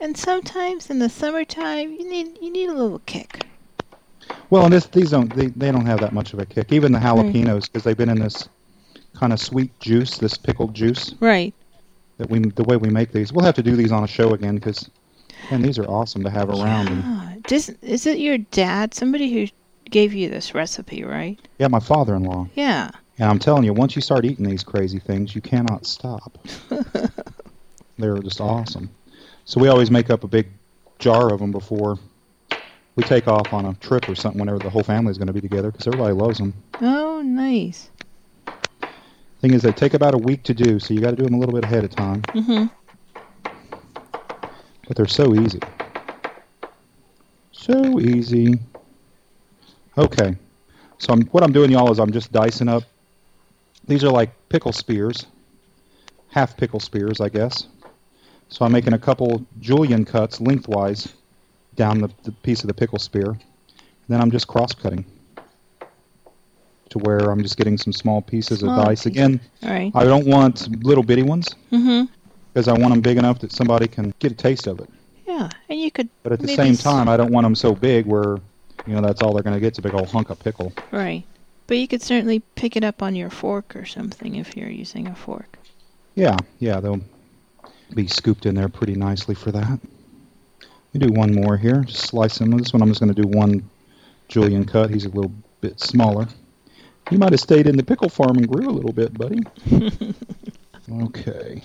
And 0.00 0.16
sometimes 0.16 0.88
in 0.90 0.98
the 0.98 1.08
summertime, 1.08 1.92
you 1.92 2.08
need 2.08 2.38
you 2.40 2.50
need 2.50 2.68
a 2.68 2.74
little 2.74 3.00
kick. 3.00 3.44
Well, 4.48 4.64
and 4.64 4.72
this, 4.72 4.86
these 4.86 5.10
don't, 5.10 5.32
they, 5.34 5.46
they 5.46 5.70
don't 5.70 5.86
have 5.86 6.00
that 6.00 6.12
much 6.12 6.32
of 6.32 6.38
a 6.40 6.46
kick. 6.46 6.72
Even 6.72 6.92
the 6.92 6.98
jalapenos, 6.98 7.62
because 7.66 7.84
they've 7.84 7.96
been 7.96 8.08
in 8.08 8.18
this 8.18 8.48
kind 9.14 9.32
of 9.32 9.40
sweet 9.40 9.78
juice, 9.80 10.18
this 10.18 10.36
pickled 10.36 10.74
juice 10.74 11.14
Right. 11.20 11.54
that 12.18 12.28
we, 12.30 12.40
the 12.40 12.64
way 12.64 12.76
we 12.76 12.90
make 12.90 13.12
these. 13.12 13.32
We'll 13.32 13.44
have 13.44 13.54
to 13.56 13.62
do 13.62 13.76
these 13.76 13.92
on 13.92 14.02
a 14.02 14.08
show 14.08 14.32
again 14.34 14.56
because, 14.56 14.90
and 15.50 15.64
these 15.64 15.78
are 15.78 15.84
awesome 15.84 16.24
to 16.24 16.30
have 16.30 16.48
around. 16.48 16.88
And, 16.88 17.02
Ah, 17.04 17.34
Does, 17.46 17.68
is 17.82 18.06
it 18.06 18.18
your 18.18 18.38
dad? 18.38 18.92
Somebody 18.94 19.32
who 19.32 19.46
gave 19.90 20.12
you 20.14 20.28
this 20.28 20.54
recipe, 20.54 21.04
right? 21.04 21.38
yeah, 21.58 21.68
my 21.68 21.80
father-in-law. 21.80 22.48
Yeah. 22.54 22.90
And 23.18 23.28
I'm 23.30 23.38
telling 23.38 23.64
you, 23.64 23.72
once 23.72 23.94
you 23.94 24.02
start 24.02 24.24
eating 24.24 24.46
these 24.48 24.64
crazy 24.64 24.98
things, 24.98 25.34
you 25.34 25.40
cannot 25.40 25.86
stop. 25.86 26.38
They're 27.98 28.18
just 28.18 28.40
awesome. 28.40 28.90
So 29.44 29.60
we 29.60 29.68
always 29.68 29.90
make 29.90 30.10
up 30.10 30.24
a 30.24 30.28
big 30.28 30.48
jar 30.98 31.32
of 31.32 31.40
them 31.40 31.50
before 31.50 31.98
we 32.96 33.02
take 33.02 33.28
off 33.28 33.52
on 33.52 33.66
a 33.66 33.74
trip 33.74 34.08
or 34.08 34.14
something 34.14 34.38
whenever 34.38 34.58
the 34.58 34.70
whole 34.70 34.82
family 34.82 35.10
is 35.10 35.18
going 35.18 35.28
to 35.28 35.32
be 35.32 35.40
together 35.40 35.70
because 35.70 35.86
everybody 35.86 36.12
loves 36.12 36.38
them. 36.38 36.54
Oh, 36.80 37.22
nice. 37.22 37.90
Thing 39.40 39.54
is, 39.54 39.62
they 39.62 39.72
take 39.72 39.94
about 39.94 40.14
a 40.14 40.18
week 40.18 40.42
to 40.44 40.54
do, 40.54 40.78
so 40.78 40.92
you 40.92 41.00
got 41.00 41.10
to 41.10 41.16
do 41.16 41.24
them 41.24 41.34
a 41.34 41.38
little 41.38 41.54
bit 41.54 41.64
ahead 41.64 41.82
of 41.82 41.90
time. 41.90 42.20
Mm-hmm. 42.22 42.66
But 44.86 44.96
they're 44.96 45.06
so 45.06 45.34
easy. 45.34 45.60
So 47.52 48.00
easy. 48.00 48.58
Okay. 49.96 50.36
So 50.98 51.12
I'm, 51.14 51.22
what 51.26 51.42
I'm 51.42 51.52
doing, 51.52 51.70
y'all, 51.70 51.90
is 51.90 51.98
I'm 51.98 52.12
just 52.12 52.32
dicing 52.32 52.68
up. 52.68 52.82
These 53.86 54.04
are 54.04 54.10
like 54.10 54.30
pickle 54.50 54.72
spears, 54.72 55.26
half 56.28 56.56
pickle 56.56 56.80
spears, 56.80 57.20
I 57.20 57.30
guess. 57.30 57.66
So 58.50 58.64
I'm 58.64 58.72
making 58.72 58.92
a 58.92 58.98
couple 58.98 59.44
julienne 59.60 60.04
cuts 60.04 60.40
lengthwise 60.40 61.12
down 61.76 62.00
the, 62.00 62.10
the 62.24 62.32
piece 62.32 62.62
of 62.62 62.68
the 62.68 62.74
pickle 62.74 62.98
spear. 62.98 63.38
Then 64.08 64.20
I'm 64.20 64.30
just 64.30 64.48
cross 64.48 64.72
cutting 64.74 65.04
to 66.90 66.98
where 66.98 67.30
I'm 67.30 67.42
just 67.42 67.56
getting 67.56 67.78
some 67.78 67.92
small 67.92 68.20
pieces 68.20 68.60
Small 68.60 68.78
of 68.80 68.86
dice. 68.86 69.04
pieces. 69.04 69.12
Again, 69.12 69.40
right. 69.62 69.92
I 69.94 70.04
don't 70.04 70.26
want 70.26 70.84
little 70.84 71.04
bitty 71.04 71.22
ones 71.22 71.54
Mm-hmm. 71.70 72.12
because 72.52 72.66
I 72.66 72.72
want 72.72 72.92
them 72.92 73.00
big 73.00 73.16
enough 73.16 73.38
that 73.40 73.52
somebody 73.52 73.86
can 73.86 74.12
get 74.18 74.32
a 74.32 74.34
taste 74.34 74.66
of 74.66 74.80
it. 74.80 74.90
Yeah, 75.26 75.48
and 75.68 75.80
you 75.80 75.92
could. 75.92 76.08
But 76.24 76.32
at 76.32 76.40
the 76.40 76.48
same 76.48 76.74
time, 76.76 77.08
I 77.08 77.16
don't 77.16 77.30
want 77.30 77.44
them 77.44 77.54
so 77.54 77.72
big 77.76 78.06
where, 78.06 78.38
you 78.86 78.94
know, 78.94 79.00
that's 79.00 79.22
all 79.22 79.32
they're 79.32 79.44
going 79.44 79.54
to 79.54 79.60
get 79.60 79.74
is 79.74 79.78
a 79.78 79.82
big 79.82 79.94
old 79.94 80.08
hunk 80.08 80.30
of 80.30 80.40
pickle. 80.40 80.72
Right. 80.90 81.22
But 81.68 81.78
you 81.78 81.86
could 81.86 82.02
certainly 82.02 82.40
pick 82.56 82.74
it 82.76 82.82
up 82.82 83.00
on 83.00 83.14
your 83.14 83.30
fork 83.30 83.76
or 83.76 83.84
something 83.86 84.34
if 84.34 84.56
you're 84.56 84.68
using 84.68 85.06
a 85.06 85.14
fork. 85.14 85.56
Yeah, 86.16 86.36
yeah, 86.58 86.80
they'll 86.80 87.00
be 87.94 88.06
scooped 88.06 88.46
in 88.46 88.54
there 88.54 88.68
pretty 88.68 88.94
nicely 88.94 89.34
for 89.34 89.52
that. 89.52 89.80
We 90.92 91.00
do 91.00 91.12
one 91.12 91.34
more 91.34 91.56
here. 91.56 91.82
Just 91.82 92.06
slice 92.06 92.40
him. 92.40 92.50
This 92.52 92.72
one 92.72 92.82
I'm 92.82 92.88
just 92.88 93.00
going 93.00 93.14
to 93.14 93.22
do 93.22 93.28
one 93.28 93.68
julienne 94.28 94.64
cut. 94.64 94.90
He's 94.90 95.04
a 95.04 95.10
little 95.10 95.32
bit 95.60 95.80
smaller. 95.80 96.26
You 97.10 97.18
might 97.18 97.32
have 97.32 97.40
stayed 97.40 97.66
in 97.66 97.76
the 97.76 97.82
pickle 97.82 98.08
farm 98.08 98.36
and 98.36 98.48
grew 98.48 98.68
a 98.68 98.70
little 98.70 98.92
bit, 98.92 99.16
buddy. 99.16 99.40
okay. 101.02 101.62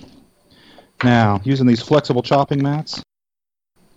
Now, 1.04 1.42
using 1.44 1.68
these 1.68 1.82
flexible 1.82 2.24
chopping 2.24 2.64
mats. 2.64 3.04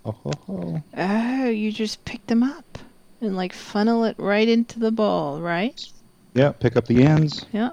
Oh, 0.05 0.13
ho, 0.13 0.33
ho. 0.47 0.83
Oh, 0.97 1.49
you 1.49 1.73
just 1.73 2.05
pick 2.05 2.27
them 2.27 2.43
up 2.43 2.79
and 3.21 3.37
like 3.37 3.53
funnel 3.53 4.05
it 4.05 4.17
right 4.19 4.49
into 4.49 4.79
the 4.79 4.91
bowl, 4.91 5.41
right? 5.41 5.81
Yeah, 6.35 6.53
pick 6.53 6.77
up 6.77 6.87
the 6.87 7.03
ends. 7.03 7.47
Yeah. 7.53 7.71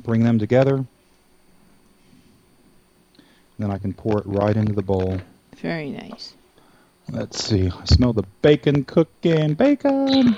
Bring 0.00 0.24
them 0.24 0.38
together. 0.38 0.84
Then 3.58 3.70
I 3.70 3.78
can 3.78 3.92
pour 3.92 4.18
it 4.18 4.26
right 4.26 4.56
into 4.56 4.72
the 4.72 4.82
bowl. 4.82 5.18
Very 5.56 5.90
nice. 5.90 6.34
Let's 7.10 7.42
see. 7.42 7.70
I 7.70 7.84
smell 7.84 8.12
the 8.12 8.24
bacon 8.42 8.84
cooking. 8.84 9.54
Bacon. 9.54 10.04
Minutes, 10.06 10.34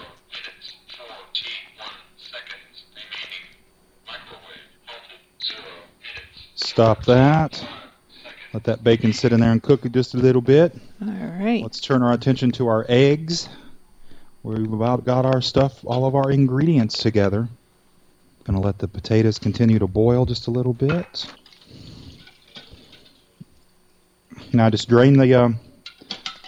41 0.96 1.88
seconds 2.16 2.84
remaining. 2.94 3.46
Microwave 4.06 4.60
halted. 4.86 5.20
Zero 5.42 5.62
minutes. 6.00 6.42
Stop 6.54 7.04
that. 7.06 7.64
Let 8.52 8.64
that 8.64 8.84
bacon 8.84 9.12
sit 9.12 9.32
in 9.32 9.40
there 9.40 9.52
and 9.52 9.62
cook 9.62 9.84
it 9.84 9.92
just 9.92 10.14
a 10.14 10.18
little 10.18 10.40
bit. 10.40 10.74
All 11.02 11.08
right. 11.08 11.62
Let's 11.62 11.80
turn 11.80 12.02
our 12.02 12.12
attention 12.12 12.52
to 12.52 12.68
our 12.68 12.86
eggs. 12.88 13.48
We've 14.42 14.72
about 14.72 15.04
got 15.04 15.26
our 15.26 15.42
stuff, 15.42 15.84
all 15.84 16.06
of 16.06 16.14
our 16.14 16.30
ingredients 16.30 16.98
together. 16.98 17.48
Gonna 18.44 18.60
let 18.60 18.78
the 18.78 18.88
potatoes 18.88 19.38
continue 19.38 19.78
to 19.78 19.86
boil 19.86 20.24
just 20.24 20.46
a 20.46 20.50
little 20.50 20.72
bit. 20.72 21.26
Now 24.52 24.70
just 24.70 24.88
drain 24.88 25.18
the 25.18 25.34
uh, 25.34 25.50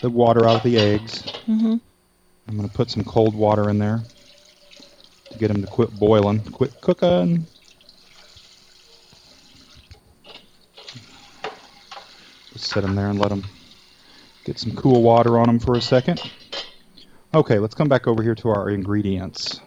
the 0.01 0.11
water 0.11 0.47
out 0.47 0.57
of 0.57 0.62
the 0.62 0.78
eggs. 0.78 1.22
Mm-hmm. 1.47 1.76
I'm 2.49 2.57
gonna 2.57 2.68
put 2.68 2.91
some 2.91 3.05
cold 3.05 3.34
water 3.34 3.70
in 3.70 3.78
there 3.78 4.01
to 5.30 5.38
get 5.38 5.49
them 5.49 5.61
to 5.62 5.66
quit 5.66 5.91
boiling, 5.99 6.41
quit 6.41 6.80
cooking. 6.80 7.47
Just 12.53 12.66
set 12.66 12.82
them 12.82 12.97
there 12.97 13.09
and 13.09 13.18
let 13.18 13.28
them 13.28 13.45
get 14.45 14.59
some 14.59 14.74
cool 14.74 15.03
water 15.03 15.38
on 15.38 15.47
them 15.47 15.59
for 15.59 15.76
a 15.76 15.80
second. 15.80 16.20
Okay, 17.32 17.59
let's 17.59 17.74
come 17.74 17.88
back 17.88 18.09
over 18.09 18.22
here 18.22 18.34
to 18.34 18.49
our 18.49 18.70
ingredients. 18.70 19.61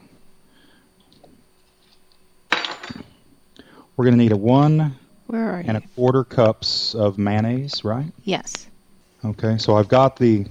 We're 3.96 4.06
gonna 4.06 4.18
need 4.18 4.32
a 4.32 4.38
one 4.38 4.98
Where 5.34 5.50
are 5.50 5.64
and 5.66 5.78
a 5.78 5.82
quarter 5.96 6.24
cups 6.24 6.94
of 6.94 7.18
mayonnaise, 7.18 7.84
right? 7.84 8.14
Yes. 8.24 8.68
Okay, 9.26 9.58
so 9.58 9.76
I've 9.76 9.88
got 9.88 10.18
the 10.18 10.46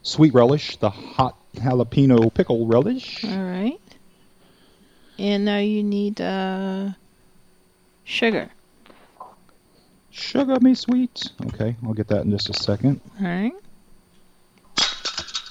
sweet 0.00 0.32
relish, 0.32 0.78
the 0.78 0.88
hot 0.88 1.36
jalapeno 1.54 2.32
pickle 2.32 2.66
relish. 2.66 3.22
All 3.26 3.44
right. 3.44 3.78
And 5.18 5.44
now 5.44 5.58
you 5.58 5.82
need 5.82 6.18
uh, 6.18 6.92
sugar. 8.04 8.48
Sugar 10.08 10.58
me 10.60 10.74
sweet. 10.74 11.32
Okay, 11.48 11.76
I'll 11.84 11.92
get 11.92 12.08
that 12.08 12.22
in 12.22 12.30
just 12.30 12.48
a 12.48 12.54
second. 12.54 13.02
All 13.20 13.26
right. 13.26 13.52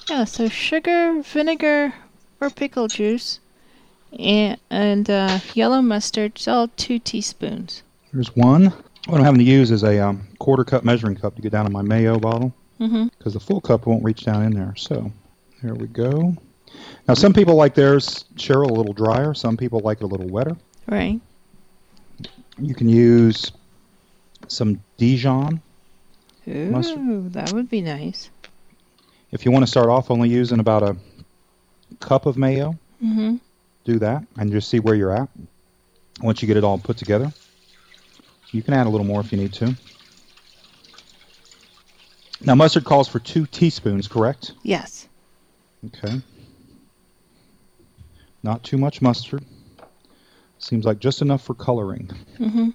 Yeah, 0.08 0.24
so 0.24 0.48
sugar, 0.48 1.22
vinegar, 1.22 1.94
or 2.40 2.50
pickle 2.50 2.88
juice, 2.88 3.38
and, 4.18 4.58
and 4.70 5.08
uh, 5.08 5.38
yellow 5.54 5.80
mustard, 5.80 6.32
it's 6.34 6.48
all 6.48 6.66
two 6.66 6.98
teaspoons. 6.98 7.84
Here's 8.12 8.34
one. 8.34 8.66
What 9.06 9.18
I'm 9.18 9.24
having 9.24 9.38
to 9.38 9.44
use 9.44 9.70
is 9.70 9.82
a 9.82 9.98
um, 9.98 10.26
quarter 10.38 10.64
cup 10.64 10.84
measuring 10.84 11.16
cup 11.16 11.36
to 11.36 11.42
get 11.42 11.52
down 11.52 11.66
in 11.66 11.72
my 11.72 11.82
mayo 11.82 12.18
bottle 12.18 12.54
Mm-hmm. 12.80 13.08
because 13.18 13.34
the 13.34 13.40
full 13.40 13.60
cup 13.60 13.84
won't 13.86 14.02
reach 14.02 14.24
down 14.24 14.42
in 14.42 14.54
there. 14.54 14.74
So 14.74 15.12
there 15.62 15.74
we 15.74 15.86
go. 15.86 16.34
Now 17.06 17.12
some 17.12 17.34
people 17.34 17.54
like 17.54 17.74
theirs, 17.74 18.24
Cheryl, 18.36 18.70
a 18.70 18.72
little 18.72 18.94
drier. 18.94 19.34
Some 19.34 19.58
people 19.58 19.80
like 19.80 19.98
it 20.00 20.04
a 20.04 20.06
little 20.06 20.28
wetter. 20.28 20.56
Right. 20.86 21.20
You 22.58 22.74
can 22.74 22.88
use 22.88 23.52
some 24.48 24.82
Dijon 24.96 25.60
Ooh, 26.48 26.70
Mustard. 26.70 27.34
that 27.34 27.52
would 27.52 27.68
be 27.68 27.82
nice. 27.82 28.30
if 29.30 29.44
you 29.44 29.50
want 29.52 29.62
to 29.64 29.70
start 29.70 29.90
off 29.90 30.10
only 30.10 30.30
using 30.30 30.58
about 30.58 30.82
a 30.82 30.96
cup 32.00 32.24
of 32.24 32.38
mayo. 32.38 32.78
Mm-hmm. 33.04 33.36
do 33.84 33.98
that 33.98 34.24
and 34.38 34.50
just 34.50 34.68
see 34.68 34.80
where 34.80 34.94
you're 34.94 35.14
at. 35.14 35.28
Once 36.22 36.40
you 36.40 36.48
get 36.48 36.56
it 36.56 36.64
all 36.64 36.78
put 36.78 36.96
together, 36.96 37.30
you 38.52 38.62
can 38.62 38.74
add 38.74 38.86
a 38.86 38.90
little 38.90 39.06
more 39.06 39.20
if 39.20 39.32
you 39.32 39.38
need 39.38 39.52
to. 39.54 39.76
Now, 42.42 42.54
mustard 42.54 42.84
calls 42.84 43.06
for 43.06 43.18
two 43.18 43.46
teaspoons, 43.46 44.08
correct? 44.08 44.52
Yes. 44.62 45.08
Okay. 45.86 46.20
Not 48.42 48.62
too 48.64 48.78
much 48.78 49.02
mustard. 49.02 49.44
Seems 50.58 50.84
like 50.84 50.98
just 50.98 51.20
enough 51.20 51.42
for 51.42 51.54
coloring. 51.54 52.10
Mm-hmm. 52.38 52.70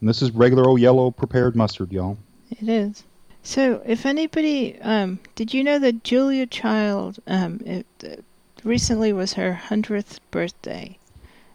And 0.00 0.08
this 0.08 0.22
is 0.22 0.30
regular 0.30 0.68
old 0.68 0.80
yellow 0.80 1.10
prepared 1.10 1.54
mustard, 1.54 1.92
y'all. 1.92 2.18
It 2.50 2.68
is. 2.68 3.04
So, 3.42 3.82
if 3.86 4.04
anybody, 4.06 4.80
um, 4.80 5.20
did 5.34 5.54
you 5.54 5.62
know 5.62 5.78
that 5.78 6.04
Julia 6.04 6.46
Child, 6.46 7.18
um, 7.26 7.60
it, 7.64 7.86
uh, 8.04 8.16
recently 8.64 9.12
was 9.12 9.34
her 9.34 9.54
hundredth 9.54 10.20
birthday? 10.30 10.98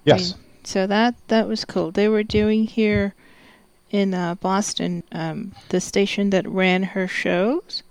Yes. 0.05 0.35
So 0.63 0.87
that 0.87 1.15
that 1.27 1.47
was 1.47 1.65
cool. 1.65 1.91
They 1.91 2.07
were 2.07 2.23
doing 2.23 2.65
here 2.65 3.13
in 3.93 4.13
uh, 4.13 4.35
Boston, 4.35 5.03
um, 5.13 5.53
the 5.69 5.79
station 5.79 6.31
that 6.31 6.47
ran 6.49 6.83
her 6.83 7.07
shows. 7.07 7.83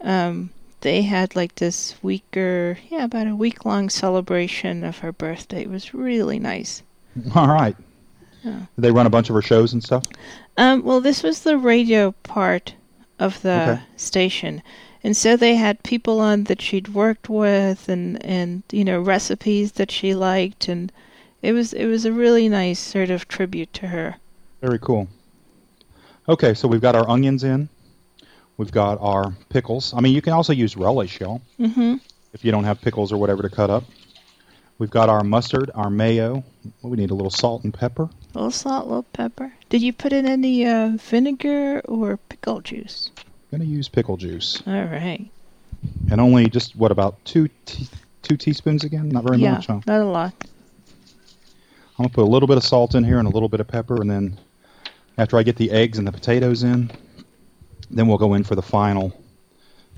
Um, 0.00 0.50
they 0.80 1.02
had 1.02 1.36
like 1.36 1.56
this 1.56 1.96
week 2.02 2.36
or 2.36 2.78
yeah, 2.88 3.04
about 3.04 3.26
a 3.26 3.34
week 3.36 3.66
long 3.66 3.90
celebration 3.90 4.84
of 4.84 4.98
her 4.98 5.12
birthday. 5.12 5.62
It 5.62 5.68
was 5.70 5.92
really 5.92 6.38
nice. 6.38 6.82
All 7.34 7.48
right. 7.48 7.76
Yeah. 8.42 8.60
Did 8.76 8.82
they 8.82 8.90
run 8.92 9.06
a 9.06 9.10
bunch 9.10 9.28
of 9.28 9.34
her 9.34 9.42
shows 9.42 9.72
and 9.74 9.82
stuff? 9.84 10.04
Um, 10.56 10.82
well, 10.84 11.00
this 11.02 11.22
was 11.22 11.42
the 11.42 11.58
radio 11.58 12.12
part 12.22 12.74
of 13.18 13.42
the 13.42 13.50
Okay. 13.74 13.82
station, 13.96 14.62
and 15.04 15.14
so 15.16 15.36
they 15.36 15.56
had 15.56 15.82
people 15.82 16.20
on 16.20 16.44
that 16.44 16.62
she'd 16.62 16.94
worked 16.94 17.28
with, 17.28 17.88
and 17.88 18.24
and 18.24 18.62
you 18.72 18.84
know 18.84 19.00
recipes 19.00 19.72
that 19.72 19.90
she 19.90 20.14
liked, 20.14 20.68
and 20.68 20.90
it 21.42 21.52
was 21.52 21.72
it 21.74 21.86
was 21.86 22.04
a 22.06 22.12
really 22.12 22.48
nice 22.48 22.78
sort 22.78 23.10
of 23.10 23.28
tribute 23.28 23.72
to 23.74 23.88
her. 23.88 24.16
Very 24.62 24.78
cool. 24.78 25.08
Okay, 26.30 26.54
so 26.54 26.68
we've 26.68 26.80
got 26.80 26.94
our 26.94 27.08
onions 27.10 27.42
in. 27.42 27.68
We've 28.56 28.70
got 28.70 28.98
our 29.00 29.34
pickles. 29.48 29.92
I 29.92 30.00
mean, 30.00 30.14
you 30.14 30.22
can 30.22 30.32
also 30.32 30.52
use 30.52 30.76
relish, 30.76 31.18
y'all, 31.20 31.42
Mm-hmm. 31.58 31.96
if 32.32 32.44
you 32.44 32.52
don't 32.52 32.62
have 32.62 32.80
pickles 32.80 33.10
or 33.10 33.16
whatever 33.16 33.42
to 33.42 33.50
cut 33.50 33.68
up. 33.68 33.82
We've 34.78 34.90
got 34.90 35.08
our 35.08 35.24
mustard, 35.24 35.72
our 35.74 35.90
mayo. 35.90 36.44
We 36.82 36.96
need 36.96 37.10
a 37.10 37.14
little 37.14 37.32
salt 37.32 37.64
and 37.64 37.74
pepper. 37.74 38.04
A 38.04 38.38
little 38.38 38.52
salt, 38.52 38.84
a 38.84 38.88
little 38.88 39.02
pepper. 39.02 39.52
Did 39.70 39.82
you 39.82 39.92
put 39.92 40.12
in 40.12 40.24
any 40.24 40.64
uh, 40.64 40.92
vinegar 40.98 41.80
or 41.86 42.16
pickle 42.16 42.60
juice? 42.60 43.10
I'm 43.52 43.58
going 43.58 43.68
to 43.68 43.74
use 43.74 43.88
pickle 43.88 44.16
juice. 44.16 44.62
All 44.68 44.72
right. 44.84 45.28
And 46.12 46.20
only 46.20 46.46
just, 46.48 46.76
what, 46.76 46.92
about 46.92 47.22
two 47.24 47.48
te- 47.66 47.88
two 48.22 48.36
teaspoons 48.36 48.84
again? 48.84 49.08
Not 49.08 49.24
very 49.24 49.38
yeah, 49.38 49.54
much, 49.54 49.66
huh? 49.66 49.80
not 49.84 50.00
a 50.00 50.04
lot. 50.04 50.34
I'm 51.98 52.04
going 52.04 52.08
to 52.10 52.14
put 52.14 52.22
a 52.22 52.30
little 52.30 52.46
bit 52.46 52.56
of 52.56 52.62
salt 52.62 52.94
in 52.94 53.02
here 53.02 53.18
and 53.18 53.26
a 53.26 53.30
little 53.32 53.48
bit 53.48 53.58
of 53.58 53.66
pepper, 53.66 54.00
and 54.00 54.08
then 54.08 54.38
after 55.18 55.36
I 55.36 55.42
get 55.42 55.56
the 55.56 55.70
eggs 55.70 55.98
and 55.98 56.06
the 56.06 56.12
potatoes 56.12 56.62
in, 56.62 56.90
then 57.90 58.06
we'll 58.06 58.18
go 58.18 58.34
in 58.34 58.44
for 58.44 58.54
the 58.54 58.62
final, 58.62 59.12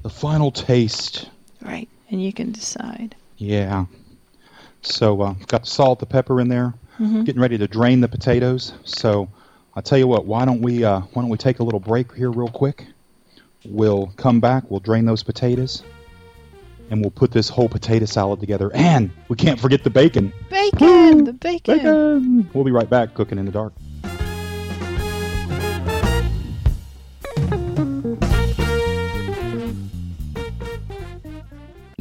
the 0.02 0.10
final 0.10 0.50
taste. 0.50 1.28
Right, 1.60 1.88
and 2.10 2.22
you 2.22 2.32
can 2.32 2.52
decide. 2.52 3.14
Yeah. 3.36 3.86
So 4.82 5.20
uh, 5.22 5.34
got 5.46 5.62
the 5.62 5.68
salt, 5.68 6.00
the 6.00 6.06
pepper 6.06 6.40
in 6.40 6.48
there. 6.48 6.74
Mhm. 6.98 7.24
Getting 7.24 7.40
ready 7.40 7.56
to 7.58 7.68
drain 7.68 8.00
the 8.00 8.08
potatoes. 8.08 8.72
So 8.84 9.28
I'll 9.74 9.82
tell 9.82 9.98
you 9.98 10.06
what. 10.06 10.26
Why 10.26 10.44
don't 10.44 10.60
we 10.60 10.84
uh, 10.84 11.00
Why 11.00 11.22
don't 11.22 11.30
we 11.30 11.38
take 11.38 11.60
a 11.60 11.62
little 11.64 11.80
break 11.80 12.12
here 12.14 12.30
real 12.30 12.48
quick? 12.48 12.86
We'll 13.64 14.08
come 14.16 14.40
back. 14.40 14.64
We'll 14.70 14.80
drain 14.80 15.04
those 15.06 15.22
potatoes, 15.22 15.84
and 16.90 17.00
we'll 17.00 17.12
put 17.12 17.30
this 17.30 17.48
whole 17.48 17.68
potato 17.68 18.06
salad 18.06 18.40
together. 18.40 18.70
And 18.74 19.10
we 19.28 19.36
can't 19.36 19.58
forget 19.60 19.84
the 19.84 19.90
bacon. 19.90 20.32
Bacon, 20.50 21.24
the 21.24 21.32
bacon. 21.32 21.76
Bacon. 21.76 22.50
We'll 22.52 22.64
be 22.64 22.72
right 22.72 22.90
back. 22.90 23.14
Cooking 23.14 23.38
in 23.38 23.46
the 23.46 23.52
dark. 23.52 23.72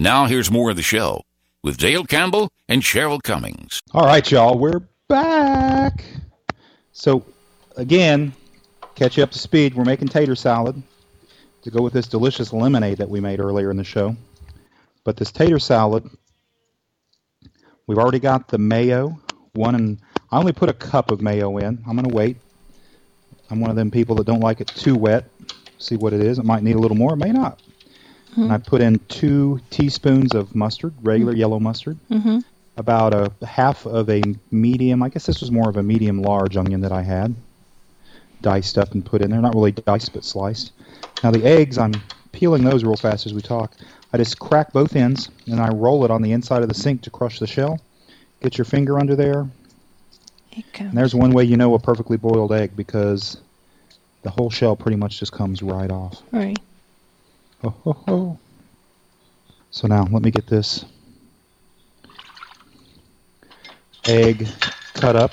Now 0.01 0.25
here's 0.25 0.49
more 0.49 0.71
of 0.71 0.77
the 0.77 0.81
show 0.81 1.21
with 1.61 1.77
Dale 1.77 2.05
Campbell 2.05 2.49
and 2.67 2.81
Cheryl 2.81 3.21
Cummings. 3.21 3.79
All 3.93 4.03
right, 4.03 4.31
y'all, 4.31 4.57
we're 4.57 4.81
back. 5.07 6.03
So, 6.91 7.23
again, 7.77 8.33
catch 8.95 9.15
you 9.15 9.21
up 9.21 9.29
to 9.29 9.37
speed. 9.37 9.75
We're 9.75 9.85
making 9.85 10.07
tater 10.07 10.33
salad 10.33 10.81
to 11.61 11.69
go 11.69 11.83
with 11.83 11.93
this 11.93 12.07
delicious 12.07 12.51
lemonade 12.51 12.97
that 12.97 13.11
we 13.11 13.19
made 13.19 13.39
earlier 13.39 13.69
in 13.69 13.77
the 13.77 13.83
show. 13.83 14.15
But 15.03 15.17
this 15.17 15.31
tater 15.31 15.59
salad, 15.59 16.09
we've 17.85 17.99
already 17.99 18.17
got 18.17 18.47
the 18.47 18.57
mayo. 18.57 19.19
One 19.53 19.75
and 19.75 19.99
I 20.31 20.39
only 20.39 20.51
put 20.51 20.67
a 20.67 20.73
cup 20.73 21.11
of 21.11 21.21
mayo 21.21 21.59
in. 21.59 21.77
I'm 21.87 21.95
gonna 21.95 22.09
wait. 22.09 22.37
I'm 23.51 23.59
one 23.59 23.69
of 23.69 23.75
them 23.75 23.91
people 23.91 24.15
that 24.15 24.25
don't 24.25 24.39
like 24.39 24.61
it 24.61 24.67
too 24.69 24.95
wet. 24.95 25.25
See 25.77 25.95
what 25.95 26.11
it 26.11 26.21
is. 26.21 26.39
It 26.39 26.45
might 26.45 26.63
need 26.63 26.75
a 26.75 26.79
little 26.79 26.97
more. 26.97 27.13
It 27.13 27.17
may 27.17 27.31
not. 27.31 27.61
And 28.35 28.51
I 28.51 28.57
put 28.57 28.81
in 28.81 28.99
two 29.09 29.59
teaspoons 29.69 30.33
of 30.33 30.55
mustard, 30.55 30.93
regular 31.01 31.35
yellow 31.35 31.59
mustard 31.59 31.97
Mm-hmm. 32.09 32.39
about 32.77 33.13
a 33.13 33.31
half 33.45 33.85
of 33.85 34.09
a 34.09 34.21
medium. 34.51 35.03
I 35.03 35.09
guess 35.09 35.25
this 35.25 35.41
was 35.41 35.51
more 35.51 35.69
of 35.69 35.77
a 35.77 35.83
medium 35.83 36.21
large 36.21 36.55
onion 36.55 36.81
that 36.81 36.91
I 36.91 37.01
had 37.01 37.35
diced 38.41 38.77
up 38.77 38.93
and 38.93 39.05
put 39.05 39.21
in 39.21 39.29
there. 39.31 39.41
Not 39.41 39.53
really 39.53 39.71
diced, 39.73 40.13
but 40.13 40.23
sliced. 40.23 40.71
Now 41.23 41.31
the 41.31 41.43
eggs, 41.45 41.77
I'm 41.77 41.93
peeling 42.31 42.63
those 42.63 42.83
real 42.83 42.95
fast 42.95 43.25
as 43.25 43.33
we 43.33 43.41
talk. 43.41 43.73
I 44.13 44.17
just 44.17 44.39
crack 44.39 44.73
both 44.73 44.95
ends 44.95 45.29
and 45.47 45.59
I 45.59 45.69
roll 45.69 46.03
it 46.05 46.11
on 46.11 46.21
the 46.21 46.31
inside 46.31 46.63
of 46.63 46.69
the 46.69 46.75
sink 46.75 47.01
to 47.03 47.09
crush 47.09 47.39
the 47.39 47.47
shell. 47.47 47.79
Get 48.41 48.57
your 48.57 48.65
finger 48.65 48.97
under 48.99 49.15
there. 49.15 49.47
And 50.79 50.97
there's 50.97 51.13
one 51.15 51.31
way 51.31 51.43
you 51.43 51.55
know 51.57 51.73
a 51.75 51.79
perfectly 51.79 52.17
boiled 52.17 52.51
egg 52.51 52.75
because 52.75 53.37
the 54.23 54.29
whole 54.29 54.49
shell 54.49 54.75
pretty 54.75 54.97
much 54.97 55.19
just 55.19 55.31
comes 55.31 55.61
right 55.61 55.91
off. 55.91 56.21
Right. 56.31 56.57
Ho, 57.61 57.69
ho, 57.69 57.93
ho. 58.07 58.39
So 59.69 59.87
now 59.87 60.07
let 60.09 60.23
me 60.23 60.31
get 60.31 60.47
this 60.47 60.83
egg 64.07 64.47
cut 64.95 65.15
up 65.15 65.31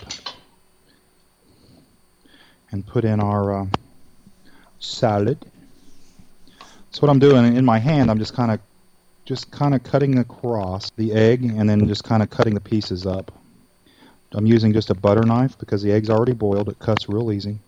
and 2.71 2.87
put 2.87 3.07
in 3.07 3.21
our 3.21 3.63
uh, 3.63 3.67
salad. 4.79 5.39
So 6.91 7.01
what 7.01 7.09
I'm 7.09 7.19
doing 7.19 7.57
in 7.57 7.65
my 7.65 7.79
hand, 7.79 8.11
I'm 8.11 8.19
just 8.19 8.35
kind 8.35 8.51
of 8.51 8.61
just 9.25 9.51
kind 9.51 9.75
of 9.75 9.83
cutting 9.83 10.19
across 10.19 10.91
the 10.91 11.13
egg 11.13 11.45
and 11.45 11.67
then 11.69 11.89
just 11.89 12.05
kind 12.05 12.23
of 12.23 12.29
cutting 12.29 12.53
the 12.53 12.61
pieces 12.61 13.07
up. 13.07 13.33
I'm 14.33 14.45
using 14.45 14.75
just 14.75 14.91
a 14.91 14.95
butter 14.95 15.23
knife 15.23 15.59
because 15.59 15.83
the 15.83 15.93
egg's 15.93 16.11
already 16.11 16.35
boiled. 16.35 16.69
It 16.69 16.79
cuts 16.79 17.09
real 17.09 17.33
easy. 17.33 17.59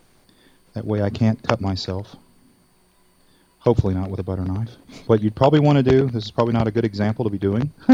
That 0.75 0.85
way 0.85 1.01
I 1.01 1.09
can't 1.09 1.43
cut 1.43 1.63
myself. 1.63 2.15
Hopefully 3.61 3.95
not 3.95 4.11
with 4.11 4.19
a 4.21 4.23
butter 4.23 4.45
knife. 4.45 4.71
What 5.07 5.23
you'd 5.23 5.35
probably 5.37 5.61
want 5.61 5.77
to 5.77 5.83
do, 5.83 6.07
this 6.09 6.25
is 6.25 6.31
probably 6.31 6.55
not 6.55 6.67
a 6.67 6.71
good 6.71 6.85
example 6.85 7.25
to 7.25 7.31
be 7.31 7.39
doing. 7.39 7.71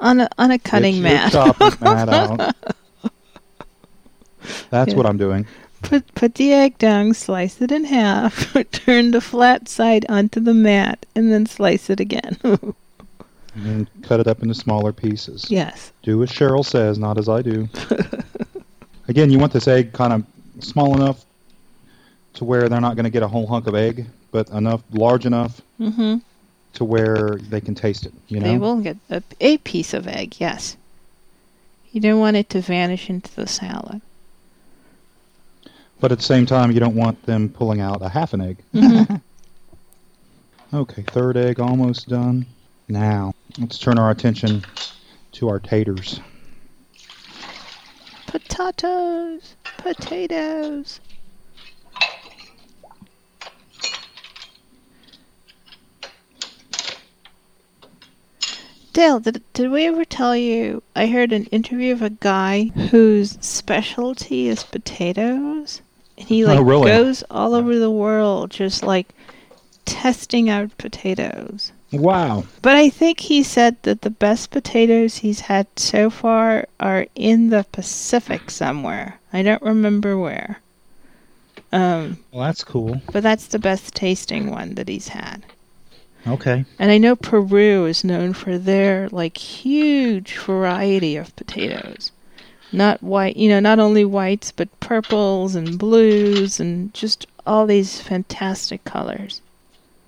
on 0.00 0.20
a 0.20 0.28
on 0.38 0.50
a 0.50 0.58
cutting 0.58 1.00
mat. 1.02 1.32
mat 1.80 2.08
out. 2.08 2.54
That's 4.70 4.90
Yeah. 4.92 4.96
what 4.96 5.06
I'm 5.06 5.16
doing. 5.16 5.46
Put 5.82 6.14
put 6.14 6.34
the 6.34 6.52
egg 6.52 6.76
down, 6.78 7.14
slice 7.14 7.62
it 7.62 7.72
in 7.72 7.84
half, 7.84 8.52
turn 8.72 9.12
the 9.12 9.20
flat 9.22 9.68
side 9.68 10.04
onto 10.10 10.38
the 10.40 10.52
mat, 10.54 11.06
and 11.14 11.32
then 11.32 11.46
slice 11.46 11.88
it 11.90 12.00
again. 12.00 12.36
And 13.56 13.88
cut 14.02 14.20
it 14.20 14.28
up 14.28 14.42
into 14.42 14.54
smaller 14.54 14.92
pieces. 14.92 15.50
yes. 15.50 15.90
Do 16.04 16.22
as 16.22 16.30
Cheryl 16.30 16.64
says, 16.64 16.98
not 17.00 17.18
as 17.18 17.28
I 17.28 17.42
do. 17.42 17.68
Again, 19.08 19.28
you 19.30 19.40
want 19.40 19.52
this 19.52 19.66
egg 19.66 19.92
kind 19.92 20.12
of 20.12 20.24
small 20.64 20.94
enough 20.94 21.24
to 22.34 22.44
where 22.44 22.68
they're 22.68 22.80
not 22.80 22.94
going 22.96 23.04
to 23.04 23.10
get 23.10 23.22
a 23.22 23.28
whole 23.28 23.46
hunk 23.46 23.66
of 23.66 23.74
egg, 23.74 24.06
but 24.30 24.48
enough, 24.50 24.82
large 24.92 25.26
enough 25.26 25.60
Mm-hmm. 25.80 26.16
to 26.74 26.84
where 26.84 27.36
they 27.48 27.60
can 27.60 27.74
taste 27.74 28.04
it. 28.06 28.12
You 28.28 28.38
know. 28.40 28.46
They 28.46 28.58
will 28.58 28.80
get 28.80 28.96
a, 29.08 29.22
a 29.40 29.56
piece 29.58 29.94
of 29.94 30.06
egg. 30.06 30.36
Yes. 30.38 30.76
You 31.92 32.00
don't 32.00 32.20
want 32.20 32.36
it 32.36 32.48
to 32.50 32.60
vanish 32.60 33.08
into 33.10 33.34
the 33.34 33.46
salad. 33.46 34.00
But 36.00 36.12
at 36.12 36.18
the 36.18 36.24
same 36.24 36.46
time, 36.46 36.70
you 36.70 36.78
don't 36.80 36.94
want 36.94 37.22
them 37.24 37.48
pulling 37.48 37.80
out 37.80 38.00
a 38.02 38.08
half 38.08 38.32
an 38.32 38.40
egg. 38.40 38.58
okay, 40.74 41.02
third 41.02 41.36
egg 41.36 41.58
almost 41.60 42.08
done. 42.08 42.46
Now, 42.88 43.34
let's 43.58 43.78
turn 43.78 43.98
our 43.98 44.10
attention 44.10 44.62
to 45.32 45.48
our 45.48 45.58
taters. 45.60 46.20
Potatoes, 48.26 49.56
potatoes. 49.78 51.00
Dale, 58.92 59.20
did, 59.20 59.42
did 59.52 59.70
we 59.70 59.86
ever 59.86 60.04
tell 60.04 60.36
you? 60.36 60.82
I 60.96 61.06
heard 61.06 61.32
an 61.32 61.44
interview 61.46 61.92
of 61.92 62.02
a 62.02 62.10
guy 62.10 62.64
whose 62.90 63.38
specialty 63.40 64.48
is 64.48 64.64
potatoes. 64.64 65.80
And 66.18 66.26
he 66.28 66.44
like 66.44 66.58
Oh, 66.58 66.62
really? 66.62 66.90
goes 66.90 67.22
all 67.30 67.54
over 67.54 67.78
the 67.78 67.90
world 67.90 68.50
just 68.50 68.82
like 68.82 69.08
testing 69.84 70.50
out 70.50 70.76
potatoes. 70.76 71.72
Wow. 71.92 72.44
But 72.62 72.76
I 72.76 72.88
think 72.90 73.20
he 73.20 73.42
said 73.42 73.76
that 73.82 74.02
the 74.02 74.10
best 74.10 74.50
potatoes 74.50 75.16
he's 75.18 75.40
had 75.40 75.66
so 75.76 76.10
far 76.10 76.66
are 76.78 77.06
in 77.14 77.50
the 77.50 77.66
Pacific 77.72 78.50
somewhere. 78.50 79.18
I 79.32 79.42
don't 79.42 79.62
remember 79.62 80.16
where. 80.18 80.60
Um, 81.72 82.18
Well, 82.32 82.44
that's 82.46 82.64
cool. 82.64 83.00
but 83.12 83.22
that's 83.22 83.46
the 83.48 83.58
best 83.60 83.94
tasting 83.94 84.50
one 84.50 84.74
that 84.74 84.88
he's 84.88 85.08
had. 85.08 85.44
Okay. 86.26 86.64
And 86.78 86.90
I 86.90 86.98
know 86.98 87.16
Peru 87.16 87.86
is 87.86 88.04
known 88.04 88.32
for 88.32 88.58
their 88.58 89.08
like 89.08 89.36
huge 89.36 90.36
variety 90.36 91.16
of 91.16 91.34
potatoes. 91.36 92.12
Not 92.72 93.02
white, 93.02 93.36
you 93.36 93.48
know, 93.48 93.60
not 93.60 93.78
only 93.78 94.04
whites, 94.04 94.52
but 94.52 94.80
purples 94.80 95.54
and 95.54 95.78
blues 95.78 96.60
and 96.60 96.94
just 96.94 97.26
all 97.46 97.66
these 97.66 98.00
fantastic 98.00 98.84
colors. 98.84 99.40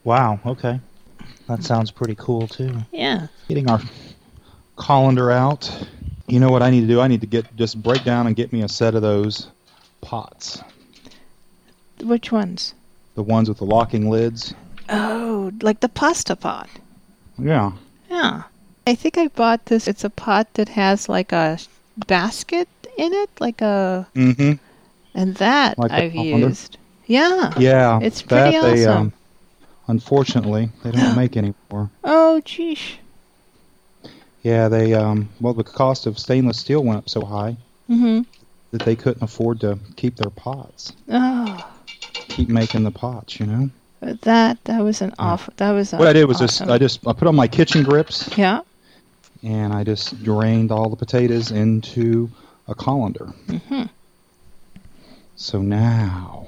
Wow. 0.04 0.38
Okay. 0.46 0.80
That 1.48 1.64
sounds 1.64 1.90
pretty 1.90 2.14
cool 2.14 2.46
too. 2.46 2.76
Yeah. 2.92 3.28
Getting 3.48 3.68
our 3.68 3.80
colander 4.76 5.30
out. 5.30 5.86
You 6.28 6.40
know 6.40 6.50
what 6.50 6.62
I 6.62 6.70
need 6.70 6.82
to 6.82 6.86
do? 6.86 7.00
I 7.00 7.08
need 7.08 7.20
to 7.22 7.26
get 7.26 7.54
just 7.56 7.82
break 7.82 8.04
down 8.04 8.26
and 8.26 8.36
get 8.36 8.52
me 8.52 8.62
a 8.62 8.68
set 8.68 8.94
of 8.94 9.02
those 9.02 9.48
pots. 10.00 10.62
Which 12.02 12.32
ones? 12.32 12.74
The 13.14 13.22
ones 13.22 13.48
with 13.48 13.58
the 13.58 13.66
locking 13.66 14.08
lids. 14.08 14.54
Oh, 14.88 15.52
like 15.62 15.80
the 15.80 15.88
pasta 15.88 16.36
pot. 16.36 16.68
Yeah. 17.38 17.72
Yeah. 18.10 18.42
I 18.86 18.94
think 18.94 19.16
I 19.18 19.28
bought 19.28 19.66
this. 19.66 19.86
It's 19.88 20.04
a 20.04 20.10
pot 20.10 20.52
that 20.54 20.68
has 20.70 21.08
like 21.08 21.32
a 21.32 21.58
basket 22.06 22.68
in 22.98 23.12
it, 23.12 23.30
like 23.40 23.60
a. 23.60 24.06
Mm-hmm. 24.14 24.52
And 25.14 25.34
that 25.36 25.78
Like 25.78 25.90
I've 25.90 26.14
used. 26.14 26.78
Yeah. 27.06 27.52
Yeah. 27.58 28.00
It's 28.02 28.22
pretty 28.22 28.58
that 28.58 28.62
they, 28.74 28.86
awesome. 28.86 28.96
um, 28.98 29.12
unfortunately, 29.88 30.70
they 30.82 30.90
don't 30.92 31.16
make 31.22 31.36
anymore. 31.36 31.90
Oh, 32.04 32.40
geesh. 32.44 32.94
Yeah, 34.42 34.68
they 34.68 34.92
um 34.94 35.28
well 35.40 35.54
the 35.54 35.62
cost 35.62 36.06
of 36.06 36.18
stainless 36.18 36.58
steel 36.58 36.82
went 36.82 36.98
up 36.98 37.08
so 37.08 37.24
high 37.24 37.56
Mm-hmm. 37.88 38.22
that 38.72 38.82
they 38.82 38.96
couldn't 38.96 39.22
afford 39.22 39.60
to 39.60 39.78
keep 39.96 40.16
their 40.16 40.30
pots. 40.30 40.92
Oh, 41.08 41.70
Keep 42.28 42.48
making 42.48 42.84
the 42.84 42.90
pots, 42.90 43.38
you 43.38 43.46
know. 43.46 43.70
But 44.02 44.20
that 44.22 44.62
that 44.64 44.80
was 44.82 45.00
an 45.00 45.14
off. 45.18 45.48
That 45.58 45.70
was. 45.70 45.92
What 45.92 46.08
I 46.08 46.12
did 46.12 46.24
was 46.24 46.42
awesome. 46.42 46.66
just 46.66 46.70
I 46.74 46.78
just 46.78 47.06
I 47.06 47.12
put 47.12 47.28
on 47.28 47.36
my 47.36 47.46
kitchen 47.46 47.84
grips 47.84 48.36
Yeah. 48.36 48.60
and 49.44 49.72
I 49.72 49.84
just 49.84 50.22
drained 50.24 50.72
all 50.72 50.90
the 50.90 50.96
potatoes 50.96 51.52
into 51.52 52.28
a 52.66 52.74
colander. 52.74 53.26
Mm-hmm. 53.46 53.84
So 55.36 55.62
now 55.62 56.46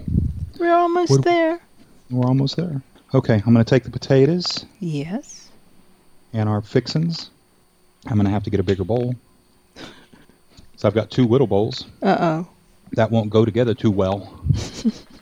We're 0.59 0.75
almost 0.75 1.23
there. 1.23 1.61
we're 2.11 2.27
almost 2.27 2.57
there. 2.57 2.83
Okay, 3.15 3.35
I'm 3.47 3.53
going 3.55 3.65
to 3.65 3.71
take 3.71 3.85
the 3.85 3.91
potatoes 3.91 4.67
Yes. 4.81 5.49
and 6.33 6.49
our 6.49 6.61
fixins. 6.61 7.31
I'm 8.07 8.15
going 8.17 8.27
to 8.27 8.31
have 8.33 8.43
to 8.45 8.51
get 8.51 8.59
a 8.61 8.65
bigger 8.65 8.85
bowl. 8.85 9.15
So 10.77 10.89
I've 10.89 10.95
got 10.95 11.11
two 11.11 11.27
little 11.27 11.47
bowls. 11.47 11.87
Uh 12.03 12.17
oh. 12.21 12.49
That 12.93 13.11
won't 13.13 13.31
go 13.31 13.45
together 13.45 13.75
too 13.75 13.91
well. 13.93 14.43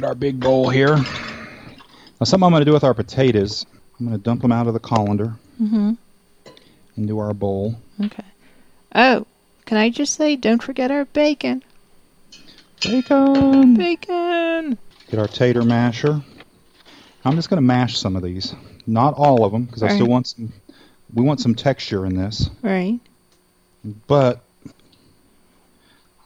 get 0.00 0.08
our 0.08 0.14
big 0.14 0.40
bowl 0.40 0.68
here. 0.70 0.96
Now, 0.96 2.24
something 2.24 2.44
I'm 2.44 2.52
going 2.52 2.62
to 2.62 2.64
do 2.64 2.72
with 2.72 2.84
our 2.84 2.94
potatoes, 2.94 3.66
I'm 3.98 4.06
going 4.06 4.18
to 4.18 4.22
dump 4.22 4.42
them 4.42 4.52
out 4.52 4.66
of 4.66 4.74
the 4.74 4.80
colander 4.80 5.34
Mm-hmm. 5.60 5.92
into 6.96 7.18
our 7.18 7.34
bowl. 7.34 7.76
Okay. 8.02 8.24
Oh, 8.94 9.26
can 9.66 9.76
I 9.76 9.90
just 9.90 10.14
say, 10.14 10.36
don't 10.36 10.62
forget 10.62 10.90
our 10.90 11.04
bacon. 11.04 11.62
Bacon! 12.80 13.74
Bacon. 13.74 14.78
Get 15.10 15.20
our 15.20 15.28
tater 15.28 15.62
masher. 15.62 16.22
I'm 17.26 17.36
just 17.36 17.50
going 17.50 17.58
to 17.58 17.66
mash 17.66 17.98
some 17.98 18.16
of 18.16 18.22
these. 18.22 18.54
Not 18.86 19.12
all 19.18 19.44
of 19.44 19.52
them, 19.52 19.64
because 19.64 19.82
I 19.82 19.88
still 19.88 20.06
want 20.06 20.28
some. 20.28 20.50
We 21.12 21.22
want 21.22 21.40
some 21.40 21.54
texture 21.54 22.06
in 22.06 22.14
this. 22.16 22.48
Right. 22.62 22.98
but 24.06 24.40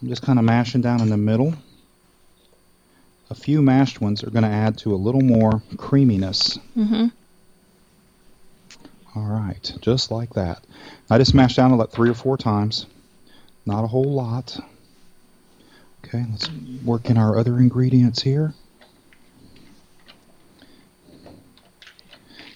I'm 0.00 0.08
just 0.08 0.22
kind 0.22 0.38
of 0.38 0.44
mashing 0.44 0.80
down 0.82 1.00
in 1.00 1.08
the 1.10 1.16
middle. 1.16 1.54
A 3.30 3.34
few 3.34 3.62
mashed 3.62 4.00
ones 4.00 4.22
are 4.22 4.30
going 4.30 4.44
to 4.44 4.48
add 4.48 4.78
to 4.78 4.94
a 4.94 4.96
little 4.96 5.22
more 5.22 5.62
creaminess. 5.76 6.58
Mm-hmm. 6.76 7.06
All 9.16 9.26
right, 9.26 9.72
just 9.80 10.10
like 10.10 10.34
that. 10.34 10.62
I 11.08 11.18
just 11.18 11.34
mashed 11.34 11.56
down 11.56 11.72
about 11.72 11.92
three 11.92 12.10
or 12.10 12.14
four 12.14 12.36
times. 12.36 12.86
Not 13.64 13.84
a 13.84 13.86
whole 13.86 14.12
lot. 14.12 14.58
Okay, 16.04 16.24
let's 16.30 16.50
work 16.84 17.08
in 17.08 17.16
our 17.16 17.38
other 17.38 17.58
ingredients 17.58 18.22
here. 18.22 18.54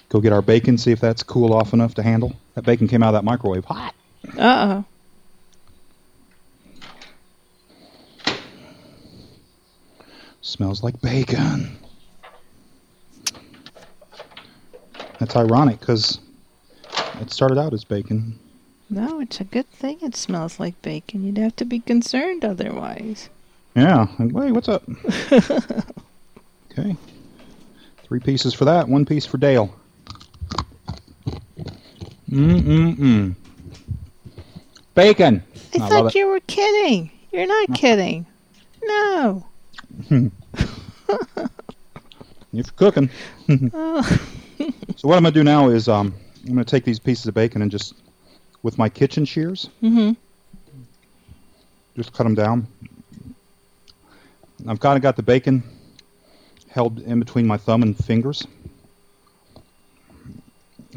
Go 0.09 0.21
get 0.21 0.33
our 0.33 0.43
bacon, 0.43 0.79
see 0.79 0.93
if 0.93 1.01
that's 1.01 1.23
cool 1.23 1.53
off 1.53 1.73
enough 1.73 1.95
to 1.95 2.03
handle. 2.03 2.35
That 2.55 2.65
bacon 2.65 2.89
came 2.89 3.03
out 3.03 3.15
of 3.15 3.15
that 3.15 3.25
microwave 3.25 3.65
hot. 3.65 3.95
Uh 4.37 4.83
oh. 4.83 4.85
Smells 10.49 10.83
like 10.83 10.99
bacon. 11.03 11.77
That's 15.19 15.37
ironic 15.37 15.79
because 15.79 16.21
it 17.21 17.31
started 17.31 17.59
out 17.59 17.75
as 17.75 17.85
bacon. 17.85 18.39
No, 18.89 19.21
it's 19.21 19.43
a 19.43 19.45
good 19.45 19.69
thing 19.71 19.99
it 20.01 20.17
smells 20.17 20.59
like 20.59 20.81
bacon. 20.81 21.23
You'd 21.23 21.37
have 21.37 21.55
to 21.57 21.67
be 21.67 21.81
concerned 21.81 22.47
otherwise. 22.47 23.29
Yeah. 23.77 24.07
Wait, 24.19 24.53
what's 24.53 24.71
up? 24.71 24.85
okay. 26.73 26.97
Three 28.05 28.21
pieces 28.21 28.55
for 28.55 28.65
that, 28.65 28.89
one 28.89 29.05
piece 29.05 29.27
for 29.27 29.37
Dale. 29.37 29.75
Mm-mm-mm. 32.31 33.35
Bacon! 34.95 35.43
I, 35.79 35.85
I 35.85 35.89
thought 35.91 36.15
you 36.15 36.27
were 36.27 36.41
kidding. 36.41 37.11
You're 37.33 37.47
not 37.47 37.75
kidding. 37.75 38.25
No. 38.83 39.45
If 41.09 41.51
you're 42.53 42.65
cooking. 42.77 43.11
Oh. 43.73 44.21
So 44.97 45.07
what 45.07 45.17
I'm 45.17 45.23
going 45.23 45.33
to 45.33 45.39
do 45.39 45.45
now 45.45 45.69
is 45.69 45.87
um, 45.87 46.13
I'm 46.45 46.55
going 46.55 46.65
to 46.65 46.65
take 46.65 46.85
these 46.85 46.99
pieces 46.99 47.27
of 47.27 47.35
bacon 47.35 47.63
and 47.63 47.71
just, 47.71 47.95
with 48.65 48.77
my 48.77 48.89
kitchen 48.89 49.25
shears, 49.25 49.71
Mm-hmm. 49.81 50.11
just 51.95 52.13
cut 52.13 52.25
them 52.25 52.35
down. 52.35 52.67
I've 54.67 54.81
kind 54.81 54.97
of 54.97 55.03
got 55.03 55.15
the 55.15 55.23
bacon 55.23 55.63
held 56.69 56.99
in 57.03 57.21
between 57.21 57.47
my 57.47 57.57
thumb 57.57 57.85
and 57.85 57.97
fingers, 57.97 58.45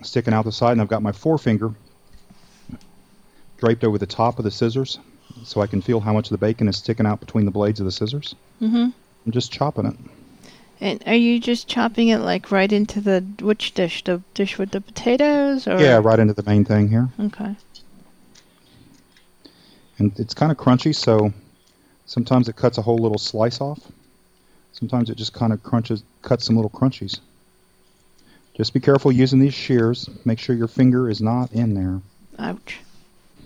sticking 0.01 0.33
out 0.33 0.45
the 0.45 0.51
side, 0.51 0.71
and 0.71 0.81
I've 0.81 0.87
got 0.87 1.03
my 1.03 1.11
forefinger 1.11 1.71
draped 3.59 3.83
over 3.83 3.99
the 3.99 4.07
top 4.07 4.39
of 4.39 4.43
the 4.45 4.49
scissors, 4.51 4.97
so 5.43 5.61
I 5.61 5.67
can 5.67 5.81
feel 5.83 5.99
how 5.99 6.13
much 6.13 6.27
of 6.27 6.31
the 6.31 6.39
bacon 6.39 6.67
is 6.67 6.77
sticking 6.77 7.05
out 7.05 7.19
between 7.19 7.45
the 7.45 7.51
blades 7.51 7.79
of 7.79 7.85
the 7.85 7.91
scissors. 7.91 8.33
Mm-hmm. 8.59 8.89
I'm 9.25 9.31
just 9.31 9.51
chopping 9.51 9.85
it. 9.85 9.95
And 10.79 11.03
are 11.05 11.15
you 11.15 11.39
just 11.39 11.67
chopping 11.67 12.07
it 12.07 12.19
like 12.19 12.51
right 12.51 12.71
into 12.71 13.01
the 13.01 13.21
which 13.39 13.73
dish? 13.73 14.03
The 14.03 14.21
dish 14.33 14.57
with 14.57 14.71
the 14.71 14.81
potatoes, 14.81 15.67
or 15.67 15.79
Yeah, 15.79 15.99
right 16.03 16.17
into 16.19 16.33
the 16.33 16.43
main 16.43 16.65
thing 16.65 16.89
here. 16.89 17.09
Okay. 17.19 17.55
And 19.99 20.11
it's 20.19 20.33
kind 20.33 20.51
of 20.51 20.57
crunchy, 20.57 20.95
so 20.95 21.31
sometimes 22.07 22.49
it 22.49 22.55
cuts 22.55 22.79
a 22.79 22.81
whole 22.81 22.97
little 22.97 23.19
slice 23.19 23.61
off. 23.61 23.79
Sometimes 24.71 25.11
it 25.11 25.15
just 25.17 25.33
kind 25.33 25.53
of 25.53 25.61
crunches, 25.61 26.03
cuts 26.23 26.45
some 26.45 26.55
little 26.55 26.71
crunchies. 26.71 27.19
Just 28.55 28.73
be 28.73 28.79
careful 28.79 29.11
using 29.11 29.39
these 29.39 29.53
shears. 29.53 30.09
Make 30.25 30.39
sure 30.39 30.55
your 30.55 30.67
finger 30.67 31.09
is 31.09 31.21
not 31.21 31.51
in 31.51 31.75
there, 31.75 32.01
Ouch. 32.39 32.79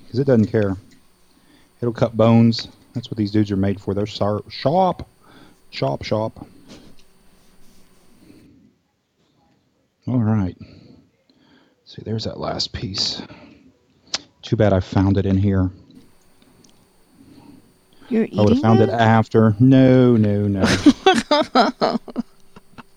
because 0.05 0.19
it 0.19 0.25
doesn't 0.25 0.47
care. 0.47 0.77
It'll 1.81 1.93
cut 1.93 2.15
bones. 2.15 2.69
That's 2.93 3.11
what 3.11 3.17
these 3.17 3.31
dudes 3.31 3.51
are 3.51 3.57
made 3.57 3.81
for. 3.81 3.93
They're 3.93 4.05
sharp, 4.05 5.05
sharp, 5.75 6.03
sharp. 6.03 6.39
All 10.07 10.19
right. 10.19 10.55
See, 11.85 12.01
there's 12.05 12.23
that 12.23 12.39
last 12.39 12.71
piece. 12.73 13.21
Too 14.41 14.55
bad 14.55 14.71
I 14.73 14.79
found 14.79 15.17
it 15.17 15.25
in 15.25 15.37
here. 15.37 15.69
You're 18.09 18.25
eating 18.25 18.39
I 18.39 18.43
would 18.43 18.53
have 18.53 18.61
found 18.61 18.79
it 18.81 18.89
it? 18.89 18.93
after. 18.93 19.55
No, 19.59 20.15
no, 20.15 20.47
no. 20.47 20.61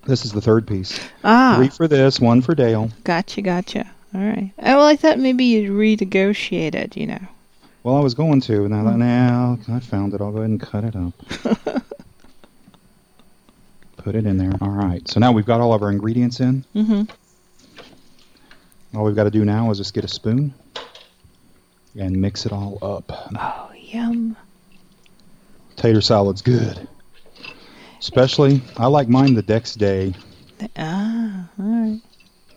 this 0.04 0.24
is 0.24 0.32
the 0.32 0.40
third 0.42 0.66
piece. 0.66 1.00
Ah, 1.24 1.54
Three 1.56 1.68
for 1.70 1.88
this, 1.88 2.20
one 2.20 2.42
for 2.42 2.54
Dale. 2.54 2.90
gotcha, 3.04 3.42
gotcha. 3.42 3.90
All 4.14 4.20
right. 4.20 4.52
Oh, 4.58 4.76
well, 4.76 4.86
I 4.86 4.96
thought 4.96 5.18
maybe 5.18 5.44
you'd 5.44 5.70
renegotiate 5.70 6.74
it, 6.74 6.96
you 6.96 7.06
know. 7.06 7.20
Well, 7.82 7.96
I 7.96 8.00
was 8.00 8.14
going 8.14 8.40
to, 8.42 8.64
and 8.64 8.74
I 8.74 8.82
thought, 8.84 8.98
now 8.98 9.58
I 9.70 9.80
found 9.80 10.12
it. 10.14 10.20
I'll 10.20 10.30
go 10.32 10.38
ahead 10.38 10.50
and 10.50 10.60
cut 10.60 10.84
it 10.84 10.94
up. 10.94 11.82
Put 14.08 14.16
it 14.16 14.24
in 14.24 14.38
there. 14.38 14.52
All 14.62 14.70
right. 14.70 15.06
So 15.06 15.20
now 15.20 15.32
we've 15.32 15.44
got 15.44 15.60
all 15.60 15.74
of 15.74 15.82
our 15.82 15.90
ingredients 15.90 16.40
in. 16.40 16.64
Mm-hmm. 16.74 17.02
All 18.96 19.04
we've 19.04 19.14
got 19.14 19.24
to 19.24 19.30
do 19.30 19.44
now 19.44 19.70
is 19.70 19.76
just 19.76 19.92
get 19.92 20.02
a 20.02 20.08
spoon 20.08 20.54
and 21.94 22.16
mix 22.16 22.46
it 22.46 22.52
all 22.52 22.78
up. 22.80 23.12
Oh, 23.38 23.70
yum. 23.76 24.34
Tater 25.76 26.00
salad's 26.00 26.40
good. 26.40 26.88
Especially, 28.00 28.62
I 28.78 28.86
like 28.86 29.08
mine 29.10 29.34
the 29.34 29.44
next 29.46 29.74
day. 29.74 30.14
Ah, 30.78 31.46
all 31.60 31.64
right. 31.66 32.00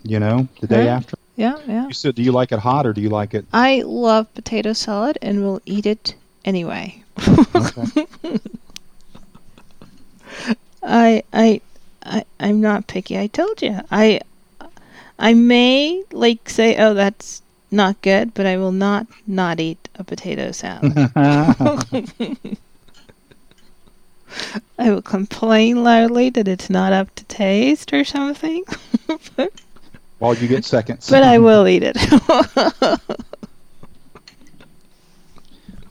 You 0.04 0.22
know, 0.22 0.48
the 0.62 0.68
day 0.68 0.86
Huh? 0.86 0.92
after. 0.92 1.18
Yeah, 1.36 1.60
yeah. 1.68 1.88
You 1.88 1.94
said, 1.94 2.16
do 2.16 2.24
you 2.24 2.32
like 2.32 2.54
it 2.54 2.60
hot 2.60 2.86
or 2.86 2.94
do 2.94 3.02
you 3.02 3.10
like 3.10 3.34
it? 3.34 3.44
I 3.52 3.82
love 3.86 4.34
potato 4.36 4.72
salad 4.72 5.18
and 5.22 5.44
will 5.44 5.62
eat 5.66 5.86
it 5.86 6.16
anyway. 6.46 7.04
Okay. 7.54 8.08
I, 10.84 11.24
I, 11.34 11.62
I, 12.04 12.26
I'm 12.40 12.62
not 12.62 12.88
picky. 12.88 13.18
I 13.18 13.28
told 13.28 13.62
you. 13.62 13.80
I, 13.92 14.22
I 15.20 15.34
may 15.34 16.04
like 16.12 16.50
say, 16.50 16.78
oh, 16.78 16.94
that's 16.94 17.42
not 17.70 18.02
good, 18.02 18.34
but 18.34 18.46
I 18.46 18.58
will 18.58 18.72
not 18.72 19.08
not 19.28 19.60
eat 19.60 19.88
a 19.96 20.04
potato 20.04 20.52
salad. 20.52 20.94
I 24.80 24.90
will 24.90 25.02
complain 25.02 25.84
loudly 25.84 26.30
that 26.32 26.48
it's 26.48 26.70
not 26.70 26.94
up 26.94 27.14
to 27.16 27.24
taste 27.26 27.94
or 27.94 28.04
something, 28.06 28.64
While 30.20 30.36
you 30.36 30.48
get 30.48 30.64
seconds. 30.66 31.10
but 31.10 31.24
I 31.24 31.38
will 31.38 31.68
eat 31.68 31.84
it. 31.86 31.98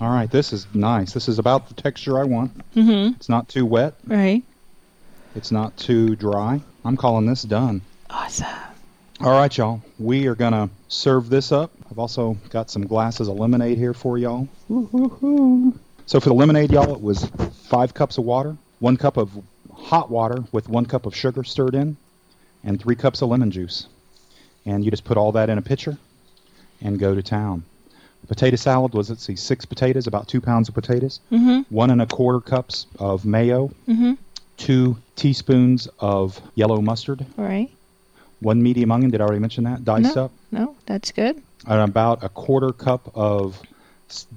All 0.01 0.09
right, 0.11 0.30
this 0.30 0.53
is 0.55 0.66
nice. 0.74 1.12
This 1.12 1.28
is 1.28 1.38
about 1.38 1.68
the 1.68 1.74
texture 1.74 2.18
I 2.18 2.24
want. 2.24 2.57
mhm. 2.74 3.14
It's 3.16 3.28
not 3.28 3.49
too 3.49 3.66
wet. 3.66 3.95
Right. 4.07 4.43
It's 5.34 5.50
not 5.52 5.76
too 5.76 6.16
dry. 6.16 6.60
I'm 6.84 6.96
calling 6.96 7.26
this 7.26 7.42
done. 7.42 7.82
Awesome. 8.08 8.46
All 9.20 9.32
right, 9.32 9.56
y'all. 9.56 9.82
We 9.98 10.26
are 10.26 10.34
going 10.34 10.52
to 10.52 10.70
serve 10.88 11.28
this 11.28 11.52
up. 11.52 11.72
I've 11.90 11.98
also 11.98 12.36
got 12.48 12.70
some 12.70 12.86
glasses 12.86 13.28
of 13.28 13.36
lemonade 13.36 13.78
here 13.78 13.94
for 13.94 14.18
y'all. 14.18 14.48
Woo-hoo-hoo. 14.68 15.78
So 16.06 16.18
for 16.20 16.30
the 16.30 16.34
lemonade, 16.34 16.72
y'all, 16.72 16.92
it 16.94 17.00
was 17.00 17.30
five 17.68 17.94
cups 17.94 18.18
of 18.18 18.24
water, 18.24 18.56
one 18.80 18.96
cup 18.96 19.16
of 19.16 19.30
hot 19.72 20.10
water 20.10 20.42
with 20.52 20.68
one 20.68 20.86
cup 20.86 21.06
of 21.06 21.14
sugar 21.14 21.44
stirred 21.44 21.74
in, 21.74 21.96
and 22.64 22.80
three 22.80 22.96
cups 22.96 23.22
of 23.22 23.28
lemon 23.28 23.50
juice. 23.50 23.86
And 24.66 24.84
you 24.84 24.90
just 24.90 25.04
put 25.04 25.16
all 25.16 25.32
that 25.32 25.48
in 25.50 25.58
a 25.58 25.62
pitcher 25.62 25.96
and 26.80 26.98
go 26.98 27.14
to 27.14 27.22
town. 27.22 27.64
Potato 28.26 28.56
salad 28.56 28.92
was, 28.92 29.08
let's 29.10 29.24
see, 29.24 29.36
six 29.36 29.64
potatoes, 29.64 30.06
about 30.06 30.28
two 30.28 30.40
pounds 30.40 30.68
of 30.68 30.74
potatoes, 30.74 31.20
Mhm. 31.32 31.64
one 31.70 31.90
and 31.90 32.02
a 32.02 32.06
quarter 32.06 32.40
cups 32.40 32.86
of 32.98 33.24
mayo, 33.24 33.70
Mhm. 33.88 34.18
two 34.56 34.96
teaspoons 35.20 35.86
of 35.98 36.40
yellow 36.54 36.80
mustard, 36.80 37.24
All 37.38 37.44
right. 37.44 37.70
one 38.40 38.62
medium 38.62 38.90
onion. 38.90 39.10
Did 39.10 39.20
I 39.20 39.24
already 39.24 39.38
mention 39.40 39.64
that? 39.64 39.84
Diced 39.84 40.16
No. 40.16 40.24
up. 40.24 40.32
No, 40.50 40.74
that's 40.86 41.12
good. 41.12 41.40
And 41.66 41.80
about 41.82 42.24
a 42.24 42.28
quarter 42.30 42.72
cup 42.72 43.10
of 43.14 43.60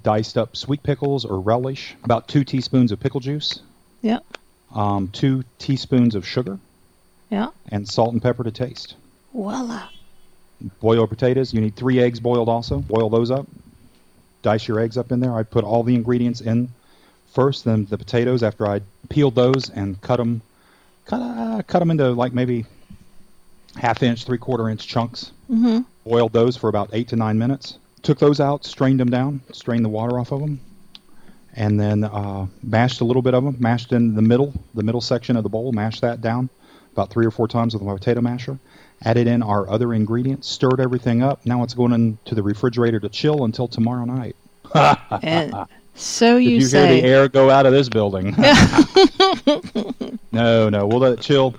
diced 0.03 0.38
up 0.38 0.55
sweet 0.57 0.84
pickles 0.84 1.23
or 1.25 1.39
relish. 1.39 1.95
About 2.03 2.27
two 2.27 2.43
teaspoons 2.43 2.91
of 2.91 2.99
pickle 2.99 3.21
juice. 3.21 3.61
Yeah. 4.01 4.19
Um, 4.75 5.07
two 5.07 5.43
teaspoons 5.57 6.15
of 6.15 6.27
sugar 6.27 6.59
Yeah. 7.29 7.47
and 7.69 7.88
salt 7.88 8.11
and 8.13 8.21
pepper 8.21 8.43
to 8.43 8.51
taste. 8.51 8.95
Voila. 9.34 9.88
Boil 10.81 10.95
your 10.95 11.07
potatoes. 11.07 11.53
You 11.53 11.61
need 11.61 11.75
three 11.75 11.99
eggs 11.99 12.19
boiled 12.19 12.49
also. 12.49 12.79
Boil 12.79 13.09
those 13.09 13.31
up. 13.31 13.47
Dice 14.41 14.67
your 14.67 14.79
eggs 14.79 14.97
up 14.97 15.11
in 15.13 15.21
there. 15.21 15.34
I 15.34 15.43
put 15.43 15.63
all 15.63 15.84
the 15.84 15.95
ingredients 15.95 16.41
in 16.41 16.69
first, 17.31 17.63
then 17.63 17.86
the 17.89 17.97
potatoes 17.97 18.43
after 18.43 18.67
I 18.67 18.81
peeled 19.09 19.36
those 19.36 19.69
and 19.69 19.99
cut 20.01 20.17
them, 20.17 20.41
cut, 21.06 21.22
uh, 21.22 21.62
cut 21.64 21.80
them 21.80 21.91
into 21.91 22.12
like 22.12 22.34
maybe 22.34 22.66
half 23.76 24.04
inch, 24.04 24.26
three 24.26 24.38
quarter 24.38 24.70
inch 24.70 24.88
chunks. 24.88 25.32
Mm-hmm. 25.51 25.82
boiled 26.06 26.34
those 26.34 26.58
for 26.58 26.70
about 26.70 26.89
eight 26.93 27.10
to 27.10 27.16
nine 27.16 27.38
minutes. 27.38 27.78
Took 28.01 28.20
those 28.20 28.39
out, 28.39 28.66
strained 28.66 28.99
them 28.99 29.10
down, 29.10 29.41
strained 29.51 29.86
the 29.86 29.89
water 29.89 30.20
off 30.20 30.32
of 30.32 30.39
them, 30.41 30.60
and 31.56 31.80
then 31.80 32.04
uh, 32.04 32.47
mashed 32.62 33.01
a 33.01 33.06
little 33.06 33.22
bit 33.22 33.34
of 33.34 33.43
them. 33.43 33.56
Mashed 33.60 33.91
in 33.91 34.16
the 34.16 34.22
middle, 34.22 34.54
the 34.74 34.84
middle 34.84 35.01
section 35.01 35.36
of 35.38 35.43
the 35.43 35.49
bowl. 35.49 35.72
Mashed 35.72 36.01
that 36.01 36.22
down 36.22 36.49
about 36.91 37.10
three 37.10 37.26
or 37.26 37.32
four 37.32 37.47
times 37.47 37.74
with 37.74 37.84
my 37.84 37.93
potato 37.93 38.22
masher. 38.22 38.58
Added 39.06 39.28
in 39.28 39.43
our 39.43 39.70
other 39.70 39.93
ingredients, 39.93 40.47
stirred 40.47 40.80
everything 40.80 41.22
up. 41.22 41.45
Now 41.45 41.64
it's 41.64 41.74
going 41.74 41.91
into 41.91 42.36
the 42.36 42.43
refrigerator 42.43 42.99
to 43.01 43.10
chill 43.10 43.43
until 43.43 43.68
tomorrow 43.68 44.06
night. 44.06 44.36
And 45.22 45.54
so 45.95 46.37
Did 46.37 46.45
you, 46.45 46.49
you 46.55 46.61
say. 46.61 46.95
hear 46.95 47.01
the 47.01 47.07
air 47.07 47.29
go 47.29 47.49
out 47.49 47.65
of 47.65 47.73
this 47.73 47.89
building? 47.89 48.31
no, 50.31 50.69
no, 50.69 50.87
we'll 50.87 50.99
let 50.99 51.13
it 51.13 51.21
chill, 51.21 51.55